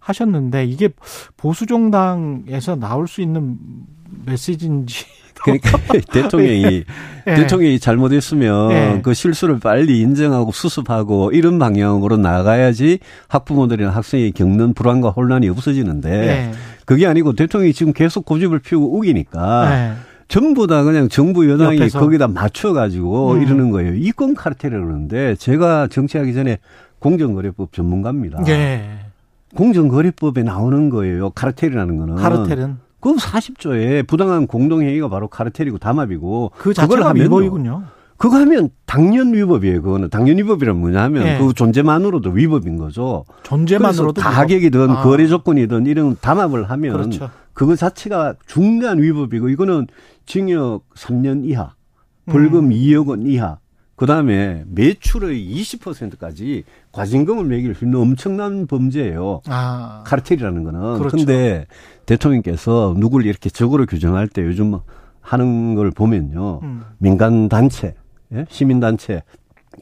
하셨는데 0.00 0.64
이게 0.64 0.88
보수 1.36 1.66
정당에서 1.66 2.76
나올 2.76 3.08
수 3.08 3.20
있는 3.20 3.58
메시지인지 4.24 5.04
그러니까 5.42 5.78
대통령이 6.12 6.84
네. 7.26 7.34
대통령이 7.34 7.78
잘못했으면 7.78 8.68
네. 8.68 9.00
그 9.02 9.14
실수를 9.14 9.58
빨리 9.58 10.00
인정하고 10.00 10.52
수습하고 10.52 11.32
이런 11.32 11.58
방향으로 11.58 12.16
나가야지 12.16 13.00
학부모들이나 13.28 13.90
학생이 13.90 14.32
겪는 14.32 14.74
불안과 14.74 15.10
혼란이 15.10 15.48
없어지는데 15.48 16.08
네. 16.08 16.52
그게 16.84 17.06
아니고 17.06 17.34
대통령이 17.34 17.72
지금 17.72 17.92
계속 17.92 18.24
고집을 18.24 18.60
피우고 18.60 18.96
우기니까 18.96 19.96
전부 20.28 20.66
다 20.66 20.82
그냥 20.82 21.08
정부 21.08 21.48
여당이 21.48 21.78
옆에서. 21.78 22.00
거기다 22.00 22.28
맞춰가지고 22.28 23.34
음. 23.34 23.42
이러는 23.42 23.70
거예요. 23.70 23.94
이권 23.94 24.34
카르텔을 24.34 24.80
그러는데 24.80 25.36
제가 25.36 25.88
정치하기 25.88 26.34
전에 26.34 26.58
공정거래법 26.98 27.72
전문가입니다. 27.72 28.42
네. 28.44 29.00
공정거래법에 29.54 30.42
나오는 30.42 30.90
거예요. 30.90 31.30
카르텔이라는 31.30 31.96
거는. 31.96 32.16
카르텔은? 32.16 32.78
그 33.00 33.14
40조에 33.14 34.06
부당한 34.06 34.46
공동행위가 34.46 35.08
바로 35.08 35.28
카르텔이고 35.28 35.78
담합이고 35.78 36.52
그 36.56 36.74
자체가 36.74 37.12
위법이군요. 37.12 37.84
그거 38.16 38.36
하면 38.38 38.70
당연 38.86 39.34
위법이에요. 39.34 39.82
그거는 39.82 40.08
당연 40.08 40.38
위법이란 40.38 40.78
뭐냐 40.78 41.02
하면 41.04 41.24
네. 41.24 41.38
그 41.38 41.52
존재만으로도 41.52 42.30
위법인 42.30 42.78
거죠. 42.78 43.24
존재만으로도 43.42 44.20
가격이든 44.20 44.90
아. 44.90 45.02
거래 45.02 45.26
조건이든 45.26 45.86
이런 45.86 46.16
담합을 46.20 46.70
하면 46.70 46.92
그렇죠. 46.92 47.30
그거 47.52 47.76
자체가 47.76 48.34
중대한 48.46 49.02
위법이고 49.02 49.50
이거는 49.50 49.86
징역 50.24 50.82
3년 50.94 51.44
이하, 51.44 51.74
벌금 52.24 52.66
음. 52.66 52.70
2억 52.70 53.08
원 53.08 53.26
이하, 53.26 53.58
그 53.96 54.04
다음에 54.04 54.62
매출의 54.68 55.42
20%까지 55.54 56.64
과징금을 56.92 57.46
매길 57.46 57.74
수 57.74 57.84
있는 57.84 57.98
엄청난 57.98 58.66
범죄예요. 58.66 59.40
아. 59.46 60.04
카르텔이라는 60.06 60.64
거는. 60.64 60.98
그렇죠. 60.98 61.16
근데 61.16 61.66
대통령께서 62.04 62.94
누구를 62.98 63.26
이렇게 63.26 63.48
적으로 63.48 63.86
규정할 63.86 64.28
때 64.28 64.42
요즘 64.42 64.78
하는 65.22 65.74
걸 65.74 65.90
보면요. 65.90 66.60
음. 66.62 66.84
민간 66.98 67.48
단체, 67.48 67.94
예? 68.32 68.44
시민 68.48 68.80
단체 68.80 69.22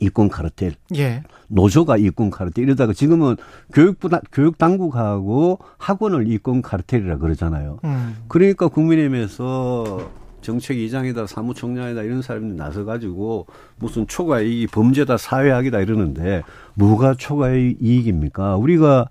이권 0.01 0.29
카르텔, 0.29 0.75
예. 0.97 1.23
노조가 1.49 1.99
이권 1.99 2.31
카르텔 2.31 2.65
이러다가 2.65 2.93
지금은 2.93 3.37
교육부 3.73 4.09
교육 4.33 4.59
당국하고 4.59 5.59
학원을 5.77 6.31
이권 6.31 6.63
카르텔이라 6.63 7.19
그러잖아요. 7.19 7.79
음. 7.85 8.17
그러니까 8.29 8.69
국민의힘에서 8.69 10.09
정책 10.45 10.79
이장이다 10.79 11.27
사무총장이다 11.27 12.03
이런 12.03 12.23
사람들이 12.23 12.57
나서 12.57 12.85
가지고 12.85 13.47
무슨 13.77 14.07
초과 14.07 14.41
이익이 14.43 14.67
범죄다 14.69 15.17
사회학이다 15.17 15.81
이러는데 15.81 16.43
뭐가 16.75 17.15
초과 17.15 17.51
이익입니까? 17.51 18.57
우리가 18.57 19.09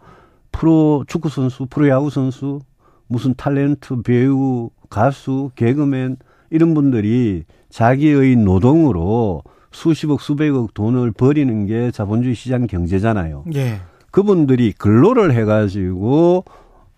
프로 0.51 1.03
축구 1.07 1.29
선수, 1.29 1.65
프로 1.65 1.89
야구 1.89 2.11
선수, 2.11 2.61
무슨 3.07 3.33
탤런트 3.33 4.03
배우, 4.03 4.69
가수, 4.89 5.49
개그맨 5.55 6.17
이런 6.51 6.75
분들이 6.75 7.43
자기의 7.69 8.35
노동으로 8.35 9.41
수십억, 9.71 10.21
수백억 10.21 10.75
돈을 10.75 11.11
버리는 11.11 11.65
게 11.65 11.89
자본주의 11.89 12.35
시장 12.35 12.67
경제잖아요. 12.67 13.45
예. 13.55 13.81
그분들이 14.11 14.71
근로를 14.73 15.33
해가지고 15.33 16.45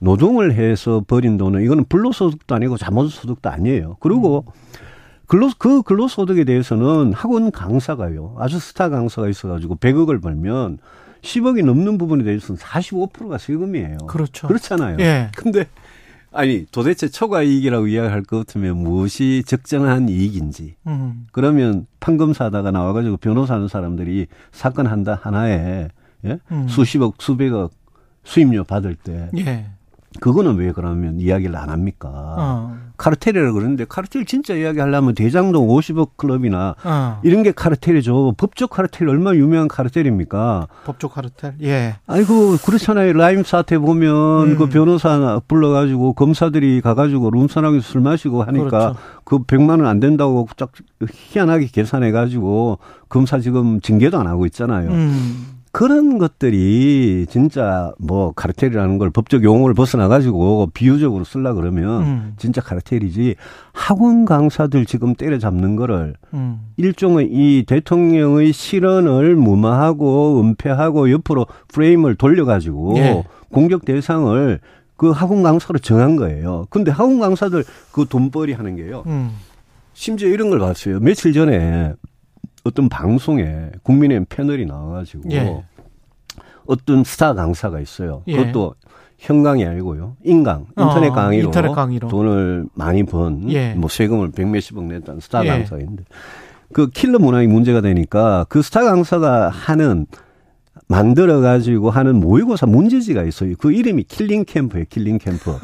노동을 0.06 0.54
해서 0.54 1.04
벌인 1.06 1.38
돈은 1.38 1.64
이거는 1.64 1.86
불로소득도 1.90 2.54
아니고 2.56 2.78
자본소득도 2.78 3.50
아니에요. 3.50 3.98
그리고 4.00 4.46
근로 5.26 5.50
그 5.58 5.82
근로소득에 5.82 6.44
대해서는 6.44 7.12
학원 7.14 7.52
강사가요. 7.52 8.36
아주 8.38 8.60
스타 8.60 8.90
강사가 8.90 9.28
있어가지고 9.28 9.78
100억을 9.78 10.22
벌면 10.22 10.78
10억이 11.22 11.66
넘는 11.66 11.98
부분에 11.98 12.24
대해서는 12.24 12.60
45%가 12.60 13.40
세금이에요. 13.40 13.98
그렇죠. 14.08 14.48
그렇잖아요. 14.48 14.98
예. 15.00 15.32
근데 15.36 15.66
아니 16.32 16.68
도대체 16.72 17.08
초과 17.08 17.42
이익이라고 17.42 17.88
이야기할 17.88 18.22
것 18.24 18.38
같으면 18.46 18.78
무엇이 18.78 19.42
적정한 19.48 20.08
이익인지. 20.10 20.76
음. 20.86 21.26
그러면 21.32 21.88
판검사다가 22.00 22.70
나와가지고 22.70 23.18
변호사하는 23.18 23.68
사람들이 23.68 24.28
사건 24.52 24.86
한다 24.86 25.18
하나에 25.20 25.88
예? 26.26 26.40
음. 26.52 26.68
수십억 26.68 27.16
수백억 27.20 27.72
수임료 28.24 28.66
받을 28.66 28.94
때 28.96 29.32
예. 29.38 29.66
그거는 30.20 30.56
왜 30.58 30.72
그러면 30.72 31.20
이야기를 31.20 31.56
안 31.56 31.70
합니까? 31.70 32.10
어. 32.10 32.78
카르텔이라고 32.98 33.54
그러는데 33.54 33.86
카르텔 33.88 34.26
진짜 34.26 34.54
이야기하려면 34.54 35.16
대장동 35.16 35.68
50억 35.68 36.12
클럽이나 36.16 36.76
어. 36.84 37.20
이런 37.24 37.44
게 37.44 37.52
카르텔이죠. 37.52 38.36
법적 38.38 38.70
카르텔 38.70 39.10
얼마나 39.10 39.36
유명한 39.36 39.68
카르텔입니까? 39.68 40.68
법적 40.86 41.14
카르텔? 41.14 41.56
예. 41.64 41.96
아이고 42.08 42.56
그렇잖아요. 42.66 43.12
라임 43.14 43.44
사태 43.44 43.78
보면 43.78 44.52
음. 44.52 44.58
그 44.58 44.70
변호사 44.70 45.42
불러가지고 45.48 46.14
검사들이 46.14 46.80
가가지고 46.82 47.32
룸사랑에서 47.32 47.82
술 47.82 48.00
마시고 48.02 48.44
하니까 48.44 48.70
그렇죠. 48.70 48.96
그 49.26 49.40
100만 49.40 49.70
원 49.82 49.86
안 49.86 50.00
된다고 50.00 50.48
쫙 50.58 50.72
희한하게 51.12 51.68
계산해가지고 51.68 52.80
검사 53.10 53.40
지금 53.40 53.82
징계도 53.82 54.18
안 54.18 54.26
하고 54.28 54.46
있잖아요. 54.46 54.90
음. 54.90 55.48
그런 55.76 56.20
것들이 56.20 57.26
진짜 57.30 57.92
뭐 58.00 58.32
카르텔이라는 58.32 58.98
걸 58.98 59.10
법적 59.10 59.44
용어를 59.44 59.76
벗어나 59.76 60.08
가지고 60.08 60.70
비유적으로 60.74 61.26
쓸라 61.26 61.54
그러면 61.54 62.02
음. 62.02 62.34
진짜 62.38 62.62
카르텔이지 62.62 63.36
학원 63.74 64.24
강사들 64.24 64.86
지금 64.86 65.16
때려잡는 65.16 65.76
거를 65.76 66.16
음. 66.34 66.62
일종의 66.78 67.28
이 67.30 67.66
대통령의 67.68 68.54
실언을 68.54 69.36
무마하고 69.36 70.40
은폐하고 70.40 71.12
옆으로 71.12 71.46
프레임을 71.68 72.16
돌려 72.16 72.46
가지고 72.46 72.94
예. 72.96 73.26
공격 73.52 73.84
대상을 73.84 74.62
그 74.96 75.12
학원 75.12 75.44
강사로 75.44 75.80
정한 75.80 76.16
거예요. 76.16 76.68
근데 76.70 76.90
학원 76.90 77.20
강사들 77.20 77.66
그 77.92 78.06
돈벌이 78.08 78.54
하는 78.54 78.78
게요. 78.78 79.04
음. 79.08 79.32
심지어 79.92 80.30
이런 80.30 80.50
걸 80.50 80.60
봤어요. 80.60 81.02
며칠 81.02 81.34
전에 81.34 81.96
어떤 82.66 82.90
방송에 82.90 83.70
국민의힘 83.84 84.26
패널이 84.28 84.66
나와가지고 84.66 85.30
예. 85.32 85.64
어떤 86.66 87.04
스타 87.04 87.34
강사가 87.34 87.80
있어요. 87.80 88.24
예. 88.28 88.38
그것도 88.38 88.74
현강이 89.20 89.66
아니고요. 89.66 90.18
인강, 90.24 90.66
어, 90.76 90.82
인터넷, 90.82 91.10
어, 91.10 91.14
강의로 91.14 91.46
인터넷 91.46 91.72
강의로 91.72 92.08
돈을 92.08 92.66
많이 92.74 93.04
번, 93.04 93.50
예. 93.52 93.74
뭐 93.76 93.88
세금을 93.88 94.32
백 94.32 94.48
몇십억 94.48 94.84
냈던 94.84 95.20
스타 95.20 95.46
예. 95.46 95.50
강사인데 95.50 96.04
그 96.74 96.90
킬러 96.90 97.20
문항이 97.20 97.48
문제가 97.48 97.82
되니까 97.82 98.46
그 98.50 98.62
스타 98.64 98.84
강사가 98.84 99.50
하는 99.50 100.08
만들어 100.88 101.42
가지고 101.42 101.90
하는 101.90 102.20
모의고사 102.20 102.68
문제지가 102.68 103.24
있어요. 103.24 103.54
그 103.58 103.72
이름이 103.72 104.04
킬링 104.04 104.46
캠프예요. 104.46 104.86
킬링 104.90 105.18
캠프. 105.18 105.58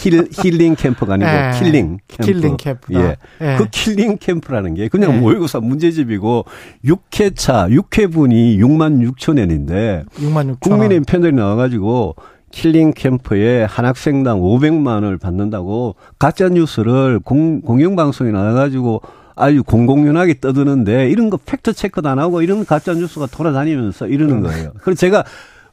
힐 0.00 0.28
힐링 0.32 0.74
캠프가 0.76 1.14
아니고 1.14 1.28
에, 1.28 1.52
예. 1.54 1.58
킬링 1.58 1.98
캠프. 2.08 2.32
킬링 2.32 2.56
캠프. 2.56 2.94
예. 2.94 2.98
에. 2.98 3.16
예. 3.42 3.56
그 3.58 3.66
킬링 3.70 4.16
캠프라는 4.18 4.74
게 4.74 4.88
그냥 4.88 5.12
에. 5.12 5.16
예. 5.16 5.20
모의고사 5.20 5.60
문제집이고 5.60 6.46
6회차 6.84 7.70
6회분이 7.70 8.58
6만 8.58 9.12
6천 9.12 9.38
원인데 9.38 10.04
6만 10.16 10.54
6천 10.54 10.60
국민의힘 10.60 11.04
패널들이 11.04 11.32
나와 11.34 11.56
가지고 11.56 12.16
킬링 12.50 12.92
캠프에 12.94 13.64
한 13.64 13.84
학생당 13.84 14.40
500만 14.40 14.86
원을 14.86 15.18
받는다고 15.18 15.96
가짜 16.18 16.48
뉴스를 16.48 17.20
공, 17.20 17.60
공영방송에 17.60 18.30
나와 18.30 18.54
가지고 18.54 19.02
아주 19.36 19.62
공공연하게 19.62 20.40
떠드는데 20.40 21.10
이런 21.10 21.30
거 21.30 21.36
fact 21.36 21.74
check도 21.74 22.08
안 22.08 22.18
하고 22.18 22.42
이런 22.42 22.64
가짜 22.64 22.94
뉴스가 22.94 23.26
돌아다니면서 23.26 24.08
이러는 24.08 24.40
거예요. 24.40 24.72
그래서 24.82 24.98
제가 24.98 25.24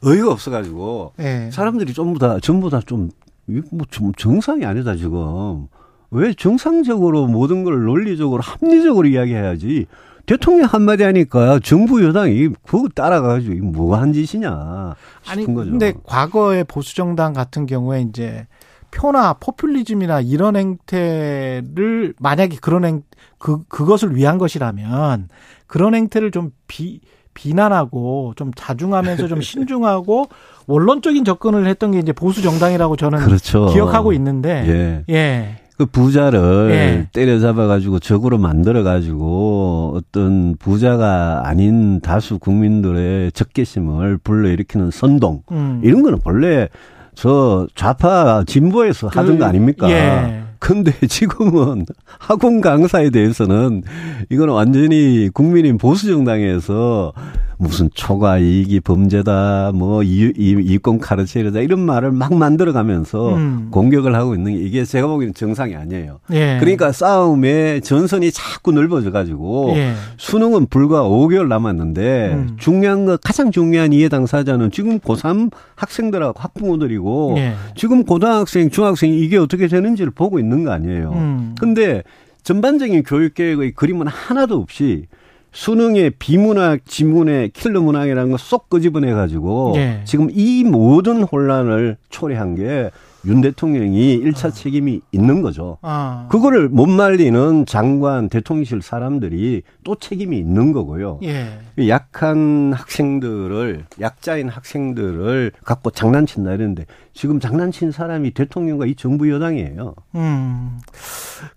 어이가 0.04 0.30
없어가지고 0.30 1.14
네. 1.16 1.50
사람들이 1.50 1.94
전부 1.94 2.18
다 2.18 2.38
전부 2.40 2.68
다좀 2.68 3.10
뭐좀 3.46 4.12
정상이 4.16 4.64
아니다 4.64 4.94
지금 4.96 5.66
왜 6.10 6.34
정상적으로 6.34 7.26
모든 7.26 7.64
걸 7.64 7.84
논리적으로 7.84 8.42
합리적으로 8.42 9.08
이야기해야지 9.08 9.86
대통령 10.26 10.66
한마디 10.66 11.02
하니까 11.02 11.58
정부 11.62 12.04
여당이 12.04 12.50
그거 12.66 12.88
따라가가지고 12.94 13.64
뭐가 13.66 14.00
한 14.00 14.12
짓이냐 14.12 14.94
싶은 15.22 15.38
아니, 15.38 15.54
거죠. 15.54 15.70
근데 15.70 15.92
과거의 16.04 16.64
보수 16.64 16.94
정당 16.94 17.32
같은 17.32 17.66
경우에 17.66 18.02
이제 18.02 18.46
표나 18.94 19.34
포퓰리즘이나 19.34 20.20
이런 20.20 20.56
행태를 20.56 22.14
만약에 22.18 22.56
그런 22.60 22.84
행, 22.84 23.02
그, 23.38 23.64
그것을 23.64 24.14
위한 24.14 24.38
것이라면 24.38 25.28
그런 25.66 25.94
행태를 25.94 26.30
좀 26.30 26.52
비, 26.68 27.00
비난하고 27.34 28.34
좀 28.36 28.52
자중하면서 28.54 29.26
좀 29.26 29.40
신중하고 29.42 30.26
원론적인 30.66 31.24
접근을 31.24 31.66
했던 31.66 31.90
게 31.90 31.98
이제 31.98 32.12
보수 32.12 32.40
정당이라고 32.40 32.96
저는 32.96 33.18
그렇죠. 33.18 33.66
기억하고 33.66 34.12
있는데 34.12 35.04
예. 35.08 35.14
예. 35.14 35.56
그 35.76 35.86
부자를 35.86 36.68
예. 36.70 37.08
때려잡아가지고 37.12 37.98
적으로 37.98 38.38
만들어가지고 38.38 39.94
어떤 39.96 40.54
부자가 40.56 41.42
아닌 41.44 42.00
다수 42.00 42.38
국민들의 42.38 43.32
적개심을 43.32 44.18
불러일으키는 44.18 44.92
선동 44.92 45.42
음. 45.50 45.80
이런 45.82 46.04
거는 46.04 46.20
원래 46.24 46.68
저 47.14 47.66
좌파 47.74 48.44
진보에서 48.44 49.08
그, 49.08 49.18
하던 49.18 49.38
거 49.38 49.44
아닙니까? 49.44 49.90
예. 49.90 50.42
근데 50.58 50.92
지금은 51.06 51.84
학원 52.18 52.60
강사에 52.60 53.10
대해서는 53.10 53.82
이거는 54.30 54.54
완전히 54.54 55.28
국민인 55.32 55.76
보수 55.76 56.06
정당에서 56.06 57.12
무슨 57.58 57.88
초과 57.94 58.38
이익이 58.38 58.80
범죄다, 58.80 59.72
뭐 59.74 60.02
이, 60.02 60.32
이, 60.36 60.56
이권 60.60 60.98
카르텔이다 60.98 61.60
이런 61.60 61.80
말을 61.80 62.12
막 62.12 62.34
만들어가면서 62.34 63.34
음. 63.34 63.68
공격을 63.70 64.14
하고 64.14 64.34
있는 64.34 64.52
게 64.52 64.58
이게 64.58 64.84
제가 64.84 65.06
보기에는 65.06 65.34
정상이 65.34 65.74
아니에요. 65.74 66.20
예. 66.32 66.58
그러니까 66.60 66.92
싸움의 66.92 67.82
전선이 67.82 68.32
자꾸 68.32 68.72
넓어져 68.72 69.10
가지고 69.10 69.72
예. 69.76 69.94
수능은 70.16 70.66
불과 70.66 71.02
5개월 71.02 71.48
남았는데 71.48 72.32
음. 72.34 72.56
중요한 72.58 73.04
거 73.04 73.16
가장 73.16 73.50
중요한 73.50 73.92
이해 73.92 74.08
당사자는 74.08 74.70
지금 74.70 74.98
고3 74.98 75.50
학생들하고 75.76 76.38
학부모들이고 76.38 77.34
예. 77.38 77.54
지금 77.76 78.04
고등학생, 78.04 78.70
중학생 78.70 79.12
이게 79.12 79.36
어떻게 79.36 79.68
되는지를 79.68 80.12
보고 80.12 80.38
있는 80.38 80.64
거 80.64 80.72
아니에요. 80.72 81.12
음. 81.12 81.54
근데 81.58 82.02
전반적인 82.42 83.02
교육 83.04 83.34
계획의 83.34 83.72
그림은 83.72 84.06
하나도 84.06 84.56
없이 84.58 85.06
수능의 85.54 86.10
비문학, 86.18 86.84
지문의 86.84 87.50
킬러 87.50 87.80
문항이라는 87.80 88.30
거 88.32 88.36
쏙 88.36 88.68
끄집어내 88.68 89.12
가지고 89.12 89.72
예. 89.76 90.00
지금 90.04 90.28
이 90.30 90.64
모든 90.64 91.22
혼란을 91.22 91.96
초래한 92.10 92.56
게 92.56 92.90
윤 93.26 93.40
대통령이 93.40 94.20
1차 94.20 94.46
아. 94.46 94.50
책임이 94.50 95.00
있는 95.12 95.42
거죠. 95.42 95.78
아. 95.82 96.26
그거를 96.30 96.68
못 96.68 96.86
말리는 96.86 97.66
장관, 97.66 98.28
대통령실 98.28 98.82
사람들이 98.82 99.62
또 99.82 99.96
책임이 99.96 100.38
있는 100.38 100.72
거고요. 100.72 101.20
예. 101.22 101.58
약한 101.88 102.72
학생들을, 102.72 103.86
약자인 104.00 104.48
학생들을 104.48 105.52
갖고 105.64 105.90
장난친다 105.90 106.52
이랬는데 106.52 106.86
지금 107.12 107.40
장난친 107.40 107.92
사람이 107.92 108.32
대통령과 108.32 108.86
이 108.86 108.94
정부 108.94 109.30
여당이에요. 109.30 109.94
음. 110.14 110.78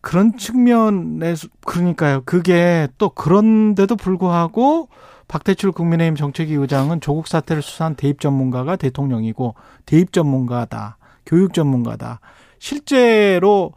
그런 0.01 0.37
측면에서, 0.37 1.47
그러니까요. 1.65 2.21
그게 2.25 2.87
또 2.97 3.09
그런데도 3.09 3.95
불구하고 3.95 4.89
박대출 5.27 5.71
국민의힘 5.71 6.15
정책위 6.15 6.53
의장은 6.53 7.01
조국 7.01 7.27
사태를 7.27 7.61
수사한 7.61 7.95
대입 7.95 8.19
전문가가 8.19 8.75
대통령이고 8.75 9.55
대입 9.85 10.13
전문가다. 10.13 10.96
교육 11.27 11.53
전문가다. 11.53 12.19
실제로 12.57 13.73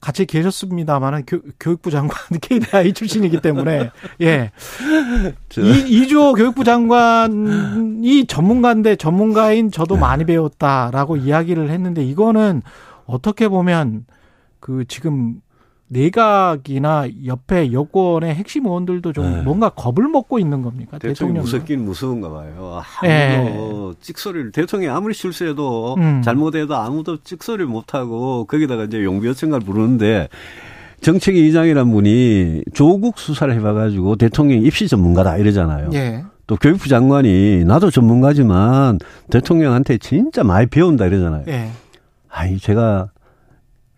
같이 0.00 0.24
계셨습니다만은 0.26 1.24
교육부 1.60 1.90
장관 1.90 2.16
KDI 2.40 2.92
출신이기 2.92 3.40
때문에 3.40 3.90
예. 4.20 4.50
이, 5.58 6.02
이주호 6.02 6.32
교육부 6.32 6.64
장관이 6.64 8.26
전문가인데 8.26 8.96
전문가인 8.96 9.70
저도 9.70 9.96
많이 9.96 10.24
배웠다라고 10.24 11.18
이야기를 11.18 11.70
했는데 11.70 12.02
이거는 12.02 12.62
어떻게 13.06 13.48
보면 13.48 14.06
그 14.58 14.84
지금 14.88 15.40
내각이나 15.92 17.06
옆에 17.26 17.72
여권의 17.72 18.34
핵심 18.34 18.66
의원들도 18.66 19.12
좀 19.12 19.30
네. 19.30 19.42
뭔가 19.42 19.68
겁을 19.68 20.08
먹고 20.08 20.38
있는 20.38 20.62
겁니까? 20.62 20.98
대통령 20.98 21.42
무섭긴 21.42 21.84
무서운가 21.84 22.30
봐요. 22.30 22.82
아무도 23.02 23.94
네. 23.94 23.98
찍소리를 24.00 24.52
대통령이 24.52 24.94
아무리 24.94 25.12
실수해도 25.12 25.96
음. 25.98 26.22
잘못해도 26.22 26.74
아무도 26.74 27.18
찍소리를 27.18 27.66
못 27.66 27.94
하고 27.94 28.46
거기다가 28.46 28.84
이제 28.84 29.04
용비어천가를 29.04 29.66
부르는데 29.66 30.28
정책위 31.02 31.40
의장이란 31.40 31.90
분이 31.90 32.62
조국 32.72 33.18
수사를 33.18 33.52
해봐가지고 33.54 34.16
대통령 34.16 34.62
입시 34.62 34.88
전문가다 34.88 35.36
이러잖아요. 35.36 35.90
예. 35.92 36.24
또 36.46 36.56
교육부 36.56 36.88
장관이 36.88 37.64
나도 37.64 37.90
전문가지만 37.90 38.98
대통령한테 39.30 39.98
진짜 39.98 40.42
많이 40.42 40.66
배운다 40.66 41.06
이러잖아요. 41.06 41.44
예. 41.48 41.70
아니 42.28 42.58
제가 42.58 43.10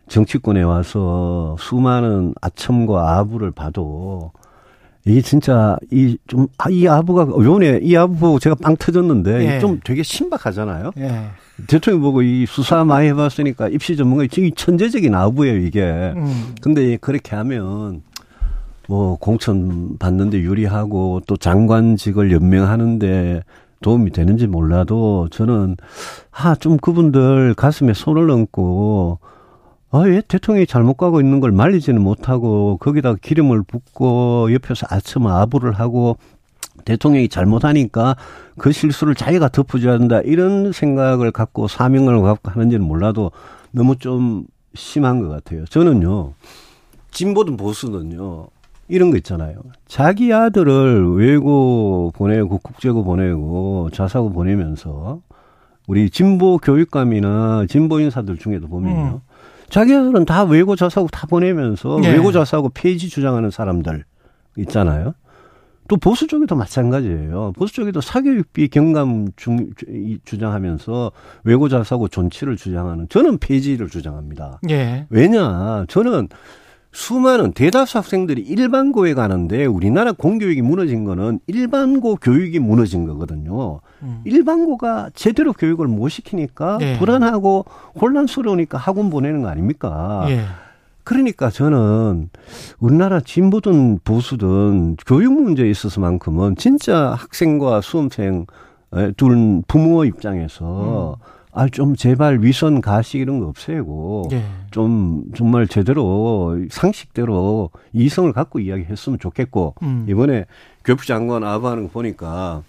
정치권에 0.08 0.62
와서 0.62 1.56
수많은 1.58 2.34
아첨과 2.40 3.18
아부를 3.18 3.50
봐도 3.50 4.32
이게 5.06 5.20
진짜 5.20 5.76
이 5.90 6.16
좀이 6.26 6.88
아, 6.88 6.96
아부가 6.96 7.26
요번에 7.28 7.80
이 7.82 7.94
아부 7.96 8.16
보고 8.16 8.38
제가 8.38 8.56
빵 8.62 8.76
터졌는데 8.76 9.56
예. 9.56 9.58
좀 9.60 9.80
되게 9.84 10.02
신박하잖아요. 10.02 10.92
예. 10.98 11.24
대통령 11.66 12.00
보고 12.00 12.22
이 12.22 12.46
수사 12.46 12.84
많이 12.84 13.08
해봤으니까 13.08 13.68
입시 13.68 13.96
전문가 13.96 14.26
지금 14.30 14.50
천재적인 14.54 15.14
아부예요 15.14 15.58
이게. 15.58 15.82
음. 16.16 16.54
근데 16.62 16.96
그렇게 16.96 17.36
하면 17.36 18.02
뭐 18.88 19.16
공천 19.16 19.96
받는데 19.98 20.38
유리하고 20.38 21.22
또 21.26 21.36
장관직을 21.36 22.32
연명하는데 22.32 23.42
도움이 23.82 24.10
되는지 24.12 24.46
몰라도 24.46 25.28
저는 25.30 25.76
아 26.32 26.54
좀 26.54 26.78
그분들 26.78 27.54
가슴에 27.54 27.92
손을 27.92 28.30
얹고 28.30 29.18
아, 29.94 30.00
왜 30.00 30.20
대통령이 30.26 30.66
잘못 30.66 30.94
가고 30.94 31.20
있는 31.20 31.38
걸 31.38 31.52
말리지는 31.52 32.02
못하고 32.02 32.78
거기다가 32.78 33.16
기름을 33.22 33.62
붓고 33.62 34.52
옆에서 34.52 34.88
아첨 34.90 35.28
아부를 35.28 35.74
하고 35.74 36.16
대통령이 36.84 37.28
잘못하니까 37.28 38.16
그 38.58 38.72
실수를 38.72 39.14
자기가 39.14 39.50
덮어줘야 39.50 39.98
된다 39.98 40.20
이런 40.24 40.72
생각을 40.72 41.30
갖고 41.30 41.68
사명을 41.68 42.20
갖고 42.22 42.50
하는지는 42.50 42.84
몰라도 42.84 43.30
너무 43.70 43.94
좀 43.94 44.46
심한 44.74 45.22
것 45.22 45.28
같아요. 45.28 45.64
저는요 45.66 46.32
진보든 47.12 47.56
보수든요 47.56 48.48
이런 48.88 49.12
거 49.12 49.16
있잖아요. 49.18 49.54
자기 49.86 50.32
아들을 50.32 51.14
외고 51.14 52.10
보내고 52.16 52.58
국제고 52.58 53.04
보내고 53.04 53.90
자사고 53.92 54.30
보내면서 54.30 55.20
우리 55.86 56.10
진보 56.10 56.58
교육감이나 56.58 57.66
진보 57.68 58.00
인사들 58.00 58.38
중에도 58.38 58.66
보면요. 58.66 59.20
음. 59.24 59.33
자기들은 59.74 60.24
다 60.24 60.44
외고 60.44 60.76
자사고 60.76 61.08
다 61.08 61.26
보내면서 61.26 61.98
네. 62.00 62.12
외고 62.12 62.30
자사고 62.30 62.68
폐지 62.68 63.08
주장하는 63.08 63.50
사람들 63.50 64.04
있잖아요. 64.58 65.14
또 65.88 65.96
보수 65.96 66.28
쪽에도 66.28 66.54
마찬가지예요. 66.54 67.54
보수 67.56 67.74
쪽에도 67.74 68.00
사교육비 68.00 68.68
경감 68.68 69.30
중, 69.34 69.70
주장하면서 70.24 71.10
외고 71.42 71.68
자사고 71.68 72.06
존치를 72.06 72.56
주장하는 72.56 73.08
저는 73.08 73.38
폐지를 73.38 73.88
주장합니다. 73.88 74.60
예. 74.70 75.06
왜냐 75.10 75.86
저는 75.88 76.28
수많은 76.94 77.52
대다수 77.52 77.98
학생들이 77.98 78.40
일반고에 78.42 79.14
가는데 79.14 79.66
우리나라 79.66 80.12
공교육이 80.12 80.62
무너진 80.62 81.04
거는 81.04 81.40
일반고 81.48 82.16
교육이 82.16 82.60
무너진 82.60 83.04
거거든요. 83.04 83.80
음. 84.02 84.20
일반고가 84.24 85.10
제대로 85.12 85.52
교육을 85.52 85.88
못 85.88 86.08
시키니까 86.08 86.78
네. 86.78 86.96
불안하고 86.98 87.64
혼란스러우니까 88.00 88.78
학원 88.78 89.10
보내는 89.10 89.42
거 89.42 89.48
아닙니까? 89.48 90.24
예. 90.28 90.44
그러니까 91.02 91.50
저는 91.50 92.30
우리나라 92.78 93.20
진보든 93.20 93.98
보수든 94.04 94.96
교육 95.04 95.32
문제에 95.32 95.68
있어서만큼은 95.68 96.54
진짜 96.56 97.14
학생과 97.18 97.80
수험생 97.80 98.46
둘 99.16 99.62
부모 99.66 100.04
입장에서 100.04 101.18
음. 101.20 101.33
아, 101.56 101.68
좀 101.68 101.94
제발 101.94 102.40
위선 102.42 102.80
가식 102.80 103.20
이런 103.20 103.38
거 103.38 103.46
없애고 103.46 104.28
예. 104.32 104.42
좀 104.72 105.22
정말 105.36 105.68
제대로 105.68 106.58
상식대로 106.68 107.70
이성을 107.92 108.32
갖고 108.32 108.58
이야기했으면 108.58 109.20
좋겠고 109.20 109.76
음. 109.82 110.04
이번에 110.08 110.46
교육부 110.84 111.06
장관 111.06 111.44
아부하는 111.44 111.84
거 111.84 111.90
보니까 111.90 112.62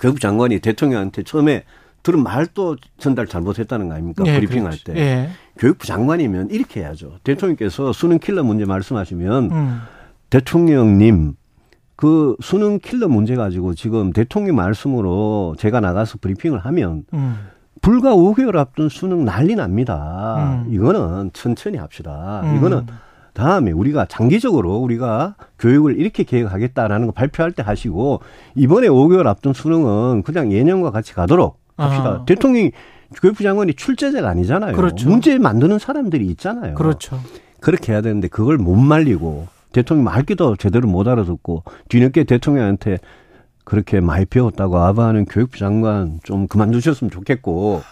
교육부 0.00 0.20
장관이 0.20 0.58
대통령한테 0.60 1.22
처음에 1.22 1.64
들은 2.02 2.22
말도 2.22 2.76
전달 2.98 3.26
잘못했다는 3.26 3.88
거 3.88 3.94
아닙니까? 3.94 4.24
예, 4.26 4.34
브리핑할 4.34 4.74
때. 4.84 4.94
예. 4.96 5.28
교육부 5.56 5.86
장관이면 5.86 6.50
이렇게 6.50 6.80
해야죠. 6.80 7.18
대통령께서 7.24 7.92
수능 7.92 8.18
킬러 8.18 8.44
문제 8.44 8.66
말씀하시면 8.66 9.50
음. 9.50 9.80
대통령님 10.28 11.34
그 11.96 12.36
수능 12.40 12.78
킬러 12.78 13.08
문제 13.08 13.34
가지고 13.34 13.74
지금 13.74 14.12
대통령 14.12 14.54
말씀으로 14.56 15.56
제가 15.58 15.80
나가서 15.80 16.18
브리핑을 16.20 16.58
하면 16.60 17.04
음. 17.14 17.38
불과 17.80 18.14
5개월 18.14 18.56
앞둔 18.56 18.88
수능 18.88 19.24
난리 19.24 19.54
납니다. 19.54 20.62
음. 20.66 20.72
이거는 20.72 21.30
천천히 21.32 21.76
합시다. 21.76 22.42
음. 22.44 22.56
이거는 22.56 22.86
다음에 23.34 23.70
우리가 23.70 24.06
장기적으로 24.06 24.76
우리가 24.78 25.36
교육을 25.58 25.98
이렇게 25.98 26.24
계획하겠다라는 26.24 27.06
거 27.06 27.12
발표할 27.12 27.52
때 27.52 27.62
하시고 27.62 28.20
이번에 28.56 28.88
5개월 28.88 29.26
앞둔 29.26 29.52
수능은 29.52 30.22
그냥 30.22 30.50
예년과 30.50 30.90
같이 30.90 31.14
가도록 31.14 31.60
합시다. 31.76 32.08
아. 32.08 32.24
대통령이 32.24 32.72
교육부 33.22 33.42
장관이 33.42 33.74
출제자가 33.74 34.28
아니잖아요. 34.28 34.74
그렇죠. 34.74 35.08
문제 35.08 35.38
만드는 35.38 35.78
사람들이 35.78 36.26
있잖아요. 36.26 36.74
그렇죠. 36.74 37.18
그렇게 37.60 37.92
해야 37.92 38.00
되는데 38.00 38.28
그걸 38.28 38.58
못 38.58 38.74
말리고 38.74 39.46
대통령 39.72 40.04
말기도 40.04 40.56
제대로 40.56 40.88
못 40.88 41.06
알아듣고 41.06 41.62
뒤늦게 41.88 42.24
대통령한테 42.24 42.98
그렇게 43.68 44.00
많이 44.00 44.24
배웠다고 44.24 44.78
아부하는 44.78 45.26
교육부 45.26 45.58
장관 45.58 46.20
좀 46.22 46.48
그만두셨으면 46.48 47.10
좋겠고 47.10 47.82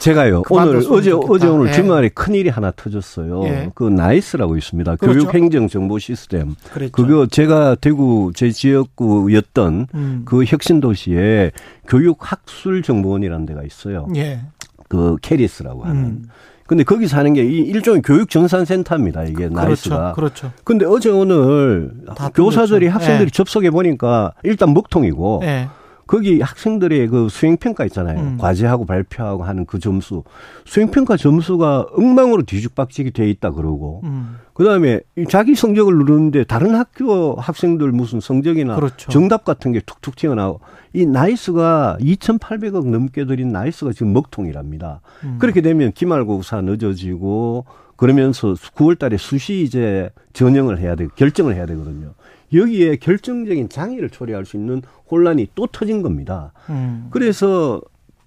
제가요 0.00 0.42
오늘 0.50 0.78
어제 0.90 1.10
좋겠다. 1.10 1.32
어제 1.32 1.46
오늘 1.46 1.68
예. 1.68 1.72
주말에 1.72 2.08
큰 2.08 2.34
일이 2.34 2.48
하나 2.48 2.72
터졌어요. 2.72 3.44
예. 3.44 3.70
그 3.76 3.84
나이스라고 3.84 4.56
있습니다. 4.56 4.96
그렇죠. 4.96 5.20
교육 5.20 5.34
행정 5.34 5.68
정보 5.68 6.00
시스템. 6.00 6.56
그렇죠. 6.72 6.90
그거 6.90 7.28
제가 7.28 7.76
대구 7.76 8.32
제 8.34 8.50
지역구였던 8.50 9.86
음. 9.94 10.22
그 10.24 10.42
혁신 10.44 10.80
도시에 10.80 11.52
교육 11.86 12.18
학술 12.20 12.82
정보원이라는 12.82 13.46
데가 13.46 13.62
있어요. 13.62 14.08
예. 14.16 14.40
그 14.88 15.16
케리스라고 15.22 15.84
하는. 15.84 16.02
음. 16.02 16.28
근데 16.72 16.84
거기 16.84 17.06
하는 17.06 17.30
게 17.34 17.42
일종의 17.42 18.00
교육 18.00 18.30
전산센터입니다. 18.30 19.24
이게 19.24 19.46
그렇죠, 19.50 19.54
나이스가. 19.54 20.12
그렇죠. 20.14 20.52
근데 20.64 20.86
어제 20.86 21.10
오늘 21.10 21.92
교사들이 22.34 22.88
학생들이 22.88 23.30
네. 23.30 23.30
접속해 23.30 23.70
보니까 23.70 24.32
일단 24.42 24.72
먹통이고 24.72 25.40
네. 25.42 25.68
거기 26.06 26.40
학생들의 26.40 27.08
그 27.08 27.28
수행 27.28 27.58
평가 27.58 27.84
있잖아요. 27.84 28.18
음. 28.18 28.38
과제하고 28.38 28.86
발표하고 28.86 29.44
하는 29.44 29.66
그 29.66 29.78
점수. 29.80 30.24
수행 30.64 30.90
평가 30.90 31.18
점수가 31.18 31.88
엉망으로 31.94 32.44
뒤죽박죽이 32.44 33.10
돼 33.10 33.28
있다 33.28 33.50
그러고. 33.50 34.00
음. 34.04 34.38
그 34.54 34.64
다음에 34.64 35.00
자기 35.28 35.54
성적을 35.54 35.96
누르는데 35.98 36.44
다른 36.44 36.74
학교 36.74 37.34
학생들 37.36 37.90
무슨 37.92 38.20
성적이나 38.20 38.76
그렇죠. 38.76 39.10
정답 39.10 39.44
같은 39.44 39.72
게 39.72 39.80
툭툭 39.80 40.16
튀어나오고. 40.16 40.60
이 40.94 41.06
나이스가 41.06 41.96
2,800억 42.00 42.86
넘게 42.88 43.24
들인 43.24 43.50
나이스가 43.50 43.92
지금 43.92 44.12
먹통이랍니다. 44.12 45.00
음. 45.24 45.36
그렇게 45.38 45.62
되면 45.62 45.92
기말고사 45.92 46.60
늦어지고 46.60 47.64
그러면서 47.96 48.52
9월 48.52 48.98
달에 48.98 49.16
수시 49.16 49.62
이제 49.62 50.10
전형을 50.32 50.78
해야 50.78 50.96
돼 50.96 51.06
결정을 51.16 51.54
해야 51.54 51.64
되거든요. 51.66 52.12
여기에 52.52 52.96
결정적인 52.96 53.70
장애를 53.70 54.10
초래할 54.10 54.44
수 54.44 54.56
있는 54.56 54.82
혼란이 55.10 55.48
또 55.54 55.66
터진 55.66 56.02
겁니다. 56.02 56.52
음. 56.68 57.08
그래서 57.10 57.80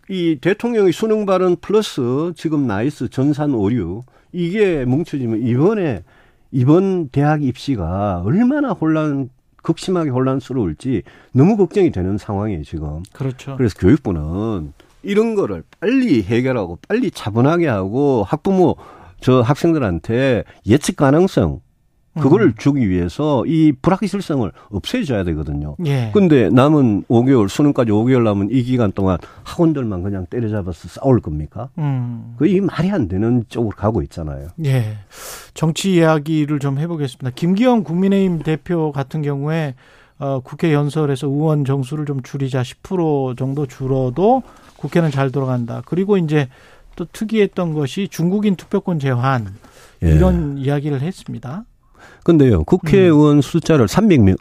이 0.10 0.38
대통령의 0.42 0.92
수능 0.92 1.26
발언 1.26 1.56
플러스 1.58 2.34
지금 2.36 2.66
나이스 2.66 3.10
전산 3.10 3.54
오류 3.54 4.04
이게 4.32 4.86
뭉쳐지면 4.86 5.42
이번에 5.42 6.04
이번 6.56 7.10
대학 7.10 7.44
입시가 7.44 8.22
얼마나 8.24 8.72
혼란 8.72 9.30
극심하게 9.58 10.10
혼란스러울지 10.10 11.04
너무 11.34 11.58
걱정이 11.58 11.92
되는 11.92 12.18
상황이에요 12.18 12.64
지금. 12.64 13.04
그렇죠. 13.12 13.58
그래서 13.58 13.78
교육부는 13.78 14.72
이런 15.04 15.36
거를 15.36 15.64
빨리 15.82 16.24
해결하고 16.24 16.80
빨리 16.88 17.12
차분하게 17.12 17.68
하고 17.68 18.24
학부모 18.26 18.78
저 19.20 19.42
학생들한테 19.42 20.46
예측 20.66 20.96
가능성 20.96 21.60
그거를 22.22 22.48
음. 22.48 22.54
주기 22.58 22.90
위해서 22.90 23.46
이 23.46 23.74
불확실성을 23.82 24.50
없애줘야 24.70 25.24
되거든요. 25.26 25.76
예. 25.86 26.12
근데 26.14 26.50
남은 26.50 27.04
5개월, 27.10 27.50
수능까지 27.50 27.92
5개월 27.92 28.24
남은 28.24 28.50
이 28.52 28.64
기간 28.64 28.92
동안 28.92 29.18
학원들만 29.44 30.04
그냥 30.04 30.26
때려잡아서 30.30 30.88
싸울 30.88 31.20
겁니까? 31.20 31.70
음. 31.78 32.36
그이 32.38 32.62
말이 32.62 32.90
안 32.92 33.08
되는 33.08 33.44
쪽으로 33.50 33.76
가고 33.76 34.02
있잖아요. 34.04 34.48
예. 34.66 34.98
정치 35.54 35.96
이야기를 35.96 36.60
좀 36.60 36.80
해보겠습니다. 36.80 37.32
김기현 37.36 37.84
국민의힘 37.84 38.40
대표 38.40 38.92
같은 38.92 39.22
경우에 39.22 39.76
어, 40.18 40.40
국회 40.40 40.74
연설에서 40.74 41.28
의원 41.28 41.66
정수를 41.66 42.06
좀 42.06 42.22
줄이자 42.22 42.62
10% 42.62 43.38
정도 43.38 43.66
줄어도 43.66 44.44
국회는 44.78 45.12
잘 45.12 45.32
돌아간다. 45.32 45.82
그리고 45.86 46.18
이제 46.18 46.48
또 46.96 47.06
특이했던 47.06 47.74
것이 47.74 48.08
중국인 48.10 48.56
투표권 48.56 49.00
제한 49.00 49.48
예. 50.04 50.12
이런 50.12 50.58
이야기를 50.58 51.02
했습니다. 51.02 51.66
근데요, 52.24 52.64
국회의원 52.64 53.38
음. 53.38 53.42
숫자를 53.42 53.88
300명, 53.88 54.36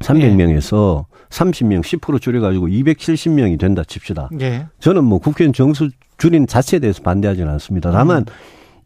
300명에서 0.00 1.04
예. 1.04 1.18
30명, 1.28 1.82
10% 1.82 2.20
줄여가지고 2.20 2.68
270명이 2.68 3.58
된다 3.58 3.82
칩시다. 3.86 4.30
예. 4.40 4.66
저는 4.80 5.04
뭐 5.04 5.18
국회의원 5.18 5.52
정수 5.52 5.90
줄인 6.16 6.46
자체에 6.46 6.80
대해서 6.80 7.02
반대하지는 7.02 7.50
않습니다. 7.52 7.90
다만, 7.92 8.22
음. 8.22 8.24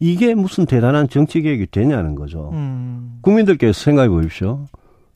이게 0.00 0.34
무슨 0.34 0.66
대단한 0.66 1.08
정치 1.08 1.40
계획이 1.42 1.68
되냐는 1.70 2.14
거죠. 2.16 2.50
음. 2.52 3.18
국민들께서 3.22 3.72
생각해 3.80 4.08
보십시오. 4.08 4.66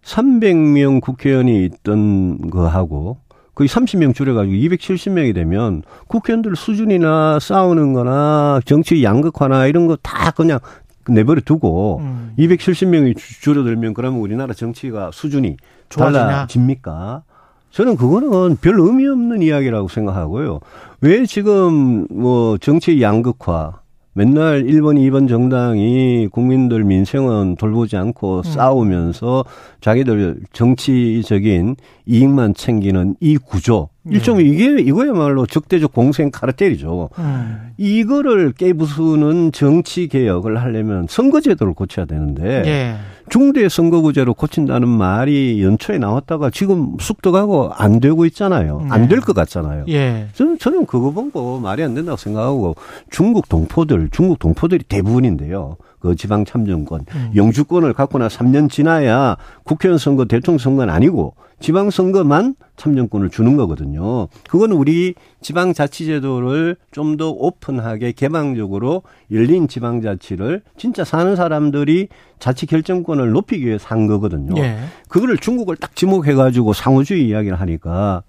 300명 0.05 1.01
국회의원이 1.01 1.65
있던 1.65 2.51
거하고 2.51 3.19
거의 3.55 3.69
30명 3.69 4.15
줄여가지고 4.15 4.55
270명이 4.55 5.35
되면 5.35 5.83
국회의원들 6.09 6.55
수준이나 6.57 7.39
싸우는 7.41 7.93
거나 7.95 8.61
정치 8.65 9.03
양극화나 9.03 9.67
이런 9.67 9.87
거 9.89 9.97
다 10.03 10.31
그냥 10.31 10.61
내버려 11.09 11.41
두고 11.45 12.01
음. 12.03 12.33
270명이 12.39 13.17
줄어들면 13.17 13.95
그러면 13.95 14.21
우리나라 14.21 14.55
정치가 14.55 15.11
수준이 15.13 15.57
좋아지냐? 15.89 16.27
달라집니까? 16.27 17.23
저는 17.71 17.97
그거는 17.97 18.57
별 18.57 18.81
의미 18.81 19.07
없는 19.07 19.43
이야기라고 19.43 19.89
생각하고요. 19.89 20.61
왜 21.03 21.27
지금 21.27 22.07
뭐 22.11 22.57
정치 22.59 23.03
양극화 23.03 23.81
맨날 24.15 24.65
1번, 24.65 24.97
2번 24.97 25.29
정당이 25.29 26.29
국민들 26.33 26.85
민생은 26.85 27.57
돌보지 27.57 27.99
않고 27.99 28.39
음. 28.39 28.43
싸우면서 28.43 29.45
자기들 29.83 30.41
정치적인 30.55 31.77
이익만 32.07 32.55
챙기는 32.55 33.17
이 33.21 33.37
구조. 33.37 33.91
예. 34.11 34.15
일종의 34.15 34.47
이게 34.49 34.81
이거야말로 34.81 35.47
적대적 35.47 35.93
공생 35.93 36.31
카르텔이죠. 36.31 37.11
음. 37.19 37.71
이거를 37.77 38.53
깨부수는 38.53 39.53
정치 39.53 40.09
개혁을 40.09 40.61
하려면 40.61 41.07
선거제도를 41.09 41.75
고쳐야 41.75 42.07
되는데 42.07 42.63
예. 42.67 42.97
중대 43.29 43.69
선거구제로 43.69 44.35
고친다는 44.35 44.89
말이 44.89 45.63
연초에 45.63 45.99
나왔다가 45.99 46.51
지금 46.51 46.97
쑥덕하고 47.01 47.73
안 47.75 47.99
되고 47.99 48.25
있잖아요. 48.27 48.83
네. 48.83 48.89
안될 48.91 49.21
것 49.21 49.35
같잖아요. 49.35 49.87
예. 49.89 50.29
저는 50.35 50.59
저는 50.59 50.87
그거 50.87 51.11
보고 51.11 51.59
말이 51.59 51.83
안 51.83 51.95
된다고 51.95 52.17
생각하고 52.17 52.77
중국 53.11 53.49
동포들 53.49 54.11
중국 54.13 54.39
동포들이 54.39 54.85
대부분인데요. 54.85 55.77
그 55.99 56.15
지방 56.15 56.45
참정권, 56.45 57.07
음. 57.15 57.33
영주권을 57.35 57.93
갖고 57.93 58.19
나 58.19 58.29
3년 58.29 58.71
지나야 58.71 59.37
국회의원 59.65 59.99
선거, 59.99 60.25
대통령 60.27 60.59
선거는 60.59 60.93
아니고 60.93 61.35
지방 61.59 61.91
선거만 61.91 62.55
참정권을 62.77 63.31
주는 63.31 63.57
거거든요. 63.57 64.29
그거는 64.49 64.77
우리 64.77 65.15
지방자치제도를 65.41 66.77
좀 66.93 67.17
더 67.17 67.31
오픈하게 67.31 68.13
개방적으로 68.13 69.03
열린 69.33 69.69
지방자치를 69.69 70.61
진짜 70.77 71.03
사는 71.03 71.35
사람들이 71.35 72.09
자치 72.39 72.67
결정권을 72.67 73.31
높이기 73.31 73.65
위해서 73.67 73.87
한 73.89 74.07
거거든요. 74.07 74.53
예. 74.59 74.77
그거를 75.09 75.39
중국을 75.39 75.77
딱 75.77 75.97
지목해가지고 75.97 76.75
상호주의 76.75 77.27
이야기를 77.27 77.59
하니까 77.59 78.23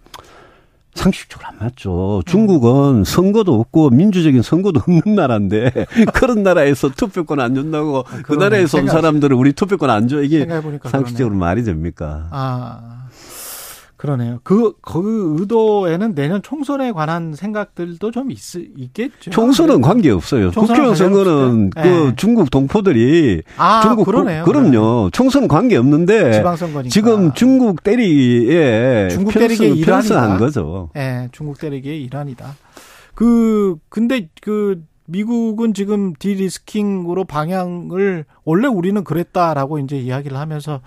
상식적으로 0.94 1.50
안 1.50 1.58
맞죠. 1.60 2.24
중국은 2.26 3.04
선거도 3.04 3.60
없고 3.60 3.90
민주적인 3.90 4.42
선거도 4.42 4.80
없는 4.80 5.16
나라인데 5.16 5.72
그런 6.14 6.44
나라에서 6.44 6.90
투표권 6.90 7.40
안 7.42 7.54
준다고 7.54 8.06
아, 8.08 8.22
그 8.24 8.34
나라에서 8.34 8.78
온 8.78 8.88
사람들은 8.88 9.36
우리 9.36 9.52
투표권 9.54 9.90
안 9.90 10.08
줘. 10.08 10.22
이게 10.24 10.46
상식적으로 10.86 11.36
그러네. 11.36 11.38
말이 11.38 11.64
됩니까? 11.64 12.28
아. 12.32 13.07
그러네요. 13.98 14.40
그, 14.44 14.74
그 14.82 15.38
의도에는 15.40 16.14
내년 16.14 16.42
총선에 16.44 16.92
관한 16.92 17.34
생각들도 17.34 18.12
좀 18.12 18.30
있, 18.32 18.38
있겠죠. 18.56 19.32
총선은 19.32 19.82
관계 19.82 20.12
없어요. 20.12 20.52
국회의원 20.52 20.96
선거는 20.96 21.72
그 21.72 21.80
네. 21.80 22.14
중국 22.16 22.52
동포들이 22.52 23.42
아, 23.58 23.82
중국 23.82 24.06
그러네요. 24.06 24.46
그, 24.46 24.52
럼요 24.52 25.10
총선 25.12 25.48
관계 25.48 25.78
없는데 25.78 26.34
지방선거니까. 26.34 26.90
지금 26.92 27.34
중국 27.34 27.84
때리기에 27.84 29.10
중국 29.10 29.34
때리기의 29.34 29.78
일환한 29.78 30.38
거죠. 30.38 30.92
예, 30.96 31.00
네, 31.00 31.30
중국 31.32 31.60
때리기의 31.60 32.04
일환이다. 32.04 32.56
그 33.16 33.78
근데 33.90 34.30
그 34.42 34.84
미국은 35.08 35.74
지금 35.74 36.14
디리스킹으로 36.14 37.24
방향을 37.24 38.26
원래 38.44 38.68
우리는 38.68 39.04
그랬다라고 39.04 39.80
이제 39.80 39.98
이야기를 39.98 40.38
하면서 40.38 40.82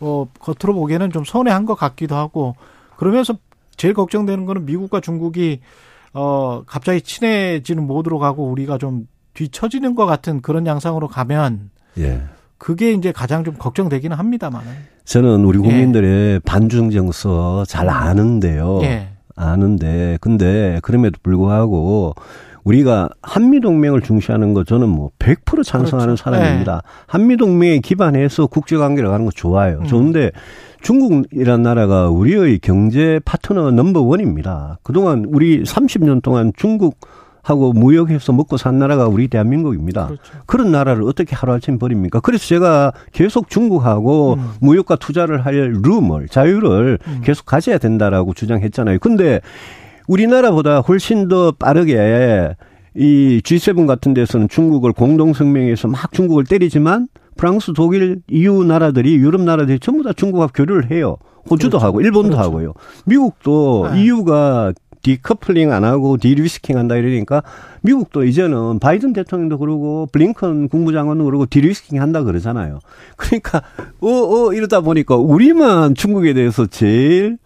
어, 0.00 0.26
겉으로 0.40 0.74
보기에는 0.74 1.10
좀 1.10 1.24
손해한 1.24 1.64
것 1.66 1.74
같기도 1.74 2.16
하고 2.16 2.54
그러면서 2.96 3.34
제일 3.76 3.94
걱정되는 3.94 4.46
거는 4.46 4.66
미국과 4.66 5.00
중국이 5.00 5.60
어, 6.12 6.62
갑자기 6.66 7.00
친해지는 7.02 7.86
모드로 7.86 8.18
가고 8.18 8.48
우리가 8.48 8.78
좀 8.78 9.06
뒤처지는 9.34 9.94
것 9.94 10.06
같은 10.06 10.40
그런 10.40 10.66
양상으로 10.66 11.08
가면 11.08 11.70
예. 11.98 12.22
그게 12.58 12.92
이제 12.92 13.12
가장 13.12 13.44
좀 13.44 13.54
걱정되기는 13.58 14.16
합니다만. 14.16 14.62
저는 15.04 15.44
우리 15.44 15.58
국민들의 15.58 16.34
예. 16.34 16.38
반중 16.40 16.90
정서 16.90 17.64
잘 17.66 17.88
아는데요. 17.88 18.80
예. 18.82 19.10
아는데 19.36 20.16
근데 20.22 20.80
그럼에도 20.82 21.18
불구하고 21.22 22.14
우리가 22.66 23.08
한미 23.22 23.60
동맹을 23.60 24.02
중시하는 24.02 24.52
거 24.52 24.64
저는 24.64 24.88
뭐 24.88 25.10
100% 25.20 25.64
찬성하는 25.64 26.16
그렇죠. 26.16 26.22
사람입니다. 26.24 26.82
네. 26.84 27.02
한미 27.06 27.36
동맹에 27.36 27.78
기반해서 27.78 28.48
국제 28.48 28.76
관계를 28.76 29.08
가는 29.08 29.24
거 29.24 29.30
좋아요. 29.30 29.78
음. 29.78 29.84
좋은데 29.86 30.32
중국이란 30.82 31.62
나라가 31.62 32.08
우리의 32.10 32.58
경제 32.58 33.20
파트너 33.24 33.70
넘버 33.70 34.02
원입니다. 34.02 34.78
그동안 34.82 35.24
우리 35.28 35.62
30년 35.62 36.22
동안 36.22 36.52
중국 36.56 36.98
하고 37.42 37.72
무역해서 37.72 38.32
먹고 38.32 38.56
산 38.56 38.80
나라가 38.80 39.06
우리 39.06 39.28
대한민국입니다. 39.28 40.06
그렇죠. 40.06 40.32
그런 40.46 40.72
나라를 40.72 41.04
어떻게 41.04 41.36
하루아침 41.36 41.78
버립니까? 41.78 42.18
그래서 42.18 42.44
제가 42.46 42.92
계속 43.12 43.48
중국하고 43.48 44.34
음. 44.34 44.50
무역과 44.60 44.96
투자를 44.96 45.46
할 45.46 45.54
룸을, 45.54 46.26
자유를 46.26 46.98
음. 47.06 47.20
계속 47.22 47.46
가져야 47.46 47.78
된다라고 47.78 48.34
주장했잖아요. 48.34 48.98
근데 48.98 49.40
우리나라보다 50.06 50.80
훨씬 50.80 51.28
더 51.28 51.52
빠르게 51.52 52.54
이 52.94 53.40
G7 53.44 53.86
같은 53.86 54.14
데서는 54.14 54.48
중국을 54.48 54.92
공동성명에서 54.92 55.88
막 55.88 56.12
중국을 56.12 56.44
때리지만 56.44 57.08
프랑스, 57.36 57.72
독일, 57.74 58.22
EU 58.28 58.64
나라들이 58.64 59.16
유럽 59.16 59.42
나라들이 59.42 59.78
전부 59.78 60.02
다 60.02 60.12
중국과 60.14 60.48
교류를 60.54 60.90
해요. 60.90 61.18
호주도 61.50 61.78
그렇죠. 61.78 61.86
하고 61.86 62.00
일본도 62.00 62.30
그렇죠. 62.30 62.42
하고요. 62.42 62.72
미국도 63.04 63.90
네. 63.92 64.04
EU가 64.04 64.72
decoupling 65.02 65.72
안 65.72 65.84
하고 65.84 66.16
de-risking 66.16 66.76
한다 66.76 66.96
이러니까 66.96 67.44
미국도 67.82 68.24
이제는 68.24 68.80
바이든 68.80 69.12
대통령도 69.12 69.58
그러고 69.58 70.08
블링컨 70.10 70.68
국무장관도 70.68 71.24
그러고 71.24 71.46
de-risking 71.46 72.00
한다 72.02 72.24
그러잖아요. 72.24 72.80
그러니까 73.16 73.62
어어 74.00 74.48
어, 74.48 74.52
이러다 74.52 74.80
보니까 74.80 75.14
우리만 75.14 75.94
중국에 75.94 76.34
대해서 76.34 76.66
제일 76.66 77.38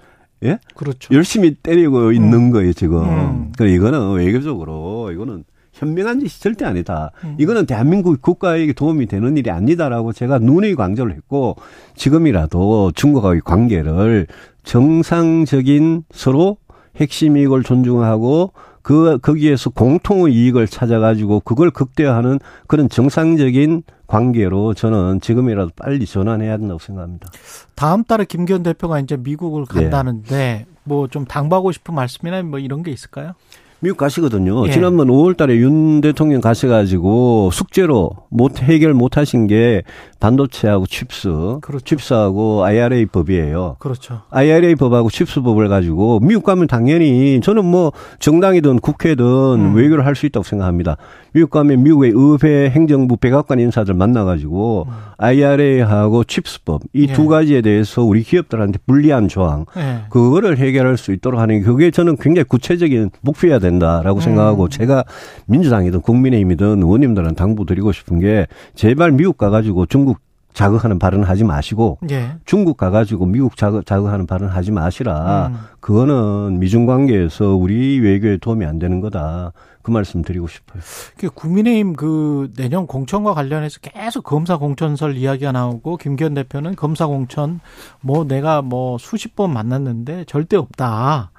예? 0.44 0.58
그렇죠. 0.74 1.14
열심히 1.14 1.54
때리고 1.54 2.12
있는 2.12 2.34
음. 2.34 2.50
거예요, 2.50 2.72
지금. 2.72 3.02
음. 3.04 3.52
그래 3.56 3.72
이거는 3.72 4.14
외교적으로 4.14 5.12
이거는 5.12 5.44
현명한 5.72 6.20
짓이 6.20 6.40
절대 6.40 6.64
아니다. 6.64 7.10
음. 7.24 7.36
이거는 7.38 7.66
대한민국 7.66 8.20
국가에게 8.20 8.72
도움이 8.72 9.06
되는 9.06 9.36
일이 9.36 9.50
아니다라고 9.50 10.12
제가 10.12 10.38
눈의 10.38 10.74
강조를 10.74 11.14
했고 11.14 11.56
지금이라도 11.94 12.92
중국과의 12.94 13.40
관계를 13.42 14.26
정상적인 14.64 16.04
서로 16.10 16.56
핵심 16.96 17.36
이익을 17.36 17.62
존중하고 17.62 18.52
그 18.82 19.18
거기에서 19.18 19.70
공통의 19.70 20.34
이익을 20.34 20.66
찾아가지고 20.66 21.40
그걸 21.40 21.70
극대화하는 21.70 22.38
그런 22.66 22.88
정상적인 22.88 23.82
관계로 24.06 24.74
저는 24.74 25.20
지금이라도 25.20 25.70
빨리 25.76 26.04
전환해야 26.06 26.56
된다고 26.56 26.78
생각합니다. 26.78 27.28
다음 27.74 28.02
달에 28.04 28.24
김기현 28.24 28.62
대표가 28.62 28.98
이제 28.98 29.16
미국을 29.16 29.64
간다는데 29.66 30.36
네. 30.36 30.66
뭐좀 30.84 31.26
당부하고 31.26 31.72
싶은 31.72 31.94
말씀이나 31.94 32.42
뭐 32.42 32.58
이런 32.58 32.82
게 32.82 32.90
있을까요? 32.90 33.34
미국 33.80 33.96
가시거든요. 33.96 34.66
예. 34.68 34.72
지난번 34.72 35.08
5월 35.08 35.36
달에 35.36 35.56
윤 35.56 36.00
대통령 36.00 36.40
가셔가지고 36.40 37.50
숙제로 37.50 38.10
못, 38.28 38.62
해결 38.62 38.92
못 38.92 39.16
하신 39.16 39.46
게 39.46 39.82
반도체하고 40.20 40.86
CHIPS. 40.86 41.58
그렇죠. 41.62 41.84
CHIPS하고 41.84 42.62
IRA 42.64 43.06
법이에요. 43.06 43.76
그렇죠. 43.78 44.20
IRA 44.30 44.76
법하고 44.76 45.10
CHIPS 45.10 45.40
법을 45.40 45.68
가지고 45.68 46.20
미국 46.20 46.44
가면 46.44 46.66
당연히 46.66 47.40
저는 47.42 47.64
뭐 47.64 47.92
정당이든 48.20 48.78
국회든 48.78 49.24
음. 49.24 49.74
외교를 49.74 50.06
할 50.06 50.14
수 50.20 50.26
있다고 50.26 50.44
생각합니다. 50.44 50.96
미국 51.32 51.50
가면 51.50 51.82
미국의 51.82 52.12
의회 52.14 52.68
행정부 52.68 53.16
백악관 53.16 53.58
인사들 53.58 53.94
만나가지고 53.94 54.86
음. 54.88 54.92
IRA하고 55.16 56.24
CHIPS법 56.24 56.82
이두 56.92 57.22
예. 57.22 57.26
가지에 57.26 57.62
대해서 57.62 58.02
우리 58.02 58.22
기업들한테 58.22 58.80
불리한 58.86 59.28
조항 59.28 59.64
예. 59.76 60.00
그거를 60.10 60.58
해결할 60.58 60.98
수 60.98 61.12
있도록 61.12 61.40
하는 61.40 61.60
게 61.60 61.64
그게 61.64 61.90
저는 61.90 62.16
굉장히 62.16 62.44
구체적인 62.44 63.10
목표여야 63.22 63.60
된다라고 63.60 64.18
음. 64.18 64.20
생각하고 64.20 64.68
제가 64.68 65.04
민주당이든 65.46 66.00
국민의힘이든 66.02 66.82
의원님들은 66.82 67.34
당부드리고 67.36 67.92
싶은 67.92 68.18
게 68.20 68.46
제발 68.74 69.12
미국 69.12 69.38
가가지고 69.38 69.86
중국 69.86 70.09
자극하는 70.52 70.98
발언 70.98 71.22
하지 71.22 71.44
마시고 71.44 71.98
예. 72.10 72.32
중국 72.44 72.76
가가지고 72.76 73.26
미국 73.26 73.56
자극, 73.56 73.86
자극하는 73.86 74.26
발언 74.26 74.48
하지 74.48 74.72
마시라. 74.72 75.48
음. 75.48 75.56
그거는 75.80 76.58
미중 76.58 76.86
관계에서 76.86 77.54
우리 77.54 77.98
외교에 78.00 78.36
도움이 78.36 78.66
안 78.66 78.78
되는 78.78 79.00
거다. 79.00 79.52
그 79.82 79.90
말씀 79.90 80.20
드리고 80.20 80.46
싶어요. 80.46 80.82
그 81.16 81.30
국민의힘 81.30 81.94
그 81.94 82.50
내년 82.56 82.86
공천과 82.86 83.32
관련해서 83.32 83.80
계속 83.80 84.24
검사 84.24 84.58
공천설 84.58 85.16
이야기가 85.16 85.52
나오고 85.52 85.96
김기현 85.96 86.34
대표는 86.34 86.76
검사 86.76 87.06
공천 87.06 87.60
뭐 88.02 88.24
내가 88.24 88.60
뭐 88.60 88.98
수십 88.98 89.36
번 89.36 89.52
만났는데 89.52 90.24
절대 90.26 90.56
없다. 90.56 91.30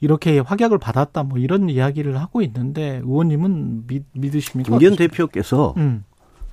이렇게 0.00 0.40
확약을 0.40 0.78
받았다 0.78 1.22
뭐 1.22 1.38
이런 1.38 1.68
이야기를 1.70 2.18
하고 2.18 2.42
있는데 2.42 3.00
의원님은 3.04 3.86
믿, 3.86 4.04
믿으십니까? 4.12 4.70
김기현 4.70 4.96
대표께서 4.96 5.74
음. 5.76 6.04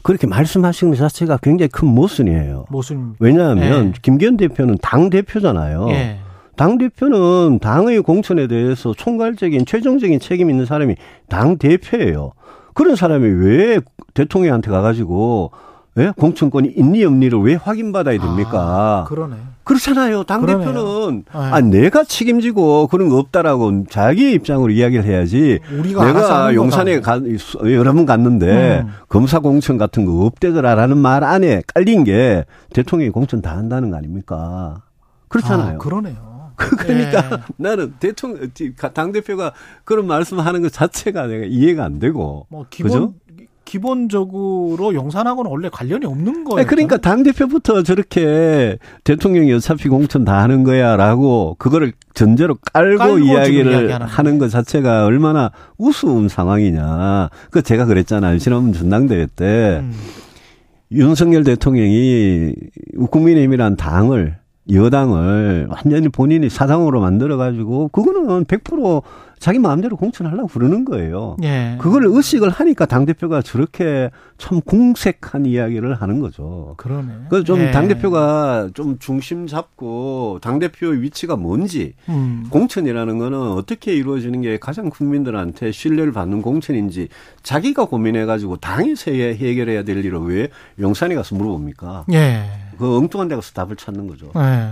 그렇게 0.04 0.28
말씀하시는 0.28 0.92
것 0.92 0.98
자체가 0.98 1.38
굉장히 1.42 1.70
큰 1.70 1.88
모순이에요. 1.88 2.66
모순. 2.70 3.16
왜냐하면 3.20 3.88
예. 3.88 3.94
김기현 4.02 4.38
대표는 4.38 4.78
당 4.82 5.10
대표잖아요. 5.10 5.88
예. 5.92 6.18
당 6.56 6.78
대표는 6.78 7.60
당의 7.60 8.02
공천에 8.02 8.48
대해서 8.48 8.94
총괄적인 8.94 9.66
최종적인 9.66 10.20
책임 10.20 10.50
있는 10.50 10.66
사람이 10.66 10.96
당 11.30 11.58
대표예요. 11.58 12.34
그런 12.74 12.96
사람이 12.96 13.28
왜 13.28 13.80
대통령한테 14.14 14.72
가가지고 14.72 15.52
예? 15.98 16.14
공천권이 16.18 16.70
있니 16.78 17.04
없니를 17.04 17.40
왜 17.42 17.56
확인받아야 17.56 18.18
됩니까? 18.18 18.52
아, 18.54 19.06
그러네. 19.10 19.36
그렇잖아요. 19.64 20.24
당 20.24 20.46
대표는 20.46 21.24
네. 21.26 21.32
아 21.32 21.62
내가 21.62 22.04
책임지고 22.04 22.88
그런 22.88 23.10
거 23.10 23.18
없다라고 23.18 23.86
자기 23.90 24.32
입장으로 24.32 24.72
이야기를 24.72 25.04
해야지. 25.06 25.60
우리가 25.78 26.06
내가 26.06 26.56
용산에 26.56 27.02
가, 27.02 27.22
여러 27.66 27.94
번 27.94 28.06
갔는데 28.06 28.82
음. 28.86 28.94
검사 29.08 29.40
공천 29.40 29.78
같은 29.78 30.06
거 30.06 30.26
없대더라라는 30.26 30.98
말 30.98 31.24
안에 31.24 31.62
깔린 31.74 32.04
게 32.06 32.46
대통령이 32.74 33.12
공천 33.12 33.42
다 33.42 33.56
한다는 33.56 33.92
거 33.92 33.98
아닙니까? 33.98 34.82
그렇잖아요. 35.28 35.76
아, 35.76 35.78
그러네요. 35.78 36.32
그러니까 36.56 37.30
네. 37.30 37.44
나는 37.58 37.94
대통령 38.00 38.50
당 38.94 39.12
대표가 39.12 39.54
그런 39.84 40.08
말씀하는 40.08 40.62
것 40.62 40.72
자체가 40.72 41.28
내가 41.28 41.46
이해가 41.46 41.84
안 41.84 42.00
되고. 42.00 42.46
뭐 42.50 42.66
기본 42.70 42.92
그죠? 42.92 43.14
기본적으로 43.66 44.94
용산하고는 44.94 45.50
원래 45.50 45.70
관련이 45.70 46.06
없는 46.06 46.44
거예요. 46.44 46.68
그러니까 46.68 46.98
당 46.98 47.24
대표부터 47.24 47.84
저렇게 47.84 48.78
대통령이 49.04 49.54
어차피 49.54 49.88
공천 49.88 50.26
다 50.26 50.42
하는 50.42 50.64
거야라고 50.64 51.56
그거를 51.58 51.94
전제로 52.14 52.58
깔고, 52.74 52.98
깔고 52.98 53.20
이야기를 53.20 54.02
하는 54.02 54.40
것 54.40 54.50
자체가 54.50 55.06
얼마나 55.06 55.52
우스운 55.78 56.28
상황이냐. 56.28 57.30
그 57.50 57.62
제가 57.62 57.86
그랬잖아요. 57.86 58.40
지난번 58.40 58.74
전당대회 58.74 59.28
때 59.36 59.80
음. 59.82 59.94
윤석열 60.92 61.44
대통령이 61.44 62.54
국민의힘이란 63.10 63.78
당을 63.78 64.38
여당을 64.72 65.68
완전히 65.70 66.10
본인이 66.10 66.50
사당으로 66.50 67.00
만들어 67.02 67.38
가지고 67.38 67.88
그거는 67.90 68.46
100% 68.46 69.02
자기 69.42 69.58
마음대로 69.58 69.98
공천하려고 69.98 70.48
그러는 70.48 70.86
거예요. 70.86 71.36
예. 71.42 71.76
그걸 71.82 72.06
의식을 72.06 72.52
하니까 72.52 72.86
당 72.86 73.08
대표가 73.08 73.42
저렇게 73.42 74.12
참 74.38 74.62
공색한 74.62 75.48
이야기를 75.48 75.96
하는 75.96 76.20
거죠. 76.20 76.76
그러네. 76.78 77.12
그좀 77.32 77.60
예. 77.60 77.72
당 77.72 77.88
대표가 77.88 78.70
좀 78.76 79.00
중심 79.00 79.48
잡고 79.48 80.38
당 80.44 80.60
대표의 80.60 81.02
위치가 81.02 81.36
뭔지 81.36 81.96
음. 82.08 82.46
공천이라는 82.52 83.18
거는 83.18 83.54
어떻게 83.54 83.96
이루어지는 83.96 84.42
게 84.42 84.60
가장 84.60 84.92
국민들한테 84.92 85.72
신뢰를 85.72 86.12
받는 86.12 86.44
공천인지 86.44 87.08
자기가 87.42 87.86
고민해 87.86 88.26
가지고 88.26 88.58
당에서 88.58 89.10
해결해야 89.10 89.82
될 89.82 90.06
일을 90.06 90.20
왜 90.20 90.50
용산에 90.80 91.16
가서 91.16 91.34
물어봅니까? 91.34 92.06
예. 92.14 92.44
그 92.78 92.96
엉뚱한 92.98 93.28
데 93.28 93.34
가서 93.34 93.54
답을 93.54 93.76
찾는 93.76 94.06
거죠. 94.06 94.32
예. 94.36 94.70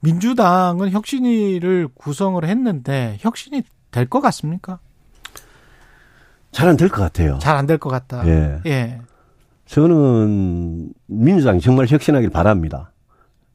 민주당은 0.00 0.90
혁신위를 0.90 1.86
구성을 1.94 2.44
했는데 2.44 3.16
혁신이 3.20 3.62
될 3.92 4.06
것 4.08 4.20
같습니까? 4.20 4.78
잘 6.52 6.68
안 6.68 6.76
될 6.76 6.88
것 6.90 7.00
같아요. 7.00 7.38
잘 7.40 7.56
안 7.56 7.66
될 7.66 7.78
것 7.78 7.88
같다. 7.88 8.26
예. 8.26 8.60
예. 8.66 9.00
저는 9.66 10.90
민주당이 11.06 11.60
정말 11.60 11.86
혁신하길 11.86 12.30
바랍니다. 12.30 12.92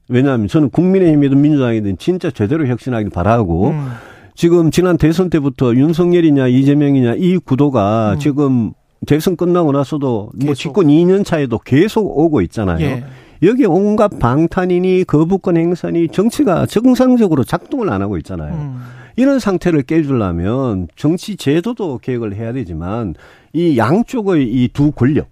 왜냐하면 0.09 0.47
저는 0.47 0.69
국민의힘이든 0.69 1.39
민주당이든 1.41 1.97
진짜 1.99 2.31
제대로 2.31 2.65
혁신하길 2.65 3.09
바라고 3.11 3.69
음. 3.69 3.89
지금 4.35 4.71
지난 4.71 4.97
대선 4.97 5.29
때부터 5.29 5.75
윤석열이냐 5.75 6.47
이재명이냐 6.47 7.15
이 7.17 7.38
구도가 7.38 8.13
음. 8.13 8.19
지금 8.19 8.71
대선 9.05 9.35
끝나고 9.35 9.73
나서도 9.73 10.31
뭐 10.43 10.53
집권 10.53 10.88
2년 10.88 11.23
차에도 11.25 11.59
계속 11.59 12.17
오고 12.17 12.41
있잖아요. 12.41 12.79
예. 12.85 13.05
여기 13.43 13.65
온갖 13.65 14.17
방탄이니 14.19 15.03
거부권 15.05 15.57
행사니 15.57 16.07
정치가 16.07 16.65
정상적으로 16.65 17.43
작동을 17.43 17.91
안 17.91 18.01
하고 18.01 18.17
있잖아요. 18.17 18.53
음. 18.55 18.81
이런 19.18 19.39
상태를 19.39 19.82
깨주려면 19.82 20.88
정치 20.95 21.36
제도도 21.36 21.97
개혁을 21.97 22.36
해야 22.36 22.53
되지만 22.53 23.15
이 23.51 23.78
양쪽의 23.78 24.43
이 24.47 24.70
두 24.72 24.91
권력, 24.91 25.28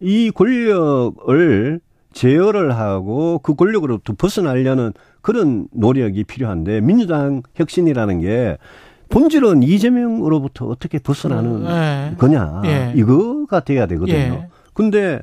이 0.00 0.30
권력을 0.30 1.80
제어를 2.12 2.76
하고 2.76 3.40
그 3.42 3.54
권력으로부터 3.56 4.14
벗어나려는 4.16 4.92
그런 5.20 5.66
노력이 5.72 6.22
필요한데 6.24 6.80
민주당 6.80 7.42
혁신이라는 7.56 8.20
게 8.20 8.56
본질은 9.08 9.64
이재명으로부터 9.64 10.66
어떻게 10.66 10.98
벗어나는 10.98 11.64
네. 11.64 12.14
거냐 12.16 12.62
예. 12.66 12.92
이거가 12.94 13.60
돼야 13.60 13.86
되거든요. 13.86 14.16
예. 14.16 14.48
근데 14.74 15.20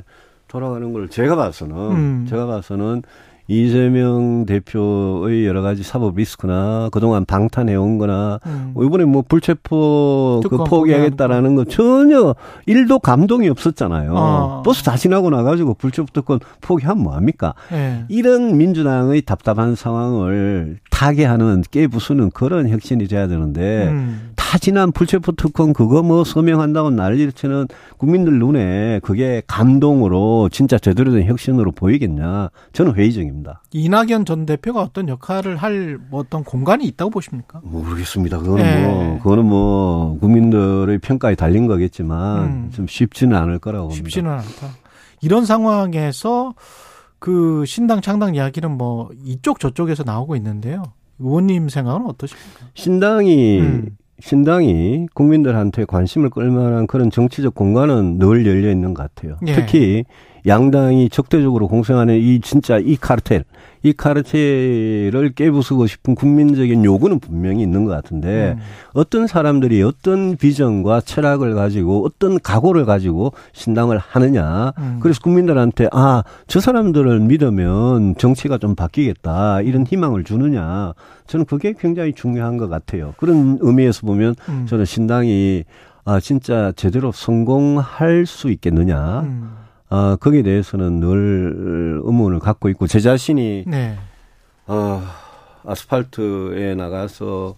돌아가는 0.50 0.92
걸 0.92 1.08
제가 1.10 1.38
봐서는 1.38 1.76
음. 1.78 2.26
제가 2.30 2.46
봐서는 2.46 3.04
이재명 3.52 4.46
대표의 4.46 5.46
여러 5.46 5.62
가지 5.62 5.84
사법 5.84 6.16
리스크나 6.16 6.88
그동안 6.90 7.26
방탄해온 7.26 7.98
거나 7.98 8.40
음. 8.46 8.74
이번에 8.82 9.04
뭐 9.04 9.24
불체포 9.28 10.42
그 10.50 10.58
포기하겠다라는 10.64 11.56
거 11.56 11.66
전혀 11.66 12.34
일도 12.66 13.00
감동이 13.00 13.50
없었잖아요. 13.50 14.14
어. 14.16 14.62
버스 14.64 14.84
다 14.84 14.96
지나고 14.96 15.30
나가지고 15.30 15.74
불체포 15.74 16.08
특권 16.14 16.40
포기하면 16.62 17.04
뭐합니까? 17.04 17.54
네. 17.70 18.06
이런 18.08 18.58
민주당의 18.58 19.24
답답한 19.24 19.76
상황을 19.76 20.80
타개하는 20.90 21.64
깨부수는 21.70 22.30
그런 22.32 22.70
혁신이 22.70 23.08
돼야 23.10 23.28
되는데 23.28 23.90
음. 23.90 24.31
다 24.42 24.58
지난 24.58 24.92
불체포 24.92 25.34
특권 25.34 25.72
그거 25.72 26.02
뭐 26.02 26.24
서명한다고 26.24 26.90
난리를 26.90 27.32
치는 27.34 27.68
국민들 27.98 28.40
눈에 28.40 29.00
그게 29.04 29.44
감동으로 29.46 30.50
진짜 30.52 30.78
제대로 30.80 31.12
된 31.12 31.26
혁신으로 31.28 31.72
보이겠냐? 31.72 32.50
저는 32.74 32.96
회의적입니다. 32.96 33.62
이낙연 33.72 34.26
전 34.26 34.46
대표가 34.48 34.82
어떤 34.82 35.08
역할을 35.08 35.56
할 35.58 36.00
뭐 36.10 36.20
어떤 36.22 36.44
공간이 36.44 36.86
있다고 36.86 37.12
보십니까? 37.12 37.62
모르겠습니다. 37.64 38.40
그거는 38.40 38.64
네. 38.64 38.86
뭐 38.88 39.18
그거는 39.20 39.46
뭐 39.46 40.18
국민들의 40.20 40.98
평가에 41.00 41.36
달린 41.36 41.68
거겠지만 41.68 42.44
음. 42.44 42.72
좀 42.74 42.88
쉽지는 42.88 43.38
않을 43.38 43.60
거라고 43.60 43.90
봅니다. 43.90 44.04
쉽지는 44.10 44.32
않다. 44.32 44.76
이런 45.22 45.46
상황에서 45.46 46.56
그 47.20 47.64
신당 47.68 48.02
창당 48.02 48.34
이야기는 48.36 48.70
뭐 48.72 49.10
이쪽 49.24 49.60
저쪽에서 49.60 50.04
나오고 50.04 50.36
있는데요. 50.38 50.84
의원님 51.20 51.70
생각은 51.70 52.06
어떠십니까? 52.08 52.66
신당이 52.74 53.60
음. 53.60 53.98
신당이 54.22 55.08
국민들한테 55.14 55.86
관심을 55.86 56.30
끌만한 56.30 56.88
그런 56.88 57.10
정치적 57.10 57.56
공간은 57.56 58.20
늘 58.20 58.46
열려 58.46 58.72
있는 58.72 58.94
것 58.94 59.04
같아요. 59.04 59.38
예. 59.48 59.54
특히 59.54 60.06
양당이 60.46 61.10
적대적으로 61.10 61.68
공생하는 61.68 62.18
이 62.18 62.40
진짜 62.40 62.78
이 62.78 62.96
카르텔, 62.96 63.44
이 63.84 63.94
카르텔을 63.94 65.34
깨부수고 65.36 65.88
싶은 65.88 66.14
국민적인 66.14 66.86
요구는 66.86 67.20
분명히 67.20 67.64
있는 67.64 67.86
것 67.86 67.92
같은데 67.92 68.56
음. 68.58 68.62
어떤 68.94 69.26
사람들이 69.28 69.82
어떤 69.82 70.38
비전과 70.38 71.02
철학을 71.02 71.56
가지고 71.56 72.06
어떤 72.06 72.40
각오를 72.40 72.86
가지고 72.86 73.34
신당을 73.54 73.98
하느냐. 73.98 74.74
음. 74.78 75.00
그래서 75.02 75.20
국민들한테 75.22 75.88
아, 75.92 76.24
저 76.48 76.60
사람들을 76.60 77.20
믿으면 77.22 78.16
정치가 78.18 78.58
좀 78.58 78.76
바뀌겠다. 78.76 79.62
이런 79.62 79.86
희망을 79.86 80.24
주느냐. 80.24 80.94
저는 81.28 81.46
그게 81.46 81.74
굉장히 81.78 82.14
중요한 82.14 82.58
것 82.58 82.70
같아요. 82.70 83.14
그런 83.18 83.58
의미에서 83.62 84.06
보면 84.06 84.36
음. 84.50 84.66
저는 84.68 84.86
신당이 84.86 85.64
아, 86.04 86.20
진짜 86.20 86.72
제대로 86.76 87.12
성공할 87.12 88.26
수 88.26 88.50
있겠느냐. 88.52 89.61
음. 89.92 89.96
어, 89.96 90.16
거기에 90.16 90.42
대해서는 90.44 91.00
늘 91.00 92.02
의문을 92.04 92.40
갖고 92.40 92.70
있고 92.70 92.88
제 92.88 93.00
자신이 93.00 93.66
네. 93.68 93.98
어, 94.68 95.02
아스팔트에 95.66 96.76
나가서 96.76 97.56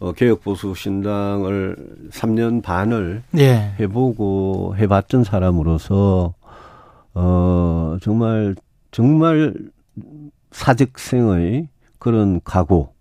어, 0.00 0.12
개혁보수 0.12 0.74
신당을 0.76 1.76
3년 2.10 2.62
반을 2.62 3.22
예. 3.38 3.74
해보고 3.80 4.76
해봤던 4.76 5.24
사람으로서 5.24 6.34
어, 7.14 7.96
정말 8.02 8.54
정말 8.90 9.54
사직생의 10.50 11.68
그런 11.98 12.40
각오 12.44 12.92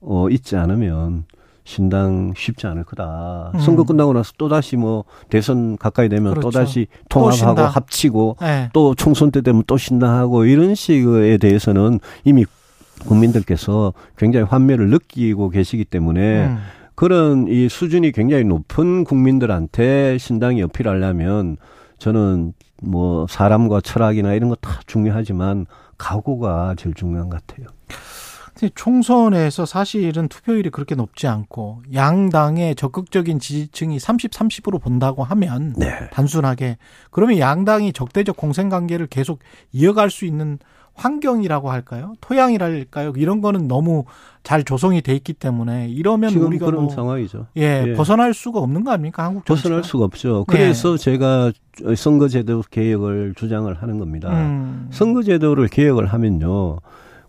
어, 0.00 0.28
있지 0.28 0.56
않으면 0.56 1.24
신당 1.64 2.32
쉽지 2.36 2.66
않을 2.66 2.84
거다. 2.84 3.52
음. 3.54 3.58
선거 3.60 3.84
끝나고 3.84 4.12
나서 4.12 4.32
또 4.36 4.48
다시 4.48 4.76
뭐 4.76 5.04
대선 5.30 5.76
가까이 5.78 6.08
되면 6.08 6.32
그렇죠. 6.32 6.48
또 6.48 6.50
다시 6.50 6.86
통합하고 7.08 7.54
또 7.54 7.62
합치고 7.62 8.36
네. 8.40 8.68
또 8.72 8.94
총선 8.94 9.30
때 9.30 9.40
되면 9.40 9.62
또 9.66 9.76
신당하고 9.78 10.44
이런 10.44 10.74
식에 10.74 11.38
대해서는 11.38 12.00
이미 12.24 12.44
국민들께서 13.06 13.92
굉장히 14.16 14.46
환멸을 14.46 14.88
느끼고 14.90 15.48
계시기 15.50 15.84
때문에 15.84 16.46
음. 16.46 16.58
그런 16.94 17.48
이 17.48 17.68
수준이 17.68 18.12
굉장히 18.12 18.44
높은 18.44 19.04
국민들한테 19.04 20.16
신당이 20.18 20.62
어필하려면 20.62 21.56
저는 21.98 22.52
뭐 22.82 23.26
사람과 23.28 23.80
철학이나 23.80 24.34
이런 24.34 24.48
거 24.50 24.56
다 24.60 24.80
중요하지만 24.86 25.66
각오가 25.98 26.74
제일 26.76 26.94
중요한 26.94 27.30
것 27.30 27.44
같아요. 27.46 27.66
총선에서 28.74 29.66
사실은 29.66 30.28
투표율이 30.28 30.70
그렇게 30.70 30.94
높지 30.94 31.26
않고 31.26 31.82
양당의 31.92 32.76
적극적인 32.76 33.40
지지층이 33.40 33.98
30, 33.98 34.30
30으로 34.30 34.80
본다고 34.80 35.24
하면 35.24 35.74
네. 35.76 36.08
단순하게 36.12 36.78
그러면 37.10 37.38
양당이 37.38 37.92
적대적 37.92 38.36
공생 38.36 38.68
관계를 38.68 39.06
계속 39.08 39.40
이어갈 39.72 40.10
수 40.10 40.24
있는 40.24 40.58
환경이라고 40.96 41.70
할까요? 41.70 42.14
토양이랄까요? 42.20 43.14
이런 43.16 43.40
거는 43.40 43.66
너무 43.66 44.04
잘 44.44 44.62
조성이 44.62 45.02
돼 45.02 45.14
있기 45.14 45.32
때문에 45.32 45.88
이러면 45.88 46.30
지금 46.30 46.46
우리가 46.46 46.66
그런 46.66 46.84
뭐 46.84 46.94
상황이죠. 46.94 47.46
예, 47.56 47.84
예, 47.88 47.92
벗어날 47.94 48.32
수가 48.32 48.60
없는 48.60 48.84
거 48.84 48.92
아닙니까? 48.92 49.24
한국 49.24 49.44
정치가? 49.44 49.68
벗어날 49.68 49.84
수가 49.84 50.04
없죠. 50.04 50.44
그래서 50.46 50.96
네. 50.96 51.02
제가 51.02 51.52
선거제도 51.96 52.62
개혁을 52.70 53.34
주장을 53.36 53.72
하는 53.74 53.98
겁니다. 53.98 54.30
음. 54.30 54.86
선거제도를 54.90 55.66
개혁을 55.68 56.06
하면요. 56.06 56.78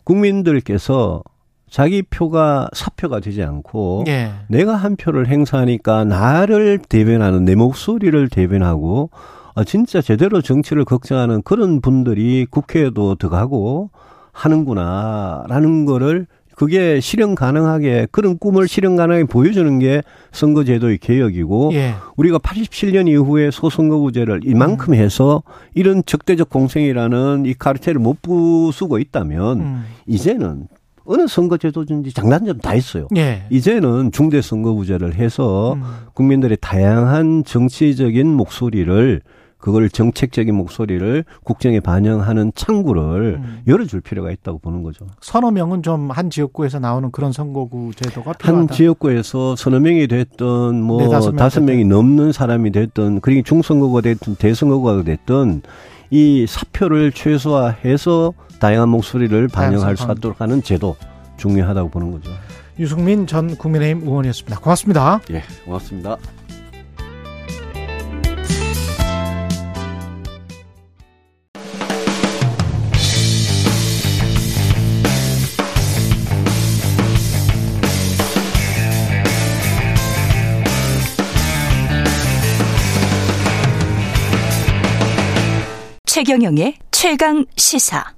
국민들께서 0.05 1.21
자기 1.69 2.03
표가 2.03 2.69
사표가 2.73 3.19
되지 3.19 3.43
않고 3.43 4.05
예. 4.07 4.31
내가 4.47 4.75
한 4.75 4.95
표를 4.95 5.27
행사하니까 5.27 6.05
나를 6.05 6.79
대변하는 6.79 7.43
내 7.43 7.55
목소리를 7.55 8.29
대변하고 8.29 9.09
아, 9.55 9.63
진짜 9.63 10.01
제대로 10.01 10.41
정치를 10.41 10.85
걱정하는 10.85 11.41
그런 11.41 11.81
분들이 11.81 12.45
국회에도 12.49 13.15
들어가고 13.15 13.89
하는구나라는 14.31 15.85
거를 15.85 16.27
그게 16.55 16.99
실현 16.99 17.35
가능하게 17.35 18.07
그런 18.11 18.37
꿈을 18.37 18.67
실현 18.67 18.95
가능하게 18.95 19.25
보여주는 19.25 19.79
게 19.79 20.01
선거제도의 20.31 20.97
개혁이고 20.99 21.71
예. 21.73 21.93
우리가 22.15 22.39
87년 22.39 23.07
이후에 23.09 23.51
소선거구제를 23.51 24.41
이만큼 24.45 24.93
음. 24.93 24.99
해서 24.99 25.43
이런 25.73 26.01
적대적 26.05 26.49
공생이라는 26.49 27.43
이 27.45 27.53
카르텔을 27.53 27.99
못 27.99 28.21
부수고 28.21 28.99
있다면 28.99 29.59
음. 29.59 29.85
이제는 30.07 30.67
어느 31.05 31.27
선거제도든지 31.27 32.13
장단점 32.13 32.59
다 32.59 32.73
있어요. 32.73 33.07
예. 33.15 33.45
이제는 33.51 34.11
중대선거구제를 34.11 35.15
해서 35.15 35.73
음. 35.73 35.83
국민들의 36.13 36.57
다양한 36.61 37.43
정치적인 37.45 38.27
목소리를 38.27 39.21
그걸 39.65 39.89
정책적인 39.89 40.53
목소리를 40.53 41.25
국정에 41.43 41.79
반영하는 41.79 42.51
창구를 42.53 43.39
음. 43.43 43.61
열어줄 43.65 44.01
필요가 44.01 44.29
있다고 44.29 44.59
보는 44.59 44.83
거죠. 44.83 45.07
서너 45.21 45.49
명은 45.49 45.81
좀 45.81 46.11
한 46.11 46.29
지역구에서 46.29 46.77
나오는 46.77 47.09
그런 47.09 47.31
선거구 47.31 47.91
제도가 47.95 48.33
필요하다. 48.33 48.45
한 48.59 48.67
지역구에서 48.67 49.55
서너 49.55 49.79
명이 49.79 50.07
됐던 50.07 50.79
뭐 50.83 51.01
네, 51.01 51.09
다섯 51.35 51.61
명이 51.61 51.83
넘는 51.85 52.31
사람이 52.31 52.71
됐던 52.73 53.21
그리고 53.21 53.41
중선거가 53.41 54.01
됐든 54.01 54.35
대선거가 54.35 55.01
됐든 55.03 55.63
이 56.11 56.45
사표를 56.47 57.11
최소화해서 57.11 58.33
다양한 58.59 58.89
목소리를 58.89 59.47
반영할 59.47 59.97
수 59.97 60.05
있도록 60.11 60.41
하는 60.41 60.61
제도 60.61 60.95
중요하다고 61.37 61.89
보는 61.89 62.11
거죠. 62.11 62.29
유승민 62.77 63.25
전 63.25 63.55
국민의힘 63.55 64.07
의원이었습니다. 64.07 64.59
고맙습니다. 64.59 65.21
예, 65.31 65.41
고맙습니다. 65.65 66.17
최경영의 86.15 86.77
최강 86.91 87.43
시사. 87.57 88.15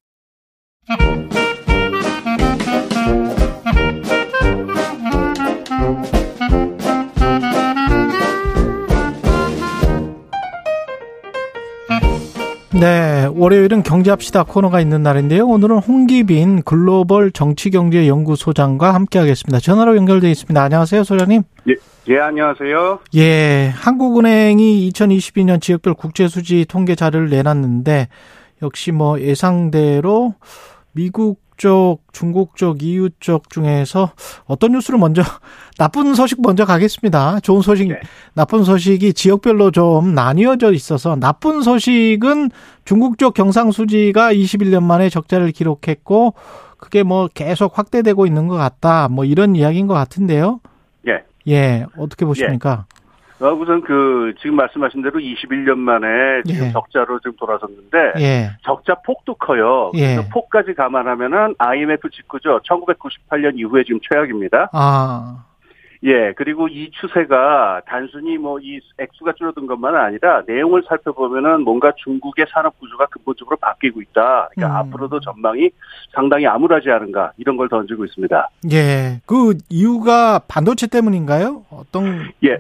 네, 12.74 13.30
월요일은 13.34 13.82
경제합시다 13.82 14.44
코너가 14.44 14.82
있는 14.82 15.02
날인데요. 15.02 15.48
오늘은 15.48 15.78
홍기빈 15.78 16.64
글로벌 16.64 17.32
정치경제연구소장과 17.32 18.94
함께하겠습니다. 18.94 19.60
전화로 19.60 19.96
연결되어 19.96 20.30
있습니다. 20.30 20.62
안녕하세요, 20.62 21.06
소장님. 21.06 21.44
예, 21.70 21.76
예, 22.10 22.20
안녕하세요. 22.20 23.00
예, 23.16 23.72
한국은행이 23.74 24.92
2022년 24.92 25.62
지역별 25.62 25.94
국제수지 25.94 26.66
통계 26.68 26.96
자료를 26.96 27.30
내놨는데 27.30 28.10
역시 28.62 28.92
뭐 28.92 29.22
예상대로 29.22 30.36
미국 30.92 31.40
쪽, 31.58 32.00
중국 32.12 32.56
쪽, 32.56 32.82
EU 32.82 33.10
쪽 33.20 33.50
중에서 33.50 34.12
어떤 34.46 34.72
뉴스를 34.72 35.00
먼저 35.00 35.22
나쁜 35.78 36.16
소식 36.16 36.42
먼저 36.42 36.66
가겠습니다. 36.66 37.40
좋은 37.42 37.62
소식, 37.62 37.88
네. 37.88 38.00
나쁜 38.34 38.64
소식이 38.64 39.14
지역별로 39.14 39.72
좀 39.72 40.14
나뉘어져 40.14 40.72
있어서 40.74 41.16
나쁜 41.16 41.62
소식은 41.62 42.52
중국 42.86 43.18
쪽 43.18 43.34
경상수지가 43.34 44.34
21년 44.34 44.84
만에 44.84 45.10
적자를 45.10 45.52
기록했고 45.52 46.34
그게 46.78 47.04
뭐 47.04 47.28
계속 47.34 47.78
확대되고 47.78 48.26
있는 48.26 48.48
것 48.48 48.56
같다. 48.56 49.08
뭐 49.10 49.26
이런 49.26 49.56
이야기인 49.56 49.88
것 49.88 49.94
같은데요. 49.94 50.62
예, 51.48 51.86
어떻게 51.98 52.26
보십니까? 52.26 52.86
예. 53.42 53.46
어, 53.46 53.54
우선 53.54 53.82
그 53.82 54.34
지금 54.42 54.56
말씀하신 54.56 55.02
대로 55.02 55.20
21년 55.20 55.78
만에 55.78 56.44
지금 56.46 56.68
예. 56.68 56.72
적자로 56.72 57.20
지금 57.20 57.36
돌아섰는데 57.38 58.14
예. 58.20 58.50
적자 58.64 58.96
폭도 59.06 59.36
커요. 59.36 59.92
예. 59.96 60.16
그래서 60.16 60.30
폭까지 60.32 60.74
감안하면은 60.74 61.56
IMF 61.58 62.10
직후죠. 62.10 62.60
1998년 62.68 63.58
이후에 63.58 63.84
지금 63.84 64.00
최악입니다. 64.10 64.70
아. 64.74 65.44
예, 66.04 66.32
그리고 66.34 66.68
이 66.68 66.92
추세가 66.92 67.82
단순히 67.88 68.38
뭐 68.38 68.60
이 68.60 68.80
액수가 69.00 69.34
줄어든 69.34 69.66
것만 69.68 69.96
아니라 69.96 70.44
내용을 70.48 70.84
살펴보면은 70.88 71.62
뭔가 71.62 71.92
중국의 72.04 72.48
산업 72.52 72.78
구조가 72.80 73.08
근본적으로 73.08 73.58
바뀌고 73.58 74.02
있다. 74.02 74.50
그러니까 74.54 74.82
음. 74.82 74.88
앞으로도 74.88 75.20
전망이 75.20 75.70
상당히 76.14 76.46
암울하지 76.48 76.90
않은가 76.90 77.32
이런 77.38 77.58
걸 77.58 77.70
던지고 77.70 78.06
있습니다. 78.06 78.50
예, 78.72 79.22
그 79.26 79.58
이유가 79.70 80.40
반도체 80.48 80.88
때문인가요? 80.88 81.66
어떤? 81.70 82.32
예, 82.44 82.58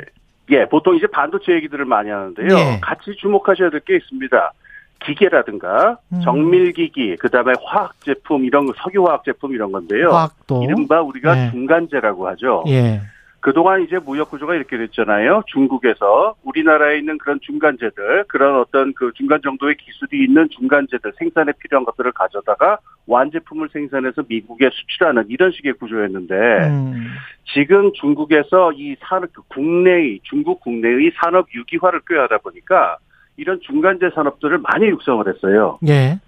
예, 0.51 0.65
보통 0.65 0.95
이제 0.95 1.07
반도체 1.07 1.53
얘기들을 1.53 1.85
많이 1.85 2.09
하는데요. 2.09 2.47
예. 2.57 2.79
같이 2.81 3.15
주목하셔야 3.17 3.69
될 3.69 3.81
게 3.81 3.95
있습니다. 3.97 4.51
기계라든가 4.99 5.99
음. 6.11 6.21
정밀기기, 6.21 7.17
그다음에 7.17 7.53
화학 7.63 7.93
제품 8.01 8.45
이런 8.45 8.65
거 8.65 8.73
석유화학 8.81 9.23
제품 9.25 9.53
이런 9.53 9.71
건데요. 9.71 10.09
화학도. 10.09 10.63
이른바 10.63 11.01
우리가 11.01 11.45
예. 11.47 11.51
중간재라고 11.51 12.27
하죠. 12.29 12.63
예. 12.67 13.01
그동안 13.39 13.81
이제 13.83 13.99
무역 13.99 14.31
구조가 14.31 14.55
이렇게 14.55 14.77
됐잖아요. 14.77 15.43
중국에서 15.47 16.35
우리나라에 16.43 16.97
있는 16.97 17.17
그런 17.17 17.39
중간재들, 17.41 18.25
그런 18.27 18.59
어떤 18.59 18.93
그 18.93 19.11
중간 19.15 19.41
정도의 19.41 19.75
기술이 19.77 20.23
있는 20.23 20.49
중간재들, 20.49 21.13
생산에 21.17 21.53
필요한 21.59 21.85
것들을 21.85 22.11
가져다가 22.13 22.79
완제품을 23.05 23.69
생산해서 23.71 24.23
미국에 24.27 24.69
수출하는 24.71 25.25
이런 25.29 25.51
식의 25.51 25.73
구조였는데, 25.73 26.35
음. 26.35 27.07
지금 27.53 27.93
중국에서 27.93 28.73
이 28.73 28.95
산업, 28.99 29.31
그 29.31 29.41
국내의, 29.47 30.19
중국 30.23 30.59
국내의 30.61 31.11
산업 31.21 31.47
유기화를 31.53 32.01
꾀하다 32.07 32.39
보니까 32.39 32.97
이런 33.37 33.59
중간재 33.61 34.09
산업들을 34.13 34.57
많이 34.57 34.87
육성을 34.87 35.25
했어요. 35.27 35.79
예. 35.87 36.19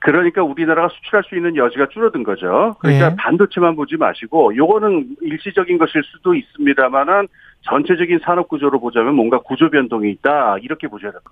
그러니까 0.00 0.42
우리나라가 0.42 0.88
수출할 0.88 1.24
수 1.28 1.36
있는 1.36 1.56
여지가 1.56 1.88
줄어든 1.92 2.22
거죠. 2.22 2.76
그러니까 2.80 3.12
예. 3.12 3.16
반도체만 3.16 3.76
보지 3.76 3.96
마시고 3.96 4.56
요거는 4.56 5.16
일시적인 5.20 5.78
것일 5.78 6.02
수도 6.04 6.34
있습니다만은 6.34 7.28
전체적인 7.62 8.20
산업 8.24 8.48
구조로 8.48 8.80
보자면 8.80 9.14
뭔가 9.14 9.38
구조 9.40 9.68
변동이 9.68 10.10
있다 10.12 10.56
이렇게 10.62 10.88
보셔야 10.88 11.12
됩니다. 11.12 11.30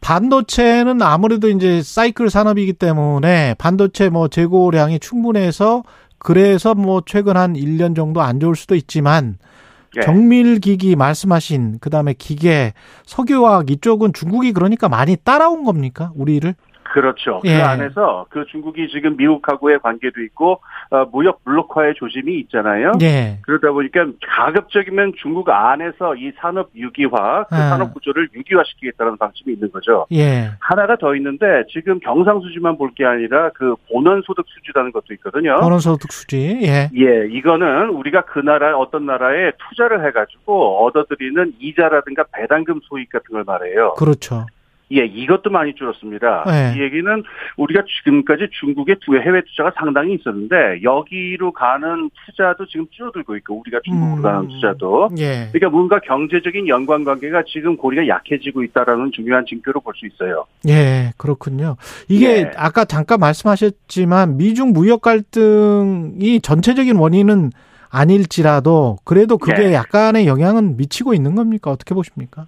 반도체는 0.00 1.00
아무래도 1.02 1.48
이제 1.48 1.82
사이클 1.82 2.30
산업이기 2.30 2.72
때문에 2.72 3.54
반도체 3.58 4.08
뭐 4.08 4.28
재고량이 4.28 4.98
충분해서 4.98 5.84
그래서 6.18 6.74
뭐 6.74 7.02
최근 7.06 7.36
한 7.36 7.52
1년 7.54 7.94
정도 7.94 8.20
안 8.20 8.40
좋을 8.40 8.56
수도 8.56 8.74
있지만 8.74 9.38
네. 9.94 10.02
정밀 10.02 10.60
기기 10.60 10.96
말씀하신 10.96 11.78
그다음에 11.80 12.12
기계, 12.12 12.72
석유화학 13.04 13.70
이쪽은 13.70 14.12
중국이 14.12 14.52
그러니까 14.52 14.88
많이 14.88 15.16
따라온 15.16 15.64
겁니까? 15.64 16.12
우리를? 16.14 16.54
그렇죠. 16.92 17.40
그 17.40 17.48
예. 17.48 17.58
그 17.58 17.62
안에서 17.62 18.26
그 18.30 18.44
중국이 18.50 18.88
지금 18.88 19.16
미국하고의 19.16 19.78
관계도 19.80 20.20
있고 20.22 20.60
어, 20.90 21.04
무역 21.12 21.44
블록화의 21.44 21.94
조짐이 21.94 22.38
있잖아요. 22.40 22.92
예. 23.02 23.38
그러다 23.42 23.70
보니까 23.72 24.06
가급적이면 24.26 25.12
중국 25.22 25.48
안에서 25.48 26.16
이 26.16 26.32
산업 26.40 26.70
유기화, 26.74 27.44
그 27.44 27.54
아. 27.54 27.68
산업 27.70 27.94
구조를 27.94 28.28
유기화시키겠다는 28.34 29.16
방침이 29.18 29.54
있는 29.54 29.70
거죠. 29.70 30.06
예. 30.12 30.50
하나가 30.60 30.96
더 30.96 31.14
있는데 31.14 31.64
지금 31.72 32.00
경상수지만 32.00 32.76
볼 32.76 32.88
게 32.98 33.04
아니라 33.04 33.50
그 33.50 33.76
본원소득 33.92 34.44
수지라는 34.48 34.92
것도 34.92 35.12
있거든요. 35.14 35.60
본원소득 35.60 36.10
수지. 36.10 36.58
예. 36.62 36.88
예, 36.96 37.28
이거는 37.30 37.90
우리가 37.90 38.22
그 38.22 38.40
나라 38.40 38.76
어떤 38.76 39.06
나라에 39.06 39.52
투자를 39.68 40.04
해가지고 40.06 40.84
얻어들이는 40.86 41.52
이자라든가 41.60 42.24
배당금 42.32 42.80
소익 42.88 43.10
같은 43.10 43.32
걸 43.32 43.44
말해요. 43.44 43.94
그렇죠. 43.94 44.46
예, 44.92 45.04
이것도 45.04 45.50
많이 45.50 45.74
줄었습니다. 45.74 46.44
네. 46.46 46.74
이 46.76 46.82
얘기는 46.82 47.22
우리가 47.56 47.82
지금까지 47.98 48.48
중국의 48.60 48.96
해외 49.24 49.42
투자가 49.42 49.72
상당히 49.76 50.14
있었는데 50.14 50.82
여기로 50.82 51.52
가는 51.52 52.10
투자도 52.26 52.66
지금 52.66 52.86
줄어들고 52.90 53.36
있고 53.36 53.60
우리가 53.60 53.80
중국으로 53.84 54.16
음. 54.16 54.22
가는 54.22 54.48
투자도 54.48 55.10
예. 55.18 55.48
그러니까 55.52 55.68
뭔가 55.68 55.98
경제적인 56.00 56.68
연관 56.68 57.04
관계가 57.04 57.42
지금 57.46 57.76
고리가 57.76 58.08
약해지고 58.08 58.62
있다라는 58.62 59.12
중요한 59.12 59.44
징표로 59.46 59.80
볼 59.80 59.92
수 59.98 60.06
있어요. 60.06 60.46
예, 60.68 61.12
그렇군요. 61.16 61.76
이게 62.08 62.26
예. 62.38 62.50
아까 62.56 62.84
잠깐 62.84 63.18
말씀하셨지만 63.20 64.36
미중 64.36 64.72
무역 64.72 65.02
갈등이 65.02 66.40
전체적인 66.40 66.96
원인은 66.96 67.50
아닐지라도 67.90 68.98
그래도 69.04 69.38
그게 69.38 69.70
예. 69.70 69.72
약간의 69.74 70.26
영향은 70.26 70.76
미치고 70.76 71.14
있는 71.14 71.34
겁니까? 71.34 71.70
어떻게 71.70 71.94
보십니까? 71.94 72.46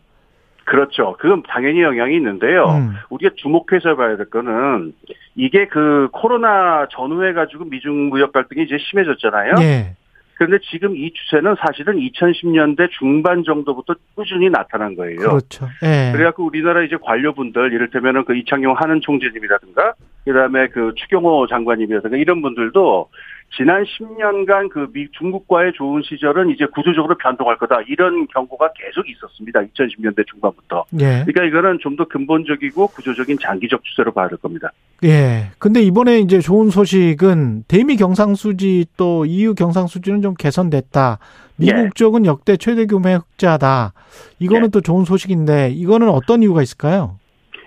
그렇죠. 0.71 1.17
그건 1.19 1.43
당연히 1.49 1.83
영향이 1.83 2.15
있는데요. 2.15 2.65
음. 2.67 2.95
우리가 3.09 3.35
주목해서 3.35 3.97
봐야 3.97 4.17
될 4.17 4.31
거는 4.31 4.93
이게 5.35 5.67
그 5.67 6.09
코로나 6.13 6.87
전후에 6.93 7.33
가지고 7.33 7.65
미중 7.65 8.09
무역 8.09 8.31
갈등이 8.33 8.63
이제 8.63 8.79
심해졌잖아요. 8.79 9.55
예. 9.63 9.97
그런데 10.35 10.59
지금 10.71 10.97
이 10.97 11.13
추세는 11.13 11.57
사실은 11.59 11.97
2010년대 11.97 12.89
중반 12.93 13.43
정도부터 13.43 13.97
꾸준히 14.15 14.49
나타난 14.49 14.95
거예요. 14.95 15.19
그렇죠. 15.19 15.67
예. 15.83 16.13
그래갖고 16.13 16.45
우리나라 16.45 16.85
이제 16.85 16.97
관료분들, 17.03 17.73
이를테면은 17.73 18.25
그 18.25 18.37
이창용 18.37 18.77
하는 18.79 19.01
총재님이라든가, 19.01 19.95
그 20.25 20.33
다음에 20.33 20.69
그 20.69 20.93
추경호 20.95 21.49
장관님이라든가 21.49 22.17
이런 22.17 22.43
분들도 22.43 23.09
지난 23.57 23.85
10년간 23.85 24.71
그 24.71 24.89
미, 24.93 25.09
중국과의 25.19 25.73
좋은 25.75 26.03
시절은 26.03 26.51
이제 26.51 26.67
구조적으로 26.73 27.17
변동할 27.19 27.59
거다. 27.59 27.81
이런 27.89 28.27
경고가 28.29 28.71
계속 28.75 29.09
있었습니다. 29.09 29.61
2010년대 29.61 30.27
중반부터. 30.27 30.85
예. 31.01 31.25
그러니까 31.27 31.45
이거는 31.45 31.79
좀 31.81 31.97
더 31.97 32.07
근본적이고 32.07 32.87
구조적인 32.87 33.39
장기적 33.43 33.85
추세로 33.85 34.13
봐야 34.13 34.29
될 34.29 34.39
겁니다. 34.39 34.71
예. 35.05 35.51
근데 35.59 35.83
이번에 35.83 36.21
이제 36.21 36.39
좋은 36.39 36.71
소식은 36.71 37.65
대미 37.69 37.97
경상수지 37.97 38.87
또 38.97 39.27
EU 39.27 39.55
경상수지는 39.55 40.23
좀 40.23 40.35
개선됐다. 40.35 41.19
미국 41.57 41.79
예. 41.79 41.91
쪽은 41.95 42.25
역대 42.25 42.57
최대 42.57 42.87
규모의 42.87 43.19
흑자다. 43.19 43.93
이거는 44.39 44.67
예. 44.67 44.69
또 44.69 44.81
좋은 44.81 45.05
소식인데 45.05 45.71
이거는 45.71 46.09
어떤 46.09 46.43
이유가 46.43 46.63
있을까요? 46.63 47.20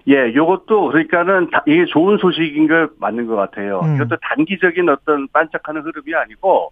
예, 0.07 0.33
요것도 0.33 0.89
그러니까는 0.89 1.49
이게 1.65 1.85
좋은 1.85 2.17
소식인 2.17 2.67
걸 2.67 2.89
맞는 2.99 3.27
것 3.27 3.35
같아요. 3.35 3.81
음. 3.83 3.95
이것도 3.95 4.17
단기적인 4.21 4.89
어떤 4.89 5.27
반짝하는 5.29 5.81
흐름이 5.81 6.13
아니고 6.13 6.71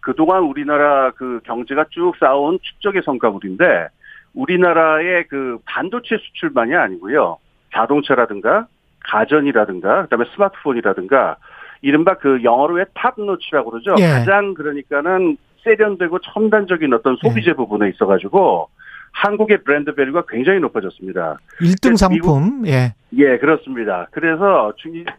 그동안 0.00 0.44
우리나라 0.44 1.10
그 1.10 1.40
경제가 1.44 1.86
쭉 1.90 2.14
쌓아온 2.20 2.58
축적의 2.62 3.02
성과물인데 3.04 3.88
우리나라의 4.34 5.26
그 5.28 5.58
반도체 5.64 6.18
수출만이 6.18 6.74
아니고요. 6.74 7.38
자동차라든가 7.74 8.66
가전이라든가 9.04 10.02
그다음에 10.02 10.24
스마트폰이라든가 10.34 11.36
이른바 11.82 12.14
그 12.14 12.42
영어로 12.44 12.78
의 12.78 12.86
탑노치라고 12.94 13.70
그러죠. 13.70 13.94
예. 13.98 14.06
가장 14.06 14.54
그러니까는 14.54 15.36
세련되고 15.64 16.20
첨단적인 16.20 16.92
어떤 16.92 17.16
소비재 17.16 17.50
예. 17.50 17.54
부분에 17.54 17.88
있어가지고 17.90 18.68
한국의 19.12 19.64
브랜드 19.64 19.94
value가 19.94 20.24
굉장히 20.28 20.60
높아졌습니다. 20.60 21.38
1등 21.60 21.96
상품, 21.96 22.62
미국, 22.62 22.68
예. 22.68 22.94
예, 23.16 23.38
그렇습니다. 23.38 24.06
그래서 24.10 24.72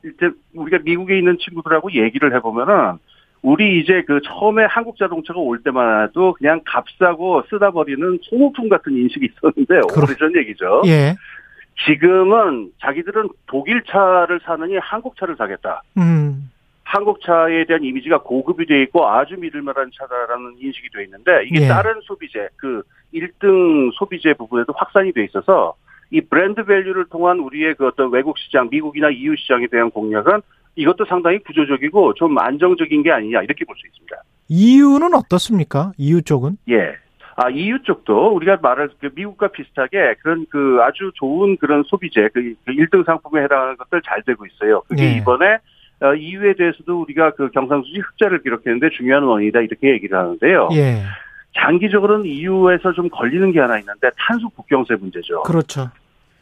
이제 0.04 0.30
우리가 0.54 0.80
미국에 0.84 1.18
있는 1.18 1.38
친구들하고 1.40 1.92
얘기를 1.94 2.34
해보면은 2.36 3.00
우리 3.42 3.80
이제 3.80 4.04
그 4.06 4.20
처음에 4.24 4.66
한국 4.66 4.98
자동차가 4.98 5.40
올 5.40 5.64
때만 5.64 6.04
해도 6.04 6.34
그냥 6.34 6.62
값싸고 6.66 7.44
쓰다 7.50 7.72
버리는 7.72 8.20
소모품 8.24 8.70
같은 8.70 8.94
인식이 8.94 9.30
있었는데 9.32 9.88
그렇... 9.94 10.04
오래전 10.04 10.36
얘기죠. 10.36 10.82
예. 10.88 11.16
지금은 11.86 12.72
자기들은 12.82 13.30
독일 13.48 13.84
차를 13.84 14.42
사느니 14.44 14.78
한국 14.78 15.18
차를 15.18 15.38
사겠다. 15.38 15.82
음. 15.98 16.50
한국 16.90 17.22
차에 17.22 17.66
대한 17.66 17.84
이미지가 17.84 18.24
고급이 18.24 18.66
돼 18.66 18.82
있고 18.82 19.08
아주 19.08 19.36
믿을 19.38 19.62
만한 19.62 19.92
차다라는 19.96 20.56
인식이 20.60 20.90
돼 20.92 21.04
있는데 21.04 21.44
이게 21.46 21.66
예. 21.66 21.68
다른 21.68 22.02
소비재 22.02 22.48
그 22.56 22.82
1등 23.14 23.92
소비재 23.94 24.34
부분에도 24.34 24.74
확산이 24.76 25.14
돼 25.14 25.24
있어서 25.26 25.76
이 26.10 26.20
브랜드 26.20 26.66
밸류를 26.66 27.06
통한 27.12 27.38
우리의 27.42 27.76
그 27.76 27.86
어떤 27.86 28.12
외국 28.12 28.40
시장, 28.40 28.70
미국이나 28.72 29.12
EU 29.12 29.36
시장에 29.36 29.68
대한 29.68 29.92
공략은 29.92 30.42
이것도 30.76 31.06
상당히 31.06 31.38
구조적이고 31.38 32.16
좀 32.16 32.40
안정적인 32.40 33.04
게 33.04 33.12
아니냐 33.12 33.44
이렇게 33.44 33.66
볼 33.66 33.76
수 33.78 33.86
있습니다. 33.86 34.16
EU는 34.50 35.14
어떻습니까? 35.14 35.92
EU 36.00 36.24
쪽은? 36.24 36.58
예. 36.70 36.96
아, 37.36 37.50
EU 37.52 37.84
쪽도 37.84 38.34
우리가 38.36 38.58
말할 38.64 38.90
그 39.00 39.12
미국과 39.14 39.50
비슷하게 39.50 40.16
그런 40.24 40.48
그 40.50 40.80
아주 40.82 41.12
좋은 41.14 41.56
그런 41.58 41.84
소비재, 41.84 42.30
그 42.34 42.56
1등 42.68 42.90
그 42.90 43.04
상품에 43.06 43.44
해당하는 43.44 43.78
것들 43.78 44.02
잘 44.02 44.24
되고 44.24 44.44
있어요. 44.48 44.82
그게 44.88 45.04
예. 45.04 45.18
이번에 45.18 45.46
어, 45.54 45.60
이유에 46.18 46.54
대해서도 46.54 47.02
우리가 47.02 47.32
그 47.32 47.50
경상수지 47.52 48.00
흑자를 48.00 48.42
기록했는데 48.42 48.90
중요한 48.90 49.24
원인이다 49.24 49.62
이렇게 49.62 49.92
얘기를 49.92 50.18
하는데요. 50.18 50.70
예. 50.74 51.04
장기적으로는 51.56 52.26
이유에서 52.26 52.94
좀 52.94 53.10
걸리는 53.10 53.52
게 53.52 53.60
하나 53.60 53.80
있는데 53.80 54.10
탄소 54.18 54.50
국경세 54.50 54.96
문제죠. 54.96 55.44
그렇죠. 55.44 55.90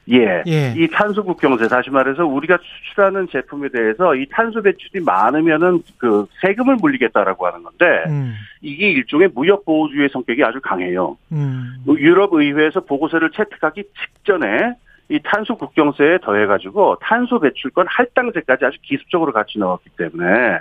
예. 0.10 0.44
예. 0.48 0.74
이 0.78 0.88
탄소 0.90 1.24
국경세 1.24 1.68
다시 1.68 1.90
말해서 1.90 2.26
우리가 2.26 2.58
수출하는 2.62 3.28
제품에 3.30 3.70
대해서 3.70 4.16
이 4.16 4.26
탄소 4.30 4.62
배출이 4.62 5.04
많으면은 5.04 5.82
그 5.98 6.26
세금을 6.42 6.78
물리겠다라고 6.78 7.46
하는 7.46 7.64
건데 7.64 8.04
음. 8.08 8.34
이게 8.62 8.90
일종의 8.92 9.30
무역 9.34 9.66
보호주의 9.66 10.08
성격이 10.10 10.44
아주 10.44 10.60
강해요. 10.62 11.18
음. 11.32 11.84
유럽 11.98 12.34
의회에서 12.34 12.82
보고서를 12.82 13.32
채택하기 13.32 13.84
직전에 13.84 14.76
이 15.10 15.20
탄소 15.24 15.56
국경세에 15.56 16.18
더해가지고 16.24 16.98
탄소 17.02 17.40
배출권 17.40 17.86
할당제까지 17.90 18.66
아주 18.66 18.78
기습적으로 18.82 19.32
같이 19.32 19.58
넣었기 19.60 19.90
때문에 19.98 20.60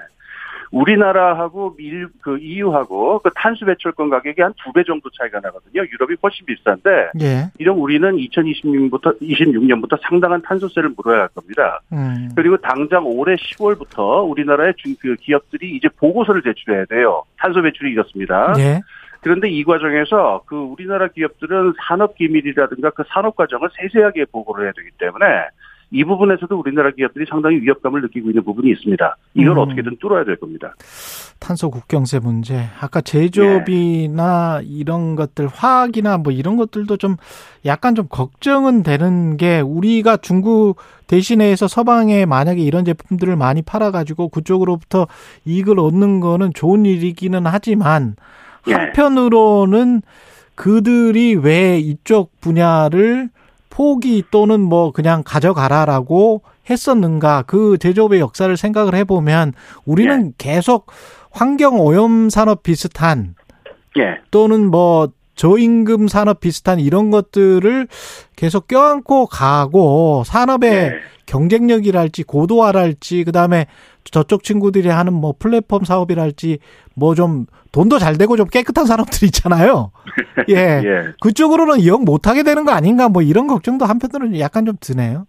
우리나라하고 0.72 1.76
밀, 1.76 2.08
그 2.20 2.38
EU하고 2.38 3.20
그 3.20 3.30
탄소 3.34 3.64
배출권 3.66 4.10
가격이 4.10 4.42
한 4.42 4.52
두 4.56 4.72
배 4.72 4.82
정도 4.84 5.08
차이가 5.10 5.38
나거든요. 5.40 5.82
유럽이 5.82 6.16
훨씬 6.22 6.44
비싼데 6.44 7.10
예. 7.20 7.50
이런 7.58 7.76
우리는 7.78 8.10
2026년부터 8.16 9.16
26년부터 9.20 9.98
상당한 10.02 10.42
탄소세를 10.42 10.90
물어야 10.96 11.20
할 11.22 11.28
겁니다. 11.28 11.80
음. 11.92 12.30
그리고 12.34 12.56
당장 12.56 13.06
올해 13.06 13.36
10월부터 13.36 14.28
우리나라의 14.28 14.74
중, 14.76 14.94
그 15.00 15.14
기업들이 15.16 15.76
이제 15.76 15.88
보고서를 16.00 16.42
제출해야 16.42 16.84
돼요. 16.86 17.22
탄소 17.38 17.62
배출이 17.62 17.92
이렇습니다. 17.92 18.52
예. 18.58 18.80
그런데 19.26 19.50
이 19.50 19.64
과정에서 19.64 20.42
그 20.46 20.54
우리나라 20.54 21.08
기업들은 21.08 21.72
산업 21.88 22.14
기밀이라든가 22.14 22.90
그 22.90 23.02
산업 23.08 23.34
과정을 23.34 23.70
세세하게 23.76 24.26
보고를 24.26 24.66
해야 24.66 24.72
되기 24.76 24.90
때문에 24.98 25.26
이 25.90 26.04
부분에서도 26.04 26.56
우리나라 26.56 26.92
기업들이 26.92 27.26
상당히 27.28 27.56
위협감을 27.56 28.02
느끼고 28.02 28.30
있는 28.30 28.44
부분이 28.44 28.70
있습니다. 28.70 29.16
이걸 29.34 29.56
음. 29.56 29.58
어떻게든 29.58 29.96
뚫어야 29.98 30.22
될 30.24 30.36
겁니다. 30.36 30.76
탄소 31.40 31.70
국경세 31.70 32.20
문제, 32.20 32.68
아까 32.80 33.00
제조업이나 33.00 34.60
네. 34.60 34.66
이런 34.68 35.16
것들, 35.16 35.48
화학이나 35.48 36.18
뭐 36.18 36.32
이런 36.32 36.56
것들도 36.56 36.96
좀 36.96 37.16
약간 37.64 37.96
좀 37.96 38.06
걱정은 38.08 38.84
되는 38.84 39.36
게 39.36 39.58
우리가 39.58 40.18
중국 40.18 40.76
대신해서 41.08 41.66
서방에 41.66 42.26
만약에 42.26 42.62
이런 42.62 42.84
제품들을 42.84 43.34
많이 43.34 43.62
팔아가지고 43.62 44.28
그쪽으로부터 44.28 45.08
이익을 45.46 45.80
얻는 45.80 46.20
거는 46.20 46.52
좋은 46.54 46.86
일이기는 46.86 47.44
하지만 47.44 48.14
예. 48.20 48.36
한편으로는 48.72 50.02
그들이 50.54 51.34
왜 51.34 51.78
이쪽 51.78 52.40
분야를 52.40 53.28
포기 53.70 54.24
또는 54.30 54.60
뭐 54.60 54.90
그냥 54.90 55.22
가져가라라고 55.24 56.42
했었는가 56.68 57.44
그 57.46 57.76
제조업의 57.78 58.20
역사를 58.20 58.54
생각을 58.56 58.94
해보면 58.94 59.52
우리는 59.84 60.28
예. 60.28 60.32
계속 60.38 60.86
환경 61.30 61.78
오염 61.78 62.30
산업 62.30 62.62
비슷한 62.62 63.34
예. 63.98 64.18
또는 64.30 64.70
뭐 64.70 65.10
저임금 65.36 66.08
산업 66.08 66.40
비슷한 66.40 66.80
이런 66.80 67.10
것들을 67.10 67.86
계속 68.34 68.66
껴안고 68.66 69.26
가고 69.26 70.24
산업의 70.24 70.72
예. 70.72 70.92
경쟁력이랄지 71.26 72.22
고도화랄지 72.22 73.24
그다음에 73.24 73.66
저쪽 74.10 74.42
친구들이 74.42 74.88
하는 74.88 75.12
뭐 75.12 75.34
플랫폼 75.38 75.84
사업이랄지 75.84 76.58
뭐 76.94 77.14
좀 77.14 77.46
돈도 77.72 77.98
잘 77.98 78.16
되고 78.16 78.36
좀 78.36 78.46
깨끗한 78.46 78.86
사람들 78.86 79.24
있잖아요. 79.28 79.90
예. 80.48 80.54
예. 80.54 81.12
그쪽으로는 81.20 81.86
영 81.86 82.04
못하게 82.04 82.42
되는 82.42 82.64
거 82.64 82.72
아닌가 82.72 83.08
뭐 83.10 83.20
이런 83.20 83.46
걱정도 83.46 83.84
한편으로는 83.84 84.38
약간 84.40 84.64
좀 84.64 84.76
드네요. 84.80 85.26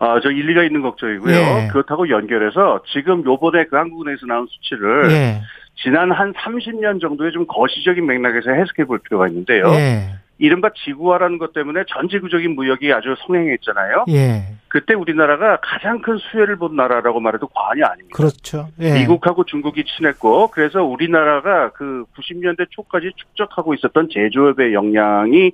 아, 0.00 0.18
저 0.20 0.30
일리가 0.30 0.64
있는 0.64 0.82
걱정이고요. 0.82 1.34
예. 1.34 1.68
그렇다고 1.70 2.08
연결해서 2.10 2.80
지금 2.92 3.24
요번에 3.24 3.66
그 3.66 3.76
한국은행에서 3.76 4.26
나온 4.26 4.46
수치를 4.50 5.10
예. 5.12 5.42
지난 5.82 6.10
한 6.10 6.32
30년 6.32 7.00
정도의 7.00 7.30
좀 7.32 7.46
거시적인 7.46 8.04
맥락에서 8.04 8.50
해석해 8.50 8.84
볼 8.86 8.98
필요가 8.98 9.28
있는데요. 9.28 9.66
예. 9.74 10.08
이른바 10.38 10.70
지구화라는 10.84 11.38
것 11.38 11.52
때문에 11.52 11.84
전 11.88 12.08
지구적인 12.08 12.54
무역이 12.54 12.92
아주 12.92 13.14
성행했잖아요. 13.26 14.06
예. 14.08 14.42
그때 14.68 14.94
우리나라가 14.94 15.58
가장 15.62 16.00
큰 16.02 16.18
수혜를 16.18 16.56
본 16.56 16.74
나라라고 16.74 17.20
말해도 17.20 17.46
과언이 17.48 17.82
아닙니다. 17.82 18.16
그렇죠. 18.16 18.68
예. 18.80 18.94
미국하고 18.94 19.44
중국이 19.44 19.84
친했고 19.84 20.48
그래서 20.48 20.82
우리나라가 20.82 21.70
그 21.70 22.04
90년대 22.16 22.66
초까지 22.70 23.12
축적하고 23.16 23.74
있었던 23.74 24.08
제조업의 24.12 24.74
역량이 24.74 25.52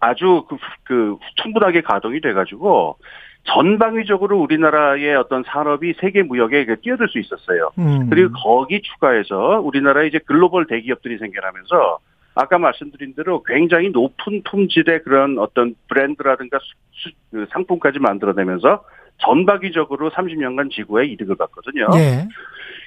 아주 0.00 0.44
그, 0.48 0.56
그 0.84 1.16
충분하게 1.36 1.80
가동이 1.80 2.20
돼가지고 2.20 2.98
전방위적으로 3.44 4.38
우리나라의 4.40 5.16
어떤 5.16 5.42
산업이 5.44 5.94
세계 6.00 6.22
무역에 6.22 6.66
뛰어들 6.82 7.08
수 7.08 7.18
있었어요. 7.18 7.70
음. 7.78 8.08
그리고 8.08 8.32
거기 8.34 8.82
추가해서 8.82 9.60
우리나라에 9.60 10.06
이제 10.06 10.20
글로벌 10.24 10.66
대기업들이 10.66 11.18
생겨나면서 11.18 11.98
아까 12.34 12.58
말씀드린 12.58 13.14
대로 13.14 13.42
굉장히 13.42 13.90
높은 13.90 14.42
품질의 14.44 15.02
그런 15.02 15.38
어떤 15.38 15.74
브랜드라든가 15.88 16.58
수, 16.92 17.10
그 17.30 17.46
상품까지 17.50 17.98
만들어내면서 17.98 18.84
전박이적으로 19.18 20.10
30년간 20.10 20.70
지구에 20.70 21.06
이득을 21.06 21.36
봤거든요. 21.36 21.88
네. 21.90 22.28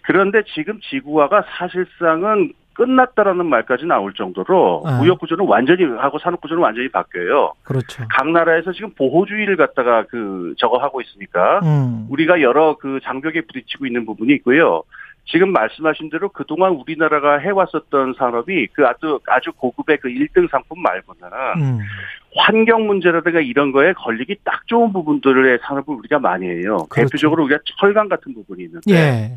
그런데 0.04 0.42
지금 0.54 0.80
지구화가 0.82 1.46
사실상은 1.58 2.54
끝났다라는 2.74 3.46
말까지 3.46 3.86
나올 3.86 4.14
정도로 4.14 4.84
아. 4.86 4.98
무역 5.00 5.20
구조는 5.20 5.46
완전히 5.48 5.86
하고 5.86 6.20
산업 6.20 6.42
구조는 6.42 6.62
완전히 6.62 6.90
바뀌어요. 6.90 7.54
그렇죠. 7.64 8.04
각 8.10 8.30
나라에서 8.30 8.74
지금 8.74 8.92
보호주의를 8.96 9.56
갖다가 9.56 10.04
그 10.10 10.54
저거 10.58 10.78
하고 10.78 11.02
있으니까 11.02 11.62
음. 11.64 12.06
우리가 12.10 12.42
여러 12.42 12.76
그 12.78 13.00
장벽에 13.04 13.42
부딪히고 13.42 13.86
있는 13.86 14.06
부분이 14.06 14.34
있고요. 14.36 14.84
지금 15.26 15.52
말씀하신 15.52 16.10
대로 16.12 16.30
그동안 16.30 16.74
우리나라가 16.74 17.40
해왔었던 17.40 18.14
산업이 18.18 18.68
그 18.74 18.86
아주, 18.86 19.20
아주 19.28 19.52
고급의 19.54 19.98
그 19.98 20.10
1등 20.10 20.50
상품 20.50 20.82
말고는 20.82 21.22
음. 21.58 21.80
환경 22.36 22.86
문제라든가 22.86 23.40
이런 23.40 23.72
거에 23.72 23.94
걸리기 23.94 24.38
딱 24.44 24.68
좋은 24.68 24.94
부분들의 24.94 25.60
산업을 25.64 25.96
우리가 25.96 26.20
많이 26.20 26.46
해요. 26.48 26.86
그렇죠. 26.90 27.10
대표적으로 27.10 27.46
우리가 27.46 27.60
철강 27.80 28.08
같은 28.08 28.34
부분이 28.34 28.64
있는데. 28.64 28.94
예. 28.94 29.36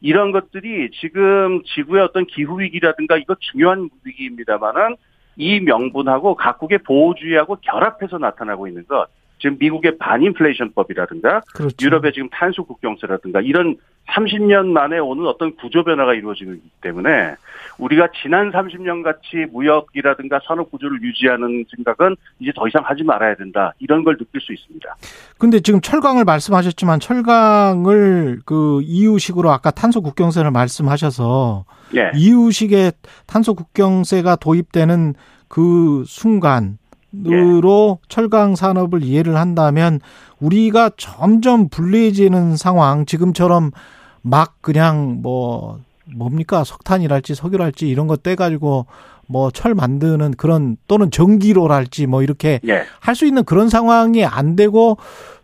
이런 0.00 0.30
것들이 0.30 0.90
지금 1.00 1.62
지구의 1.64 2.02
어떤 2.02 2.26
기후 2.26 2.60
위기라든가 2.60 3.16
이거 3.16 3.34
중요한 3.40 3.88
위기입니다만은 4.04 4.96
이 5.36 5.60
명분하고 5.60 6.34
각국의 6.34 6.78
보호주의하고 6.78 7.56
결합해서 7.56 8.18
나타나고 8.18 8.68
있는 8.68 8.86
것. 8.86 9.06
지금 9.38 9.56
미국의 9.58 9.98
반인플레이션법이라든가 9.98 11.40
그렇죠. 11.54 11.76
유럽의 11.80 12.12
지금 12.12 12.28
탄소 12.30 12.64
국경세라든가 12.64 13.40
이런 13.40 13.76
30년 14.08 14.66
만에 14.66 14.98
오는 14.98 15.26
어떤 15.26 15.54
구조 15.56 15.82
변화가 15.84 16.14
이루어지고 16.14 16.52
있기 16.52 16.70
때문에 16.80 17.34
우리가 17.78 18.08
지난 18.22 18.52
30년 18.52 19.02
같이 19.02 19.46
무역이라든가 19.52 20.40
산업 20.46 20.70
구조를 20.70 21.02
유지하는 21.02 21.64
생각은 21.74 22.16
이제 22.38 22.52
더 22.54 22.66
이상 22.68 22.82
하지 22.84 23.02
말아야 23.02 23.34
된다. 23.34 23.72
이런 23.78 24.04
걸 24.04 24.16
느낄 24.16 24.40
수 24.40 24.52
있습니다. 24.52 24.96
근데 25.38 25.60
지금 25.60 25.80
철강을 25.80 26.24
말씀하셨지만 26.24 27.00
철강을 27.00 28.40
그 28.44 28.80
이유식으로 28.82 29.50
아까 29.50 29.70
탄소 29.70 30.00
국경세를 30.00 30.50
말씀하셔서 30.52 31.64
예. 31.96 32.12
이유식의 32.14 32.92
탄소 33.26 33.54
국경세가 33.54 34.36
도입되는 34.36 35.14
그 35.48 36.04
순간 36.06 36.78
으로 37.24 37.98
예. 38.02 38.06
철강 38.08 38.56
산업을 38.56 39.02
이해를 39.02 39.36
한다면 39.36 40.00
우리가 40.40 40.90
점점 40.96 41.68
불리해지는 41.68 42.56
상황 42.56 43.06
지금처럼 43.06 43.70
막 44.22 44.56
그냥 44.60 45.20
뭐 45.22 45.80
뭡니까 46.14 46.64
석탄이랄지 46.64 47.34
석유랄지 47.34 47.88
이런 47.88 48.06
거 48.06 48.16
떼가지고 48.16 48.86
뭐 49.28 49.50
철 49.50 49.74
만드는 49.74 50.32
그런 50.36 50.76
또는 50.86 51.10
전기로랄지 51.10 52.06
뭐 52.06 52.22
이렇게 52.22 52.60
예. 52.68 52.84
할수 53.00 53.26
있는 53.26 53.44
그런 53.44 53.68
상황이 53.68 54.24
안 54.24 54.56
되고 54.56 54.98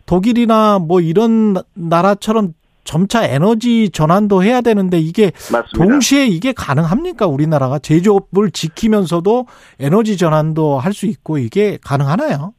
독일이나 0.05 0.79
뭐 0.79 1.01
이런 1.01 1.55
나라처럼 1.73 2.53
점차 2.83 3.25
에너지 3.25 3.89
전환도 3.89 4.43
해야 4.43 4.61
되는데 4.61 4.99
이게 4.99 5.31
맞습니다. 5.51 5.71
동시에 5.77 6.25
이게 6.25 6.53
가능합니까? 6.53 7.27
우리나라가 7.27 7.79
제조업을 7.79 8.51
지키면서도 8.51 9.47
에너지 9.79 10.17
전환도 10.17 10.79
할 10.79 10.93
수 10.93 11.07
있고 11.07 11.39
이게 11.39 11.79
가능하나요? 11.83 12.53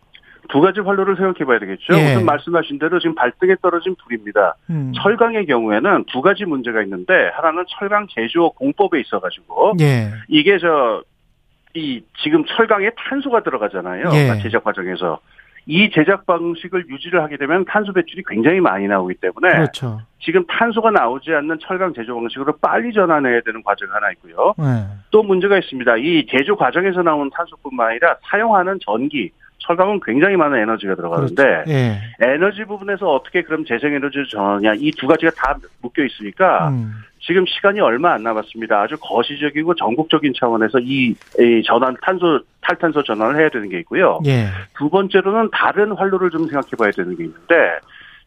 두 0.51 0.61
가지 0.61 0.81
활로를 0.81 1.15
생각해 1.17 1.45
봐야 1.47 1.59
되겠죠. 1.61 1.95
예. 1.95 2.13
우선 2.15 2.25
말씀하신 2.27 2.79
대로 2.81 2.99
지금 2.99 3.15
발등에 3.15 3.55
떨어진 3.63 3.95
불입니다. 4.03 4.57
음. 4.71 4.93
철강의 5.03 5.47
경우에는 5.47 6.05
두 6.13 6.21
가지 6.21 6.45
문제가 6.45 6.83
있는데 6.83 7.13
하나는 7.35 7.65
철강 7.69 8.09
제조 8.11 8.51
공법에 8.51 9.01
있어 9.01 9.21
가지고 9.21 9.75
예. 9.81 10.11
이게 10.29 10.59
저 10.59 11.03
이 11.77 12.01
지금 12.23 12.45
철강에 12.45 12.89
탄소가 12.97 13.43
들어가잖아요. 13.43 14.05
예. 14.13 14.41
제작 14.41 14.63
과정에서 14.63 15.19
이 15.67 15.91
제작 15.91 16.27
방식을 16.27 16.89
유지를 16.89 17.23
하게 17.23 17.37
되면 17.37 17.65
탄소 17.65 17.93
배출이 17.93 18.23
굉장히 18.29 18.61
많이 18.61 18.87
나오기 18.87 19.15
때문에 19.15 19.51
그렇죠. 19.55 20.01
지금 20.21 20.45
탄소가 20.47 20.91
나오지 20.91 21.33
않는 21.35 21.59
철강 21.61 21.95
제조 21.95 22.15
방식으로 22.15 22.57
빨리 22.61 22.93
전환해야 22.93 23.41
되는 23.43 23.63
과정이 23.63 23.91
하나 23.91 24.11
있고요. 24.13 24.55
네. 24.59 24.85
또 25.11 25.23
문제가 25.23 25.59
있습니다. 25.59 25.97
이 25.99 26.27
제조 26.29 26.57
과정에서 26.57 27.03
나온 27.03 27.31
탄소뿐만 27.31 27.91
아니라 27.91 28.17
사용하는 28.31 28.79
전기, 28.85 29.31
철강은 29.59 30.01
굉장히 30.05 30.37
많은 30.37 30.59
에너지가 30.59 30.95
들어가는데 30.97 31.43
그렇죠. 31.43 31.71
예. 31.71 31.99
에너지 32.21 32.65
부분에서 32.65 33.11
어떻게 33.11 33.43
그럼 33.43 33.65
재생 33.65 33.95
에너지를 33.95 34.27
전하냐 34.27 34.75
이 34.77 34.91
두 34.99 35.07
가지가 35.07 35.33
다 35.37 35.57
묶여 35.81 36.05
있으니까 36.05 36.69
음. 36.69 36.93
지금 37.27 37.45
시간이 37.47 37.81
얼마 37.81 38.13
안 38.13 38.23
남았습니다. 38.23 38.83
아주 38.83 38.97
거시적이고 39.01 39.75
전국적인 39.75 40.35
차원에서 40.39 40.79
이, 40.81 41.15
이 41.39 41.63
전환 41.65 41.97
탄소 42.03 42.41
탈탄소 42.61 43.03
전환을 43.03 43.41
해야 43.41 43.49
되는 43.49 43.69
게 43.69 43.79
있고요. 43.81 44.21
예. 44.27 44.47
두 44.77 44.91
번째로는 44.91 45.51
다른 45.53 45.93
활로를 45.93 46.31
좀 46.31 46.47
생각해 46.47 46.71
봐야 46.79 46.91
되는 46.91 47.17
게 47.17 47.25
있는데 47.25 47.55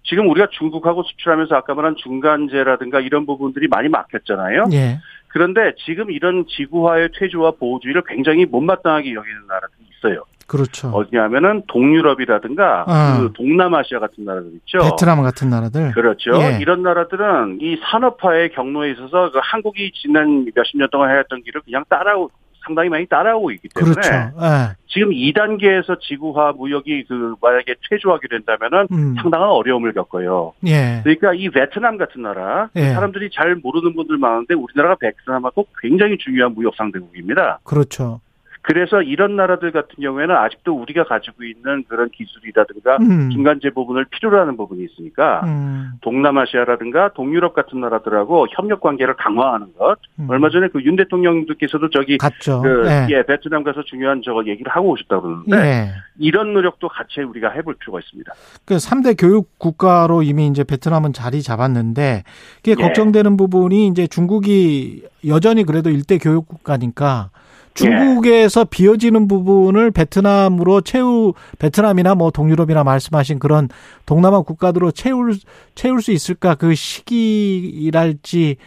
지금 0.04 0.30
우리가 0.30 0.48
중국하고 0.52 1.04
수출하면서 1.04 1.56
아까 1.56 1.76
말한 1.76 1.96
중간재라든가 1.98 3.00
이런 3.02 3.26
부분들이 3.26 3.68
많이 3.68 3.88
막혔잖아요. 3.90 4.66
예. 4.74 5.00
그런데 5.28 5.74
지금 5.86 6.10
이런 6.10 6.46
지구화의 6.48 7.10
퇴조와 7.20 7.52
보호주의를 7.52 8.02
굉장히 8.08 8.46
못마땅하게 8.46 9.14
여기는 9.14 9.42
나라들이 9.48 9.86
있어요. 9.98 10.24
그렇죠. 10.48 10.90
어디냐면은 10.90 11.64
동유럽이라든가 11.68 12.86
어. 12.88 13.20
그 13.20 13.34
동남아시아 13.34 14.00
같은 14.00 14.26
나라들 14.26 14.52
있죠. 14.56 14.80
베트남 14.80 15.22
같은 15.22 15.50
나라들. 15.50 15.92
그렇죠. 15.92 16.32
예. 16.42 16.58
이런 16.62 16.84
나라들은 16.84 17.60
이 17.62 17.78
산업화의 17.84 18.52
경로에 18.54 18.92
있어서 18.92 19.32
그 19.32 19.40
한국이 19.44 19.92
지난 19.94 20.46
몇십 20.56 20.78
년 20.78 20.88
동안 20.90 21.12
해왔던 21.12 21.44
길을 21.44 21.62
그냥 21.62 21.84
따라오 21.90 22.30
상당히 22.68 22.90
많이 22.90 23.06
따라오고 23.08 23.52
있기 23.52 23.70
때문에 23.74 23.94
그렇죠. 23.94 24.12
네. 24.12 24.76
지금 24.88 25.10
2단계에서 25.12 26.00
지구화 26.02 26.54
무역이 26.54 27.06
그 27.08 27.36
만약에 27.42 27.76
퇴조하게 27.90 28.28
된다면은 28.28 28.88
음. 28.92 29.16
상당한 29.22 29.50
어려움을 29.50 29.94
겪어요. 29.94 30.54
예. 30.66 31.02
그러니까 31.04 31.34
이 31.34 31.50
베트남 31.50 31.98
같은 31.98 32.22
나라 32.22 32.70
예. 32.76 32.90
사람들이 32.90 33.30
잘 33.34 33.56
모르는 33.56 33.96
분들 33.96 34.18
많은데 34.18 34.54
우리나라가 34.54 34.96
베트남하고 34.96 35.68
굉장히 35.82 36.18
중요한 36.18 36.54
무역 36.54 36.76
상대국입니다. 36.76 37.60
그렇죠. 37.64 38.20
그래서 38.68 39.02
이런 39.02 39.36
나라들 39.36 39.72
같은 39.72 39.96
경우에는 40.02 40.36
아직도 40.36 40.74
우리가 40.74 41.04
가지고 41.04 41.44
있는 41.44 41.84
그런 41.88 42.10
기술이라든가 42.10 42.98
음. 42.98 43.30
중간재 43.30 43.70
부분을 43.70 44.06
필요로 44.06 44.40
하는 44.40 44.58
부분이 44.58 44.84
있으니까 44.84 45.42
음. 45.46 45.92
동남아시아라든가 46.02 47.14
동유럽 47.14 47.54
같은 47.54 47.80
나라들하고 47.80 48.48
협력 48.50 48.82
관계를 48.82 49.16
강화하는 49.16 49.68
것. 49.78 49.98
음. 50.20 50.30
얼마 50.30 50.50
전에 50.50 50.68
그 50.70 50.88
윤 50.88 50.96
대통령께서도 50.96 51.90
저기 51.90 52.18
갔죠. 52.18 52.62
그 52.62 52.88
네. 52.88 53.08
예, 53.12 53.24
베트남 53.24 53.64
가서 53.64 53.84
중요한 53.84 54.22
저거 54.24 54.46
얘기를 54.46 54.72
하고 54.72 54.92
오셨다고 54.92 55.22
그러는데 55.22 55.58
네. 55.58 55.92
이런 56.18 56.54
노력도 56.54 56.88
같이 56.88 57.22
우리가 57.22 57.50
해볼 57.50 57.76
필요가 57.76 58.00
있습니다. 58.00 58.32
그 58.66 58.76
3대 58.78 59.16
교역 59.20 59.60
국가로 59.60 60.24
이미 60.24 60.48
이제 60.48 60.64
베트남은 60.64 61.12
자리 61.14 61.42
잡았는데 61.42 62.24
그게 62.58 62.72
예. 62.72 62.76
걱정되는 62.76 63.36
부분이 63.38 63.88
이제 63.88 64.08
중국이 64.08 65.04
여전히 65.28 65.64
그래도 65.64 65.90
1대 65.90 66.20
교역 66.22 66.48
국가니까 66.48 67.30
중국에서 67.78 68.66
비어지는 68.66 69.28
부분을 69.28 69.92
베트남으로 69.92 70.82
채우 70.82 71.34
베트남이나 71.60 72.16
뭐 72.16 72.32
동유럽이나 72.32 72.84
말씀하신 72.84 73.40
그런 73.40 73.70
동남아 74.06 74.42
국가들로 74.42 74.92
채울 74.92 75.34
채울 75.76 76.02
수 76.02 76.12
있을까 76.12 76.56
그 76.56 76.74
시기랄지 76.74 78.58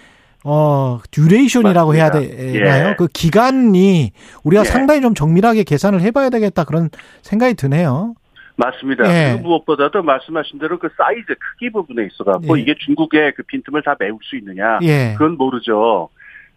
어 0.44 1.00
duration이라고 1.10 1.94
해야 1.94 2.10
되나요? 2.10 2.88
예. 2.90 2.94
그 2.96 3.08
기간이 3.08 4.12
우리가 4.42 4.62
예. 4.62 4.64
상당히 4.64 5.02
좀 5.02 5.14
정밀하게 5.14 5.64
계산을 5.64 6.00
해봐야 6.00 6.30
되겠다 6.30 6.64
그런 6.64 6.88
생각이 7.22 7.54
드네요. 7.54 8.14
맞습니다. 8.56 9.04
예. 9.08 9.36
그 9.36 9.42
무엇보다도 9.42 10.02
말씀하신 10.02 10.58
대로 10.58 10.78
그 10.78 10.88
사이즈 10.96 11.26
크기 11.26 11.70
부분에 11.70 12.06
있어갖고 12.06 12.58
예. 12.58 12.62
이게 12.62 12.74
중국의 12.78 13.34
그 13.34 13.42
빈틈을 13.42 13.82
다 13.82 13.96
메울 13.98 14.18
수 14.22 14.36
있느냐 14.36 14.78
예. 14.82 15.14
그건 15.18 15.36
모르죠. 15.36 16.08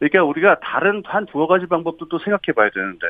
그러니까 0.03 0.23
우리가 0.23 0.59
다른 0.59 1.01
한 1.05 1.25
두어 1.25 1.47
가지 1.47 1.65
방법도 1.65 2.09
또 2.09 2.19
생각해 2.19 2.53
봐야 2.55 2.69
되는데 2.69 3.07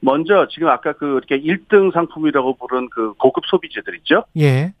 먼저 0.00 0.46
지금 0.50 0.68
아까 0.68 0.92
그 0.92 1.18
이렇게 1.18 1.40
1등 1.40 1.92
상품이라고 1.92 2.56
부른 2.56 2.90
그 2.90 3.14
고급 3.14 3.44
소비재들 3.46 3.96
있죠? 3.98 4.24
예. 4.38 4.72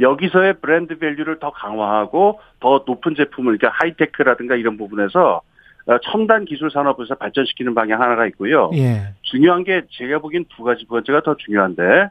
여기서의 0.00 0.54
브랜드 0.60 0.98
value를 0.98 1.38
더 1.38 1.50
강화하고 1.50 2.40
더 2.58 2.82
높은 2.86 3.14
제품을 3.14 3.58
그러니까 3.58 3.78
하이테크라든가 3.80 4.56
이런 4.56 4.76
부분에서 4.76 5.42
어, 5.86 5.98
첨단 6.10 6.44
기술 6.44 6.70
산업에서 6.70 7.14
발전시키는 7.14 7.74
방향 7.74 8.00
하나가 8.00 8.26
있고요. 8.28 8.70
예. 8.74 9.14
중요한 9.22 9.64
게 9.64 9.82
제가 9.90 10.18
보기엔 10.18 10.46
두 10.56 10.64
가지 10.64 10.84
두 10.84 10.88
번째가 10.88 11.22
더 11.22 11.36
중요한데 11.36 12.08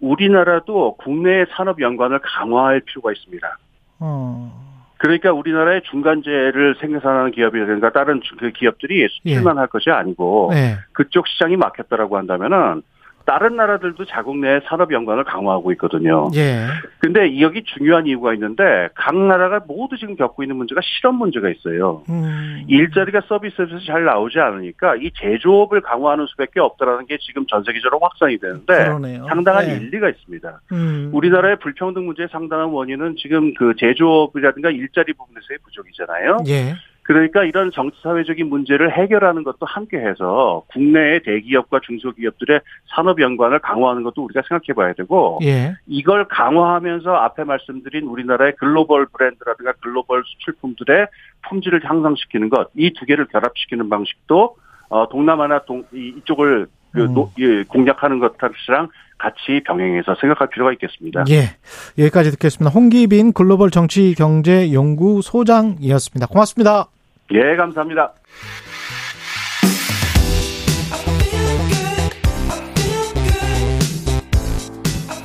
우리나라도 0.00 0.96
국내 0.96 1.44
산업 1.56 1.80
연관을 1.80 2.20
강화할 2.22 2.80
필요가 2.80 3.12
있습니다. 3.12 3.58
어. 4.00 4.71
그러니까 5.02 5.32
우리나라의 5.32 5.82
중간재를 5.90 6.76
생산하는 6.80 7.32
기업이라든가 7.32 7.90
다른 7.90 8.20
그 8.38 8.52
기업들이 8.52 9.08
수출만 9.10 9.56
예. 9.56 9.58
할 9.58 9.66
것이 9.66 9.90
아니고 9.90 10.52
예. 10.54 10.76
그쪽 10.92 11.26
시장이 11.26 11.56
막혔다라고 11.56 12.16
한다면은 12.16 12.82
다른 13.24 13.56
나라들도 13.56 14.04
자국 14.06 14.38
내 14.38 14.60
산업 14.66 14.92
연관을 14.92 15.24
강화하고 15.24 15.72
있거든요. 15.72 16.30
예. 16.34 16.66
근데 16.98 17.40
여기 17.40 17.62
중요한 17.64 18.06
이유가 18.06 18.34
있는데 18.34 18.88
각 18.94 19.16
나라가 19.16 19.60
모두 19.66 19.96
지금 19.96 20.16
겪고 20.16 20.42
있는 20.42 20.56
문제가 20.56 20.80
실업 20.82 21.14
문제가 21.14 21.48
있어요. 21.50 22.02
음. 22.08 22.64
일자리가 22.68 23.22
서비스에서 23.28 23.78
잘 23.86 24.04
나오지 24.04 24.38
않으니까 24.38 24.96
이 24.96 25.10
제조업을 25.16 25.80
강화하는 25.80 26.26
수밖에 26.26 26.60
없다라는 26.60 27.06
게 27.06 27.18
지금 27.20 27.46
전 27.46 27.62
세계적으로 27.64 27.98
확산이 28.00 28.38
되는데 28.38 28.84
그러네요. 28.84 29.26
상당한 29.28 29.66
네. 29.66 29.76
일리가 29.76 30.08
있습니다. 30.08 30.60
음. 30.72 31.10
우리나라의 31.12 31.56
불평등 31.58 32.06
문제의 32.06 32.28
상당한 32.30 32.68
원인은 32.68 33.16
지금 33.18 33.54
그 33.54 33.74
제조업이라든가 33.78 34.70
일자리 34.70 35.12
부분에서의 35.12 35.58
부족이잖아요. 35.64 36.38
예. 36.48 36.74
그러니까 37.02 37.44
이런 37.44 37.70
정치 37.72 38.00
사회적인 38.02 38.48
문제를 38.48 38.96
해결하는 38.96 39.42
것도 39.42 39.66
함께 39.66 39.98
해서 39.98 40.62
국내의 40.68 41.22
대기업과 41.24 41.80
중소기업들의 41.84 42.60
산업 42.94 43.20
연관을 43.20 43.58
강화하는 43.58 44.04
것도 44.04 44.24
우리가 44.24 44.42
생각해 44.48 44.74
봐야 44.74 44.92
되고 44.92 45.40
예. 45.42 45.74
이걸 45.86 46.26
강화하면서 46.28 47.12
앞에 47.12 47.44
말씀드린 47.44 48.04
우리나라의 48.04 48.54
글로벌 48.56 49.06
브랜드라든가 49.06 49.72
글로벌 49.80 50.22
수출품들의 50.24 51.08
품질을 51.48 51.84
향상시키는 51.84 52.48
것 52.48 52.70
이 52.76 52.92
두 52.92 53.06
개를 53.06 53.26
결합시키는 53.26 53.88
방식도 53.88 54.56
어 54.88 55.08
동남아나 55.08 55.64
동 55.64 55.84
이쪽을 55.92 56.66
그 56.92 57.04
음. 57.04 57.14
노, 57.14 57.30
예, 57.38 57.64
공략하는 57.64 58.18
것이랑 58.18 58.88
같이 59.22 59.62
병행해서 59.64 60.16
생각할 60.20 60.48
필요가 60.50 60.72
있겠습니다. 60.72 61.22
예. 61.30 61.54
여기까지 61.96 62.32
듣겠습니다. 62.32 62.72
홍기빈 62.74 63.32
글로벌 63.32 63.70
정치 63.70 64.14
경제 64.16 64.72
연구 64.72 65.22
소장이었습니다. 65.22 66.26
고맙습니다. 66.26 66.88
예, 67.30 67.54
감사합니다. 67.56 68.12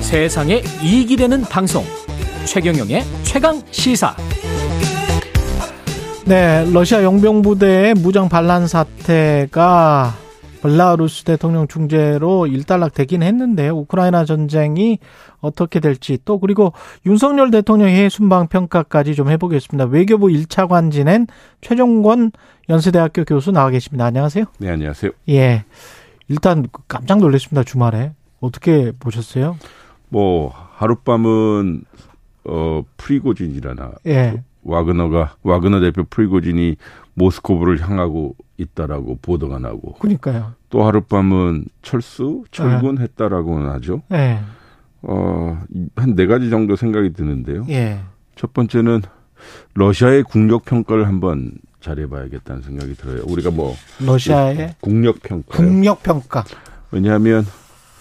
세상에 0.00 0.62
이익이 0.82 1.16
되는 1.16 1.42
방송 1.42 1.82
최경영의 2.46 3.02
최강 3.24 3.60
시사. 3.72 4.14
네, 6.24 6.64
러시아 6.72 7.02
용병 7.02 7.42
부대의 7.42 7.94
무장 7.94 8.28
반란 8.28 8.66
사태가 8.68 10.27
벨라루스 10.62 11.24
대통령 11.24 11.68
중재로 11.68 12.46
일단락 12.46 12.94
되긴 12.94 13.22
했는데 13.22 13.68
우크라이나 13.68 14.24
전쟁이 14.24 14.98
어떻게 15.40 15.80
될지 15.80 16.18
또 16.24 16.38
그리고 16.38 16.72
윤석열 17.06 17.50
대통령의 17.50 18.10
순방 18.10 18.48
평가까지 18.48 19.14
좀 19.14 19.30
해보겠습니다. 19.30 19.86
외교부 19.86 20.26
1차관 20.26 20.90
지낸 20.90 21.26
최종권 21.60 22.32
연세대학교 22.68 23.24
교수 23.24 23.52
나와 23.52 23.70
계십니다. 23.70 24.04
안녕하세요. 24.04 24.44
네, 24.58 24.70
안녕하세요. 24.70 25.12
예. 25.30 25.64
일단 26.28 26.66
깜짝 26.86 27.18
놀랐습니다. 27.18 27.62
주말에. 27.64 28.12
어떻게 28.40 28.92
보셨어요? 28.98 29.56
뭐 30.08 30.52
하룻밤은 30.74 31.82
어 32.44 32.82
프리고진이라나 32.96 33.92
예. 34.06 34.42
와그너가 34.62 35.36
와그너 35.42 35.80
대표 35.80 36.04
프리고진이 36.04 36.76
모스크바를 37.14 37.80
향하고 37.80 38.36
있다라고 38.58 39.18
보도가 39.22 39.58
나고. 39.58 39.94
그러니까요. 39.94 40.52
또 40.70 40.84
하루 40.84 41.25
만에 41.25 41.66
철수, 41.82 42.44
철군했다라고는 42.50 43.66
네. 43.66 43.72
하죠. 43.72 44.02
네. 44.08 44.40
어, 45.02 45.58
한 45.96 46.14
네 46.14 46.26
가지 46.26 46.50
정도 46.50 46.74
생각이 46.76 47.12
드는데요. 47.12 47.64
예. 47.68 48.00
첫 48.34 48.52
번째는 48.52 49.02
러시아의 49.74 50.24
국력 50.24 50.64
평가를 50.64 51.06
한번 51.06 51.52
잘해봐야겠다는 51.80 52.62
생각이 52.62 52.94
들어요. 52.94 53.22
우리가 53.28 53.50
뭐 53.52 53.74
러시아의 54.04 54.74
국력 54.80 55.22
평가. 55.22 55.56
국력 55.56 56.02
평가. 56.02 56.44
왜냐하면 56.90 57.44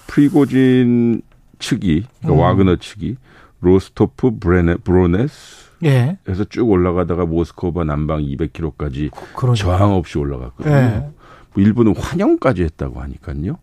프리고진 0.08 1.22
측이 1.60 2.06
그러니까 2.22 2.34
음. 2.34 2.40
와그너 2.44 2.76
측이 2.78 3.18
로스토프 3.62 4.40
보로네, 4.40 4.78
보로네시 4.78 5.67
예. 5.84 6.18
해서 6.28 6.44
쭉 6.46 6.70
올라가다가 6.70 7.26
모스크바 7.26 7.84
남방 7.84 8.22
200km까지 8.22 9.12
그러죠. 9.36 9.64
저항 9.64 9.94
없이 9.94 10.18
올라갔거든요. 10.18 10.76
예. 10.76 11.10
뭐 11.54 11.64
일부는 11.64 11.96
환영까지 11.96 12.64
했다고 12.64 13.02
하니까요. 13.02 13.60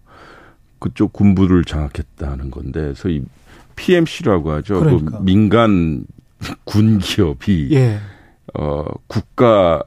그쪽 0.78 1.12
군부를 1.12 1.64
장악했다는 1.64 2.50
건데, 2.50 2.80
그래서 2.80 3.08
이 3.08 3.22
PMC라고 3.76 4.52
하죠. 4.52 4.74
그 4.74 4.80
그러니까. 4.80 5.18
그 5.18 5.24
민간 5.24 6.04
군 6.64 6.98
기업이 6.98 7.68
예. 7.72 7.98
어 8.54 8.84
국가 9.06 9.82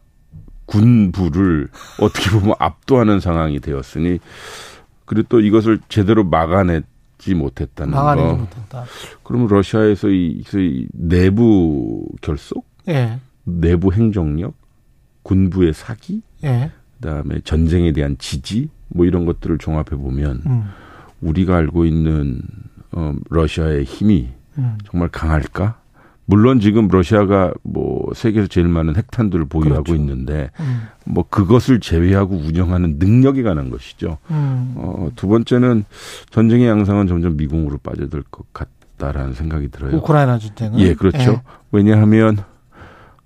군부를 0.65 1.69
어떻게 2.01 2.29
보면 2.31 2.55
압도하는 2.59 3.19
상황이 3.19 3.59
되었으니 3.59 4.19
그리고 5.05 5.27
또 5.29 5.39
이것을 5.39 5.79
제대로 5.87 6.23
막아냈 6.23 6.83
막지 7.27 7.35
못했다는 7.35 7.93
거. 7.93 8.35
못했다. 8.35 8.85
그러면 9.23 9.47
러시아에서 9.47 10.09
이, 10.09 10.43
이 10.53 10.87
내부 10.93 12.07
결속, 12.21 12.65
예. 12.87 13.19
내부 13.43 13.91
행정력, 13.91 14.53
군부의 15.23 15.73
사기, 15.73 16.21
예. 16.43 16.71
그다음에 16.95 17.41
전쟁에 17.43 17.91
대한 17.91 18.17
지지, 18.17 18.69
뭐 18.89 19.05
이런 19.05 19.25
것들을 19.25 19.57
종합해 19.57 19.89
보면 19.91 20.41
음. 20.45 20.63
우리가 21.21 21.57
알고 21.57 21.85
있는 21.85 22.41
어, 22.91 23.13
러시아의 23.29 23.83
힘이 23.83 24.29
음. 24.57 24.77
정말 24.85 25.09
강할까? 25.09 25.81
물론 26.29 26.59
지금 26.59 26.89
러시아가 26.89 27.53
뭐 27.63 28.11
세계에서 28.13 28.47
제일 28.47 28.67
많은 28.67 28.97
핵탄두를 28.97 29.45
보유하고 29.45 29.83
그렇죠. 29.83 29.95
있는데 29.95 30.51
음. 30.59 30.81
뭐 31.05 31.25
그것을 31.27 31.79
제외하고 31.79 32.35
운영하는 32.35 32.97
능력이 32.99 33.43
가는 33.43 33.69
것이죠. 33.69 34.17
음. 34.29 34.73
어, 34.75 35.09
두 35.15 35.29
번째는 35.29 35.85
전쟁의 36.29 36.67
양상은 36.67 37.07
점점 37.07 37.37
미궁으로 37.37 37.77
빠져들 37.77 38.23
것 38.29 38.45
같다라는 38.51 39.33
생각이 39.33 39.69
들어요. 39.69 39.95
우크라이나 39.95 40.37
전쟁은 40.37 40.79
예, 40.79 40.93
그렇죠. 40.93 41.31
예. 41.31 41.41
왜냐하면 41.71 42.37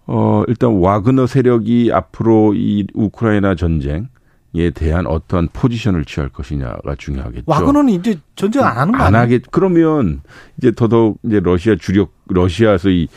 어, 0.05 0.43
일단 0.47 0.71
와그너 0.79 1.25
세력이 1.25 1.91
앞으로 1.91 2.53
이 2.53 2.85
우크라이나 2.93 3.55
전쟁 3.55 4.09
에 4.53 4.69
대한 4.71 5.07
어떤 5.07 5.47
포지션을 5.47 6.03
취할 6.03 6.27
것이냐가 6.29 6.95
중요하겠죠. 6.97 7.45
와그너는 7.47 7.93
이제 7.93 8.19
전쟁 8.35 8.65
안 8.65 8.77
하는 8.77 8.91
거안 8.91 9.15
하겠. 9.15 9.43
그러면 9.49 10.21
이제 10.57 10.71
더더욱 10.71 11.19
이제 11.23 11.39
러시아 11.39 11.75
주력 11.79 12.11
러시아에서 12.27 12.89
이 12.89 13.07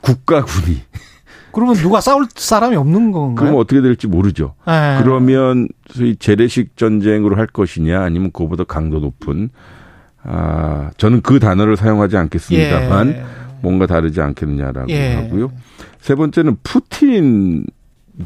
국가군이 0.00 0.78
그러면 1.52 1.74
누가 1.74 2.00
싸울 2.00 2.26
사람이 2.34 2.76
없는 2.76 3.12
건가요? 3.12 3.34
그러면 3.34 3.60
어떻게 3.60 3.82
될지 3.82 4.06
모르죠. 4.06 4.54
에이. 4.66 4.72
네. 4.74 5.00
그러면 5.02 5.68
소위 5.90 6.16
재래식 6.16 6.76
전쟁으로 6.78 7.36
할 7.36 7.46
것이냐 7.46 8.00
아니면 8.00 8.30
그보다 8.32 8.64
강도 8.64 9.00
높은 9.00 9.50
아 10.22 10.90
저는 10.96 11.20
그 11.20 11.40
단어를 11.40 11.76
사용하지 11.76 12.16
않겠습니다만 12.16 13.08
예. 13.08 13.24
뭔가 13.60 13.86
다르지 13.86 14.22
않겠느냐라고 14.22 14.90
예. 14.90 15.14
하고요. 15.14 15.52
세 15.98 16.14
번째는 16.14 16.56
푸틴 16.62 17.66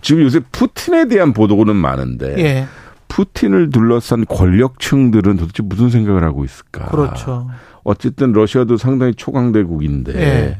지금 0.02 0.22
요새 0.22 0.40
푸틴에 0.52 1.08
대한 1.08 1.32
보도는 1.32 1.76
많은데 1.76 2.34
예. 2.38 2.66
푸틴을 3.08 3.70
둘러싼 3.70 4.24
권력층들은 4.26 5.36
도대체 5.36 5.62
무슨 5.62 5.90
생각을 5.90 6.24
하고 6.24 6.44
있을까? 6.44 6.86
그렇죠. 6.86 7.48
어쨌든 7.84 8.32
러시아도 8.32 8.76
상당히 8.76 9.14
초강대국인데 9.14 10.14
예. 10.16 10.58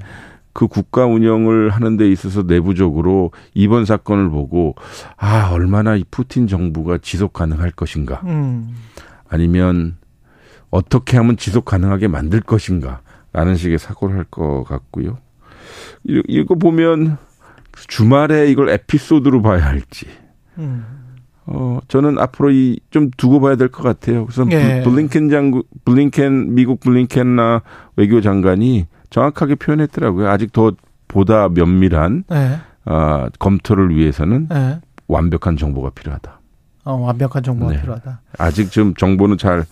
그 0.53 0.69
국가 0.69 1.05
운영을 1.07 1.71
하는 1.71 1.97
데 1.97 2.09
있어서 2.09 2.43
내부적으로 2.43 3.33
이번 3.55 3.85
사건을 3.85 4.31
보고 4.31 4.77
아 5.17 5.51
얼마나 5.53 5.97
이 5.97 6.05
푸틴 6.11 6.47
정부가 6.47 6.99
지속 6.99 7.33
가능할 7.33 7.73
것인가 7.73 8.21
음. 8.25 8.73
아니면 9.29 9.97
어떻게 10.71 11.17
하면 11.17 11.37
지속 11.37 11.65
가능하게 11.65 12.07
만들 12.09 12.41
것인가 12.41 13.01
라는 13.33 13.57
식의 13.57 13.79
사고를 13.81 14.17
할 14.17 14.25
것 14.31 14.63
같고요. 14.65 15.19
이거 16.05 16.55
보면 16.55 17.17
주말에 17.77 18.51
이걸 18.51 18.69
에피소드로 18.71 19.43
봐야 19.43 19.65
할지. 19.65 20.07
음. 20.59 20.85
어, 21.47 21.79
저는 21.89 22.19
앞으로 22.19 22.51
이 22.53 22.79
좀 22.91 23.11
두고 23.17 23.41
봐야 23.41 23.57
될 23.57 23.69
것 23.69 23.83
같아요. 23.83 24.25
그래서 24.27 24.47
예. 24.53 24.83
블링켄 24.83 25.29
장군, 25.29 25.63
블링켄, 25.85 26.55
미국 26.55 26.81
블링켄 26.81 27.37
나 27.37 27.61
외교 27.97 28.21
장관이 28.21 28.87
정확하게 29.11 29.57
표현했더라고요. 29.57 30.29
아직 30.31 30.53
더 30.53 30.73
보다 31.09 31.49
면밀한, 31.49 32.25
예. 32.33 32.59
어, 32.91 33.27
검토를 33.39 33.95
위해서는 33.95 34.49
예. 34.53 34.81
완벽한 35.09 35.57
정보가 35.57 35.91
필요하다. 35.91 36.41
어, 36.85 36.95
완벽한 36.95 37.43
정보가 37.43 37.73
네. 37.73 37.81
필요하다. 37.81 38.21
아직 38.39 38.71
좀 38.71 38.95
정보는 38.95 39.37
잘, 39.39 39.65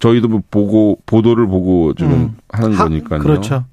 저희도 0.00 0.28
뭐 0.28 0.42
보고, 0.50 0.98
보도를 1.06 1.46
보고 1.46 1.92
좀 1.94 2.12
음. 2.12 2.36
하는 2.50 2.72
하, 2.74 2.84
거니까요. 2.84 3.20
그렇죠. 3.20 3.64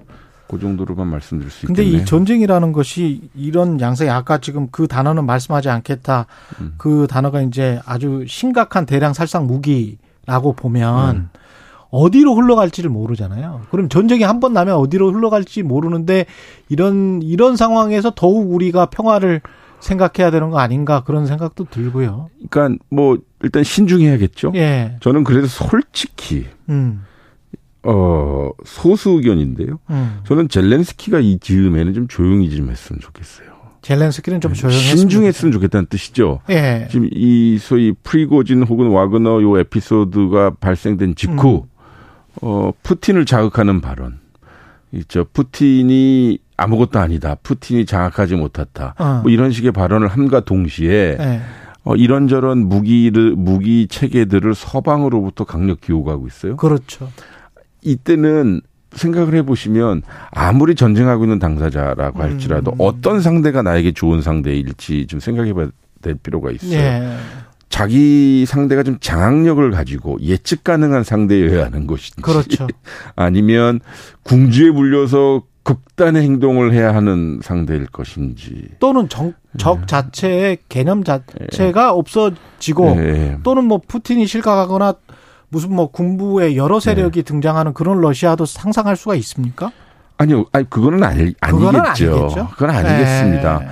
그 0.50 0.60
정도로만 0.60 1.08
말씀드릴 1.08 1.52
수 1.52 1.68
근데 1.68 1.84
있겠네요. 1.84 2.04
이 2.04 2.06
전쟁이라는 2.06 2.72
것이 2.72 3.30
이런 3.36 3.80
양상이 3.82 4.10
아까 4.10 4.38
지금 4.38 4.68
그 4.72 4.88
단어는 4.88 5.26
말씀하지 5.26 5.70
않겠다. 5.70 6.26
음. 6.62 6.74
그 6.78 7.08
단어가 7.10 7.42
이제 7.42 7.80
아주 7.86 8.24
심각한 8.28 8.86
대량 8.86 9.14
살상 9.14 9.46
무기라고 9.48 10.54
보면 10.54 11.16
음. 11.16 11.30
어디로 11.90 12.36
흘러갈지를 12.36 12.90
모르잖아요. 12.90 13.62
그럼 13.72 13.88
전쟁이 13.90 14.24
한 14.24 14.40
번 14.40 14.54
나면 14.54 14.76
어디로 14.76 15.12
흘러갈지 15.14 15.64
모르는데 15.64 16.26
이런 16.70 17.22
이런 17.22 17.56
상황에서 17.56 18.12
더욱 18.16 18.54
우리가 18.54 18.88
평화를 18.88 19.42
생각해야 19.80 20.32
되는 20.32 20.50
거 20.50 20.60
아닌가 20.60 21.04
그런 21.04 21.26
생각도 21.28 21.66
들고요. 21.66 22.30
그러니까 22.50 22.84
뭐 22.90 23.18
일단 23.42 23.64
신중해야겠죠. 23.64 24.52
예. 24.56 24.98
저는 25.02 25.24
그래도 25.24 25.48
솔직히 25.48 26.46
음. 26.70 27.04
어, 27.88 28.52
소수 28.66 29.12
의견인데요. 29.12 29.80
음. 29.90 30.20
저는 30.26 30.50
젤렌스키가 30.50 31.20
이 31.20 31.40
즈음에는 31.40 31.94
좀 31.94 32.08
조용히 32.08 32.50
좀 32.50 32.70
했으면 32.70 33.00
좋겠어요. 33.00 33.48
젤렌스키는 33.82 34.42
좀 34.42 34.54
조용히 34.54 34.78
신중했으면 34.78 35.54
좋겠다는 35.54 35.86
뜻이죠. 35.86 36.42
예. 36.50 36.88
지금 36.92 37.08
이 37.14 37.58
소위 37.58 37.94
프리고진 38.04 38.64
혹은 38.64 38.88
와그너 38.90 39.42
요 39.42 39.58
에피소드가 39.60 40.56
발생된 40.60 41.16
직후 41.16 41.64
음. 41.64 41.70
어, 42.42 42.72
푸틴을 42.84 43.26
자극하는 43.26 43.80
발언. 43.80 44.20
있죠. 44.92 45.26
푸틴이 45.32 46.40
아무것도 46.58 47.00
아니다. 47.00 47.36
푸틴이 47.44 47.86
장악하지 47.86 48.36
못했다. 48.36 48.96
어. 48.98 49.22
뭐 49.24 49.32
이런 49.32 49.52
식의 49.52 49.72
발언을 49.72 50.08
함과 50.08 50.42
동시에 50.42 51.18
예. 51.20 51.42
어, 51.84 51.96
이런저런 51.96 52.68
무기를 52.68 53.36
무기 53.38 53.88
체계들을 53.88 54.56
서방으로부터 54.56 55.46
강력히 55.46 55.94
요구하고 55.94 56.28
있어요. 56.28 56.58
그렇죠. 56.58 57.10
이때는 57.82 58.62
생각을 58.92 59.36
해보시면 59.36 60.02
아무리 60.32 60.76
전쟁하고 60.76 61.26
있는 61.26 61.40
당사자라고 61.40 62.22
할지라도 62.22 62.72
음. 62.72 62.76
어떤 62.80 63.22
상대가 63.22 63.62
나에게 63.62 63.92
좋은 63.92 64.22
상대일지 64.22 65.08
좀 65.08 65.20
생각해봐야 65.20 65.70
될 66.02 66.16
필요가 66.16 66.52
있어요. 66.52 66.72
예. 66.72 67.18
자기 67.70 68.46
상대가 68.48 68.82
좀 68.82 68.98
장악력을 69.00 69.70
가지고 69.72 70.18
예측 70.22 70.64
가능한 70.64 71.04
상대여야 71.04 71.66
하는 71.66 71.86
것인지. 71.86 72.22
그렇죠. 72.22 72.68
아니면 73.16 73.82
궁지에 74.24 74.72
물려서 74.72 75.44
극단의 75.64 76.24
행동을 76.24 76.72
해야 76.72 76.96
하는 76.96 77.42
상대일 77.44 77.88
것인지. 77.88 78.70
또는 78.80 79.10
정, 79.10 79.34
적 79.58 79.82
네. 79.82 79.86
자체의 79.86 80.58
개념 80.70 81.04
자체가 81.04 81.82
네. 81.82 81.90
없어지고 81.90 82.96
네. 82.96 83.38
또는 83.44 83.66
뭐 83.66 83.82
푸틴이 83.86 84.28
실각하거나 84.28 84.94
무슨 85.50 85.74
뭐 85.74 85.92
군부의 85.92 86.58
여러 86.58 86.80
세력이 86.80 87.20
네. 87.20 87.24
등장하는 87.24 87.74
그런 87.74 88.02
러시아도 88.02 88.46
상상할 88.46 88.96
수가 88.96 89.16
있습니까? 89.16 89.72
아니요, 90.18 90.46
아니 90.52 90.70
그거는 90.70 91.04
아니, 91.04 91.34
아니겠죠. 91.40 92.50
그건 92.54 92.72
아니겠습니다. 92.72 93.60
네. 93.60 93.68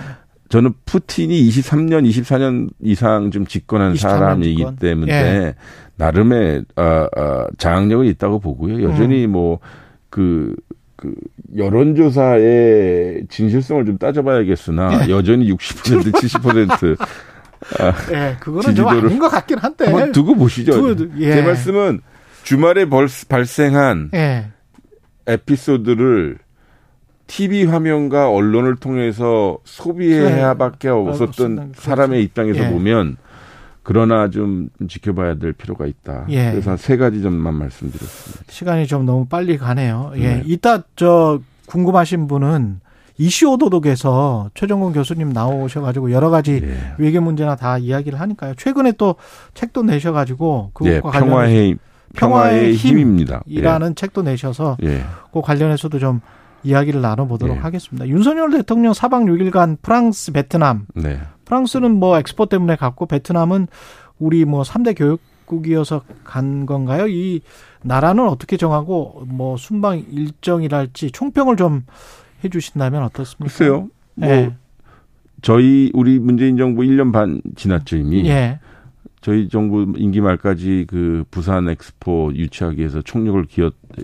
저는 0.49 0.73
푸틴이 0.85 1.49
23년, 1.49 2.07
24년 2.10 2.69
이상 2.81 3.31
좀 3.31 3.45
집권한 3.45 3.95
사람이기 3.95 4.57
집권. 4.57 4.76
때문에 4.77 5.11
예. 5.11 5.56
나름의 5.97 6.65
어, 6.76 7.07
어, 7.18 7.45
장악력이 7.57 8.10
있다고 8.10 8.39
보고요. 8.39 8.84
여전히 8.88 9.26
음. 9.26 9.31
뭐그 9.31 10.56
그 10.95 11.14
여론조사의 11.57 13.26
진실성을 13.30 13.85
좀 13.85 13.97
따져봐야겠으나 13.97 15.07
예. 15.07 15.11
여전히 15.11 15.52
60% 15.52 16.14
70% 16.14 16.97
아, 17.80 17.94
예, 18.14 18.38
그거는 18.40 18.76
좀 18.76 18.88
아닌 18.88 19.18
것 19.20 19.30
같긴 19.30 19.58
한데. 19.58 19.86
한번 19.86 20.12
두고 20.12 20.36
보시죠. 20.36 20.72
두고, 20.96 21.14
예. 21.20 21.34
제 21.34 21.42
말씀은 21.42 22.02
주말에 22.44 22.86
벌, 22.86 23.08
발생한 23.28 24.12
예. 24.14 24.52
에피소드를 25.28 26.38
TV 27.28 27.66
화면과 27.66 28.30
언론을 28.30 28.76
통해서 28.76 29.58
소비해야밖에 29.64 30.90
없었던 30.90 31.74
사람의 31.76 32.24
입장에서 32.24 32.66
예. 32.66 32.70
보면 32.70 33.18
그러나 33.82 34.30
좀 34.30 34.70
지켜봐야 34.88 35.36
될 35.36 35.54
필요가 35.54 35.86
있다. 35.88 36.26
예. 36.30 36.52
그래서 36.52 36.72
한 36.72 36.78
세 36.78 36.98
가지 36.98 37.22
점만 37.24 37.56
말씀드렸습니다. 37.56 38.44
시간이 38.52 38.86
좀 38.88 39.06
너무 39.06 39.26
빨리 39.26 39.58
가네요. 39.58 40.12
예. 40.18 40.20
네. 40.36 40.44
이따 40.46 40.84
저 40.96 41.40
궁금하신 41.66 42.28
분은 42.28 42.80
이슈오도독에서 43.18 44.52
최정근 44.54 44.92
교수님 44.92 45.30
나오셔가지고 45.30 46.12
여러 46.12 46.30
가지 46.30 46.62
예. 46.64 46.78
외교 46.98 47.22
문제나 47.22 47.56
다 47.56 47.78
이야기를 47.78 48.20
하니까요. 48.20 48.56
최근에 48.56 48.94
또 48.94 49.16
책도 49.54 49.84
내셔가지고 49.84 50.72
그것과 50.74 50.94
예, 50.94 51.20
평화의 51.20 51.76
평화의 52.14 52.76
힘입니다. 52.76 53.42
이라는 53.46 53.92
예. 53.92 53.94
책도 53.96 54.24
내셔서 54.24 54.78
예. 54.84 55.04
그 55.32 55.42
관련해서도 55.42 56.00
좀 56.00 56.22
이야기를 56.64 57.02
나눠보도록 57.02 57.58
예. 57.58 57.60
하겠습니다. 57.62 58.08
윤석열 58.08 58.52
대통령 58.52 58.94
사박 58.94 59.24
6일간 59.24 59.78
프랑스, 59.82 60.32
베트남. 60.32 60.88
네. 60.96 61.20
프랑스는 61.46 61.96
뭐 61.96 62.18
엑스포 62.18 62.48
때문에 62.48 62.76
갔고 62.76 63.06
베트남은 63.06 63.68
우리 64.20 64.46
뭐 64.46 64.64
3대 64.64 64.98
교육국이어서 64.98 66.02
간 66.24 66.66
건가요? 66.66 67.08
이 67.08 67.42
나라는 67.84 68.28
어떻게 68.28 68.58
정하고 68.58 69.24
뭐 69.28 69.58
순방 69.58 70.06
일정이랄지 70.10 71.12
총평을 71.12 71.56
좀 71.56 71.84
해 72.46 72.50
주신다면 72.50 73.04
어떻습니까? 73.04 73.52
글쎄요. 73.52 73.90
뭐 74.16 74.30
네. 74.30 74.56
저희 75.42 75.92
우리 75.94 76.20
문재인 76.20 76.58
정부 76.58 76.84
1년 76.84 77.12
반 77.12 77.42
지났죠 77.56 77.98
이미. 77.98 78.26
예. 78.28 78.60
저희 79.22 79.50
정부 79.50 79.92
임기 79.98 80.22
말까지 80.22 80.86
그 80.88 81.24
부산 81.32 81.68
엑스포 81.68 82.32
유치하기 82.36 82.78
위해서 82.78 83.02
총력을 83.02 83.44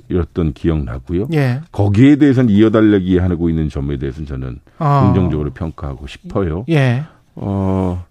잃었던 0.09 0.53
기억 0.53 0.83
나고요. 0.83 1.27
예. 1.33 1.61
거기에 1.71 2.15
대해서는 2.15 2.49
이어달래기 2.49 3.19
하고 3.19 3.49
있는 3.49 3.69
점에 3.69 3.97
대해서는 3.97 4.27
저는 4.27 4.59
어. 4.79 5.03
긍정적으로 5.05 5.51
평가하고 5.51 6.07
싶어요. 6.07 6.65
예. 6.69 7.03
어, 7.35 8.03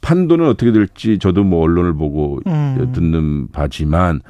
판도는 0.00 0.46
어떻게 0.46 0.72
될지 0.72 1.18
저도 1.18 1.44
뭐 1.44 1.62
언론을 1.62 1.94
보고 1.94 2.40
음. 2.46 2.90
듣는 2.94 3.48
바지만 3.52 4.20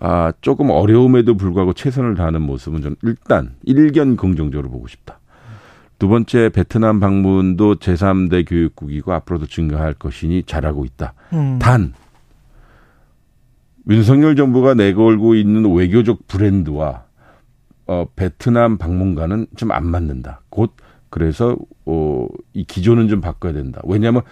아, 0.00 0.32
조금 0.40 0.70
어려움에도 0.70 1.36
불구하고 1.36 1.74
최선을 1.74 2.14
다하는 2.14 2.42
모습은 2.42 2.80
좀 2.82 2.96
일단 3.02 3.54
일견 3.64 4.16
긍정적으로 4.16 4.70
보고 4.70 4.88
싶다. 4.88 5.18
두 5.98 6.08
번째 6.08 6.48
베트남 6.48 6.98
방문도 6.98 7.76
제3대 7.76 8.48
교육국이고 8.48 9.12
앞으로도 9.12 9.46
증가할 9.46 9.92
것이니 9.94 10.44
잘하고 10.44 10.86
있다. 10.86 11.12
음. 11.34 11.58
단 11.58 11.92
윤석열 13.88 14.36
정부가 14.36 14.74
내걸고 14.74 15.34
있는 15.34 15.70
외교적 15.74 16.26
브랜드와 16.26 17.04
어, 17.86 18.06
베트남 18.16 18.78
방문과는 18.78 19.48
좀 19.56 19.70
안 19.72 19.86
맞는다. 19.86 20.40
곧 20.48 20.74
그래서 21.10 21.56
어, 21.84 22.26
이 22.54 22.64
기조는 22.64 23.08
좀 23.08 23.20
바꿔야 23.20 23.52
된다. 23.52 23.80
왜냐하면 23.84 24.22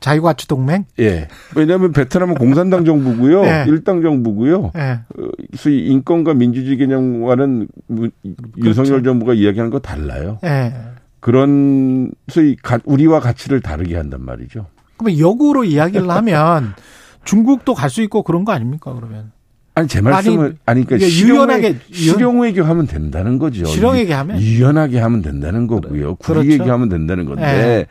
자유가치 0.00 0.46
동맹? 0.48 0.84
예. 1.00 1.28
왜냐하면 1.56 1.92
베트남은 1.92 2.34
공산당 2.34 2.84
정부고요, 2.84 3.42
네. 3.42 3.64
일당 3.68 4.02
정부고요. 4.02 4.72
네. 4.74 5.00
어, 5.18 5.28
소위 5.56 5.86
인권과 5.86 6.34
민주주의 6.34 6.76
개념과는 6.76 7.68
그렇죠. 7.88 8.12
윤석열 8.58 9.02
정부가 9.02 9.34
이야기하는 9.34 9.70
거 9.70 9.78
달라요. 9.78 10.38
네. 10.42 10.72
그런 11.20 12.10
소위 12.28 12.56
우리와 12.84 13.20
가치를 13.20 13.60
다르게 13.60 13.96
한단 13.96 14.22
말이죠. 14.24 14.66
그러면 14.98 15.18
역으로 15.18 15.64
이야기를 15.64 16.08
하면 16.10 16.74
중국도 17.24 17.72
갈 17.74 17.88
수 17.88 18.02
있고 18.02 18.22
그런 18.22 18.44
거 18.44 18.52
아닙니까 18.52 18.92
그러면? 18.94 19.32
아니 19.76 19.88
제 19.88 20.00
말씀은 20.00 20.58
아니, 20.66 20.84
그러니까 20.84 21.08
유연하게 21.08 21.78
실용 21.90 22.40
외교 22.42 22.62
하면 22.62 22.86
된다는 22.86 23.38
거죠. 23.38 23.64
실용 23.64 23.94
외교 23.94 24.14
하면 24.14 24.38
유연하게 24.40 25.00
하면 25.00 25.22
된다는 25.22 25.66
거고요. 25.66 26.14
그렇죠. 26.16 26.42
국익 26.42 26.60
얘기하면 26.60 26.88
된다는 26.90 27.24
건데 27.24 27.42
네. 27.42 27.86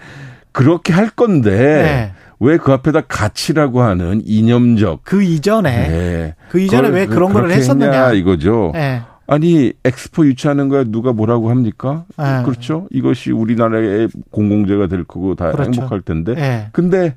그렇게 0.54 0.94
할 0.94 1.10
건데 1.10 1.52
네. 1.52 2.14
왜그 2.40 2.72
앞에다 2.72 3.02
가치라고 3.02 3.82
하는 3.82 4.22
이념적 4.26 5.02
그 5.04 5.24
이전에 5.24 5.88
네. 5.88 6.36
그 6.50 6.60
이전에 6.60 6.90
왜 6.90 7.06
그런 7.06 7.34
걸 7.34 7.52
했었느냐 7.52 8.14
이거죠. 8.14 8.72
네. 8.74 9.02
아니 9.28 9.74
엑스포 9.84 10.26
유치하는 10.26 10.70
거야 10.70 10.84
누가 10.84 11.14
뭐라고 11.14 11.50
합니까? 11.50 12.06
네. 12.18 12.44
그렇죠. 12.46 12.88
이것이 12.92 13.32
우리나라의 13.32 14.10
공공재가 14.32 14.88
될 14.88 15.04
거고 15.04 15.36
다 15.36 15.52
그렇죠. 15.52 15.82
행복할 15.82 16.02
텐데. 16.02 16.36
네. 16.36 16.68
근데 16.72 17.16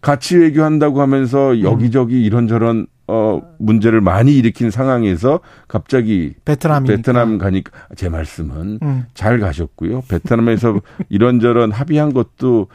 가치 0.00 0.36
외교한다고 0.36 1.00
하면서 1.00 1.60
여기저기 1.62 2.16
음. 2.16 2.20
이런저런 2.22 2.86
어 3.08 3.40
문제를 3.58 4.00
많이 4.00 4.36
일으킨 4.36 4.70
상황에서 4.70 5.40
갑자기 5.68 6.34
베트남 6.44 6.84
베트남 6.84 7.38
가니까 7.38 7.72
제 7.96 8.08
말씀은 8.08 8.78
음. 8.82 9.06
잘 9.14 9.40
가셨고요. 9.40 10.02
베트남에서 10.08 10.80
이런저런 11.08 11.72
합의한 11.72 12.12
것도 12.12 12.68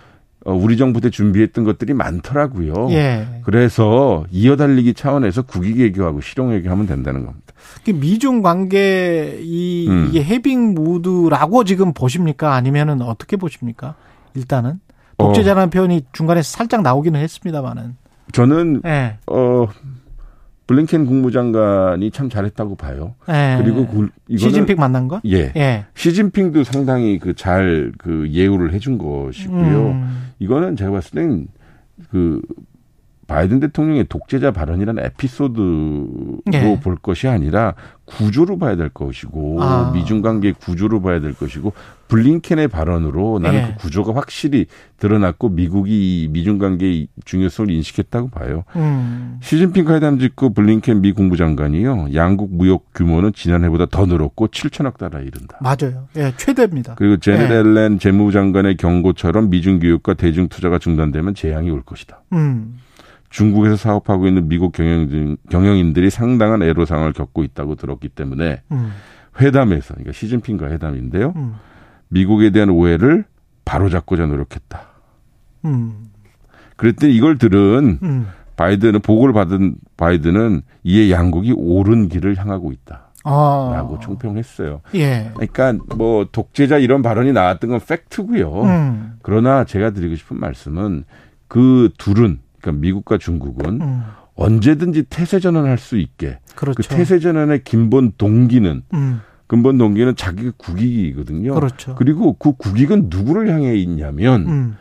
어, 0.46 0.54
우리 0.54 0.78
정부 0.78 1.02
때 1.02 1.10
준비했던 1.10 1.66
것들이 1.66 1.94
많더라고요. 1.94 2.88
예. 2.92 3.42
그래서 3.44 4.26
이어달리기 4.32 4.94
차원에서 4.94 5.42
국익 5.42 5.78
외교하고 5.78 6.22
실용 6.22 6.52
외교하면 6.52 6.88
된다는 6.88 7.26
겁니다. 7.26 7.54
미중 7.86 8.42
관계 8.42 9.40
이 9.42 9.88
음. 9.90 10.08
이게 10.10 10.24
해빙 10.24 10.74
무드라고 10.74 11.66
지금 11.66 11.94
보십니까? 11.94 12.54
아니면은 12.54 13.02
어떻게 13.02 13.36
보십니까? 13.36 13.96
일단은 14.36 14.80
독재자라는 15.18 15.68
어. 15.68 15.70
표현이 15.70 16.06
중간에 16.14 16.42
살짝 16.42 16.82
나오기는 16.82 17.20
했습니다만은 17.20 17.98
저는 18.32 18.82
예. 18.86 19.18
어 19.28 19.68
블링켄 20.68 21.06
국무장관이 21.06 22.12
참 22.12 22.30
잘했다고 22.30 22.76
봐요. 22.76 23.16
예. 23.30 23.58
그리고 23.62 23.88
그, 23.88 24.10
이거는 24.28 24.38
시진핑 24.38 24.78
만난 24.78 25.08
거? 25.08 25.22
예. 25.26 25.54
예. 25.56 25.86
시진핑도 25.96 26.64
상당히 26.66 27.20
그 27.20 27.34
잘그 27.34 27.92
그 27.98 28.30
예우를 28.30 28.74
해준 28.74 28.98
것이고요. 28.98 29.92
음. 29.92 30.28
이거는 30.40 30.76
제가 30.76 30.92
봤을 30.92 31.12
땐그 31.12 32.42
바이든 33.28 33.60
대통령의 33.60 34.06
독재자 34.08 34.52
발언이라는 34.52 35.04
에피소드로 35.06 36.42
예. 36.54 36.80
볼 36.80 36.96
것이 36.96 37.28
아니라 37.28 37.76
구조로 38.06 38.58
봐야 38.58 38.78
될 38.78 38.88
것이고 38.90 39.62
아. 39.62 39.92
미중 39.94 40.22
관계 40.22 40.54
구조로 40.54 41.02
봐야 41.02 41.20
될 41.20 41.34
것이고 41.34 41.74
블링켄의 42.08 42.70
발언으로 42.70 43.40
나는 43.40 43.60
예. 43.60 43.66
그 43.68 43.76
구조가 43.82 44.16
확실히 44.16 44.66
드러났고 44.98 45.50
미국이 45.50 46.30
미중 46.32 46.58
관계의 46.58 47.10
중요성을 47.26 47.70
인식했다고 47.70 48.30
봐요. 48.30 48.64
음. 48.78 49.40
시진핑 49.42 49.90
회담 49.90 50.18
직후 50.20 50.54
블링켄 50.54 51.02
미 51.02 51.12
국무장관이요. 51.12 52.14
양국 52.16 52.56
무역 52.56 52.86
규모는 52.96 53.34
지난해보다 53.34 53.88
더 53.88 54.06
늘었고 54.06 54.48
7천억 54.48 54.98
달러에 54.98 55.24
이른다. 55.24 55.60
맞아요. 55.60 56.08
예, 56.16 56.32
최대입니다. 56.38 56.96
그리고 56.96 57.18
제넷 57.18 57.52
예. 57.52 57.56
앨렌 57.58 58.00
재무장관의 58.00 58.78
경고처럼 58.78 59.50
미중 59.50 59.80
교육과 59.80 60.14
대중 60.14 60.48
투자가 60.48 60.80
중단되면 60.80 61.36
재앙이 61.36 61.70
올 61.70 61.82
것이다. 61.84 62.22
음. 62.32 62.80
중국에서 63.30 63.76
사업하고 63.76 64.28
있는 64.28 64.48
미국 64.48 64.72
경영, 64.72 65.38
경영인들이 65.50 66.10
상당한 66.10 66.64
애로사항을 66.64 67.14
겪고 67.14 67.44
있다고 67.44 67.76
들었기 67.76 68.10
때문에 68.10 68.62
음. 68.72 68.92
회담에서 69.40 69.94
그러니까 69.94 70.14
시진핑과 70.14 70.70
회담인데요. 70.70 71.34
음. 71.36 71.56
미국에 72.10 72.52
대한 72.52 72.70
오해를 72.70 73.26
바로잡고자 73.66 74.26
노력했다. 74.28 74.82
음. 75.66 76.06
그랬더니 76.78 77.14
이걸 77.14 77.38
들은 77.38 78.00
음. 78.02 78.28
바이든은 78.56 79.02
보고를 79.02 79.34
받은 79.34 79.76
바이든은 79.98 80.62
이에 80.84 81.12
양국이 81.12 81.54
옳은 81.56 82.10
길을 82.10 82.38
향하고 82.38 82.72
있다. 82.72 83.08
아. 83.24 83.72
라고 83.74 84.00
총평했어요. 84.00 84.82
예. 84.96 85.32
그러니까 85.34 85.74
뭐 85.96 86.26
독재자 86.32 86.78
이런 86.78 87.02
발언이 87.02 87.34
나왔던 87.34 87.70
건 87.70 87.80
팩트고요. 87.86 88.64
음. 88.64 89.18
그러나 89.22 89.66
제가 89.66 89.92
드리고 89.92 90.16
싶은 90.16 90.40
말씀은 90.40 91.04
그 91.48 91.90
둘은 91.98 92.40
그러니까 92.68 92.82
미국과 92.82 93.18
중국은 93.18 93.82
음. 93.82 94.04
언제든지 94.36 95.04
태세 95.10 95.40
전환할 95.40 95.78
수 95.78 95.98
있게 95.98 96.40
그 96.50 96.66
그렇죠. 96.66 96.78
그 96.78 96.96
태세 96.96 97.20
전환의 97.20 97.64
근본 97.64 98.12
동기는 98.18 98.84
음. 98.94 99.22
근본 99.48 99.78
동기는 99.78 100.16
자기 100.18 100.52
국익이거든요. 100.58 101.54
그렇죠. 101.54 101.96
그리고 101.96 102.34
그 102.34 102.54
국익은 102.54 103.08
누구를 103.10 103.50
향해 103.50 103.76
있냐면 103.76 104.48
음. 104.48 104.78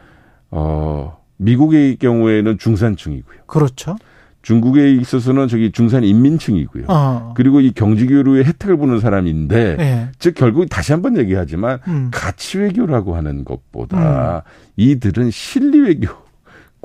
어 0.50 1.18
미국의 1.36 1.96
경우에는 1.96 2.58
중산층이고요. 2.58 3.38
그렇죠. 3.46 3.96
중국에 4.42 4.92
있어서는 4.92 5.48
저기 5.48 5.72
중산 5.72 6.04
인민층이고요. 6.04 6.84
어. 6.86 7.34
그리고 7.36 7.60
이 7.60 7.72
경제 7.72 8.06
교류의 8.06 8.44
혜택을 8.44 8.76
보는 8.76 9.00
사람인데, 9.00 9.76
네. 9.76 10.08
즉 10.20 10.36
결국 10.36 10.68
다시 10.68 10.92
한번 10.92 11.16
얘기하지만 11.16 11.80
음. 11.88 12.10
가치 12.12 12.58
외교라고 12.58 13.16
하는 13.16 13.44
것보다 13.44 14.44
음. 14.46 14.72
이들은 14.76 15.32
실리 15.32 15.80
외교, 15.80 16.06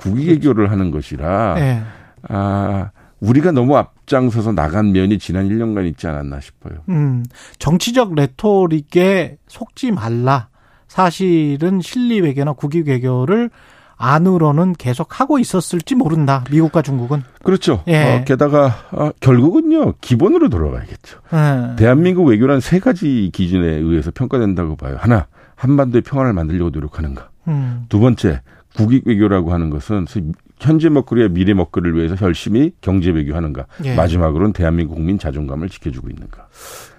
국익 0.02 0.30
외교를 0.30 0.68
그렇죠. 0.68 0.72
하는 0.72 0.92
것이라, 0.92 1.56
네. 1.56 1.82
아 2.30 2.92
우리가 3.20 3.52
너무 3.52 3.78
앞장서서 3.78 4.52
나간 4.52 4.92
면이 4.92 5.20
지난 5.20 5.48
1년간 5.48 5.88
있지 5.88 6.08
않았나 6.08 6.40
싶어요. 6.40 6.80
음, 6.90 7.24
정치적 7.60 8.16
레토릭에 8.16 9.38
속지 9.48 9.92
말라. 9.92 10.50
사실은 10.88 11.80
실리 11.82 12.20
외교나 12.20 12.54
국익 12.54 12.88
외교를 12.88 13.50
안으로는 14.02 14.74
계속 14.74 15.20
하고 15.20 15.38
있었을지 15.38 15.94
모른다. 15.94 16.44
미국과 16.50 16.82
중국은. 16.82 17.22
그렇죠. 17.44 17.84
예. 17.88 18.04
어, 18.04 18.24
게다가 18.26 18.74
어, 18.92 19.12
결국은요 19.20 19.94
기본으로 20.02 20.50
돌아가야겠죠. 20.50 21.20
예. 21.34 21.76
대한민국 21.76 22.24
외교란 22.26 22.60
세 22.60 22.80
가지 22.80 23.30
기준에 23.32 23.68
의해서 23.68 24.10
평가된다고 24.12 24.76
봐요. 24.76 24.98
하나 25.00 25.28
한반도의 25.56 26.02
평화를 26.02 26.34
만들려고 26.34 26.72
노력하는가. 26.72 27.30
음. 27.48 27.86
두 27.90 28.00
번째 28.00 28.42
국익 28.76 29.08
외교라고 29.08 29.52
하는 29.54 29.70
것은 29.70 30.06
현재 30.60 30.90
먹거리와 30.90 31.30
미래 31.30 31.54
먹거리를 31.54 31.98
위해서 31.98 32.16
열심히 32.22 32.72
경제 32.82 33.10
외교하는가. 33.10 33.66
예. 33.84 33.96
마지막으로는 33.96 34.54
대한민국 34.54 34.96
국민 34.96 35.18
자존감을 35.18 35.70
지켜주고 35.70 36.10
있는가. 36.10 36.48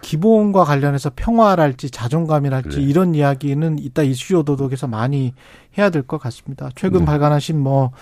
기본과 0.01 0.65
관련해서 0.65 1.11
평화랄지 1.15 1.91
자존감이랄지 1.91 2.69
그래. 2.71 2.83
이런 2.83 3.15
이야기는 3.15 3.79
이따 3.79 4.03
이슈 4.03 4.39
오도독에서 4.39 4.89
많이 4.89 5.33
해야 5.79 5.91
될 5.91 6.03
것 6.03 6.19
같습니다. 6.19 6.71
최근 6.75 7.01
네. 7.01 7.05
발간하신 7.07 7.59
뭐 7.59 7.93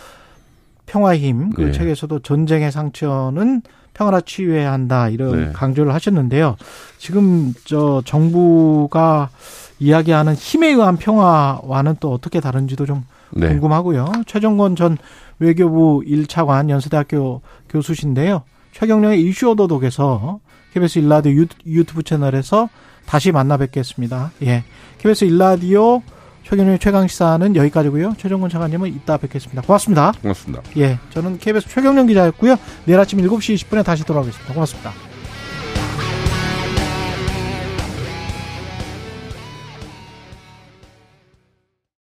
평화의 0.86 1.20
힘그 1.20 1.60
네. 1.60 1.72
책에서도 1.72 2.20
전쟁의 2.20 2.72
상처는 2.72 3.62
평화라 3.92 4.22
치유해야 4.22 4.72
한다 4.72 5.08
이런 5.10 5.36
네. 5.36 5.52
강조를 5.52 5.92
하셨는데요. 5.94 6.56
지금 6.98 7.52
저 7.64 8.02
정부가 8.06 9.28
이야기하는 9.78 10.34
힘에 10.34 10.68
의한 10.68 10.96
평화와는 10.96 11.96
또 12.00 12.12
어떻게 12.12 12.40
다른지도 12.40 12.86
좀 12.86 13.04
네. 13.32 13.48
궁금하고요. 13.48 14.12
최정권 14.26 14.76
전 14.76 14.98
외교부 15.38 16.02
1차관 16.06 16.70
연세대학교 16.70 17.42
교수신데요. 17.68 18.42
최경령의 18.72 19.22
이슈 19.22 19.50
오도독에서 19.50 20.40
KBS 20.72 21.00
일라디오 21.00 21.44
유튜브 21.66 22.02
채널에서 22.02 22.68
다시 23.06 23.32
만나 23.32 23.56
뵙겠습니다. 23.56 24.30
예. 24.42 24.64
KBS 24.98 25.24
일라디오 25.24 26.02
최경영의 26.44 26.78
최강시사는 26.78 27.56
여기까지고요. 27.56 28.14
최정권 28.18 28.50
차관님은 28.50 28.88
이따 28.88 29.16
뵙겠습니다. 29.16 29.62
고맙습니다. 29.62 30.12
고맙습니다. 30.22 30.62
예. 30.76 30.98
저는 31.10 31.38
KBS 31.38 31.68
최경령 31.68 32.06
기자였고요. 32.06 32.56
내일 32.84 33.00
아침 33.00 33.20
7시 33.20 33.54
20분에 33.56 33.84
다시 33.84 34.04
돌아오겠습니다. 34.04 34.54
고맙습니다. 34.54 35.09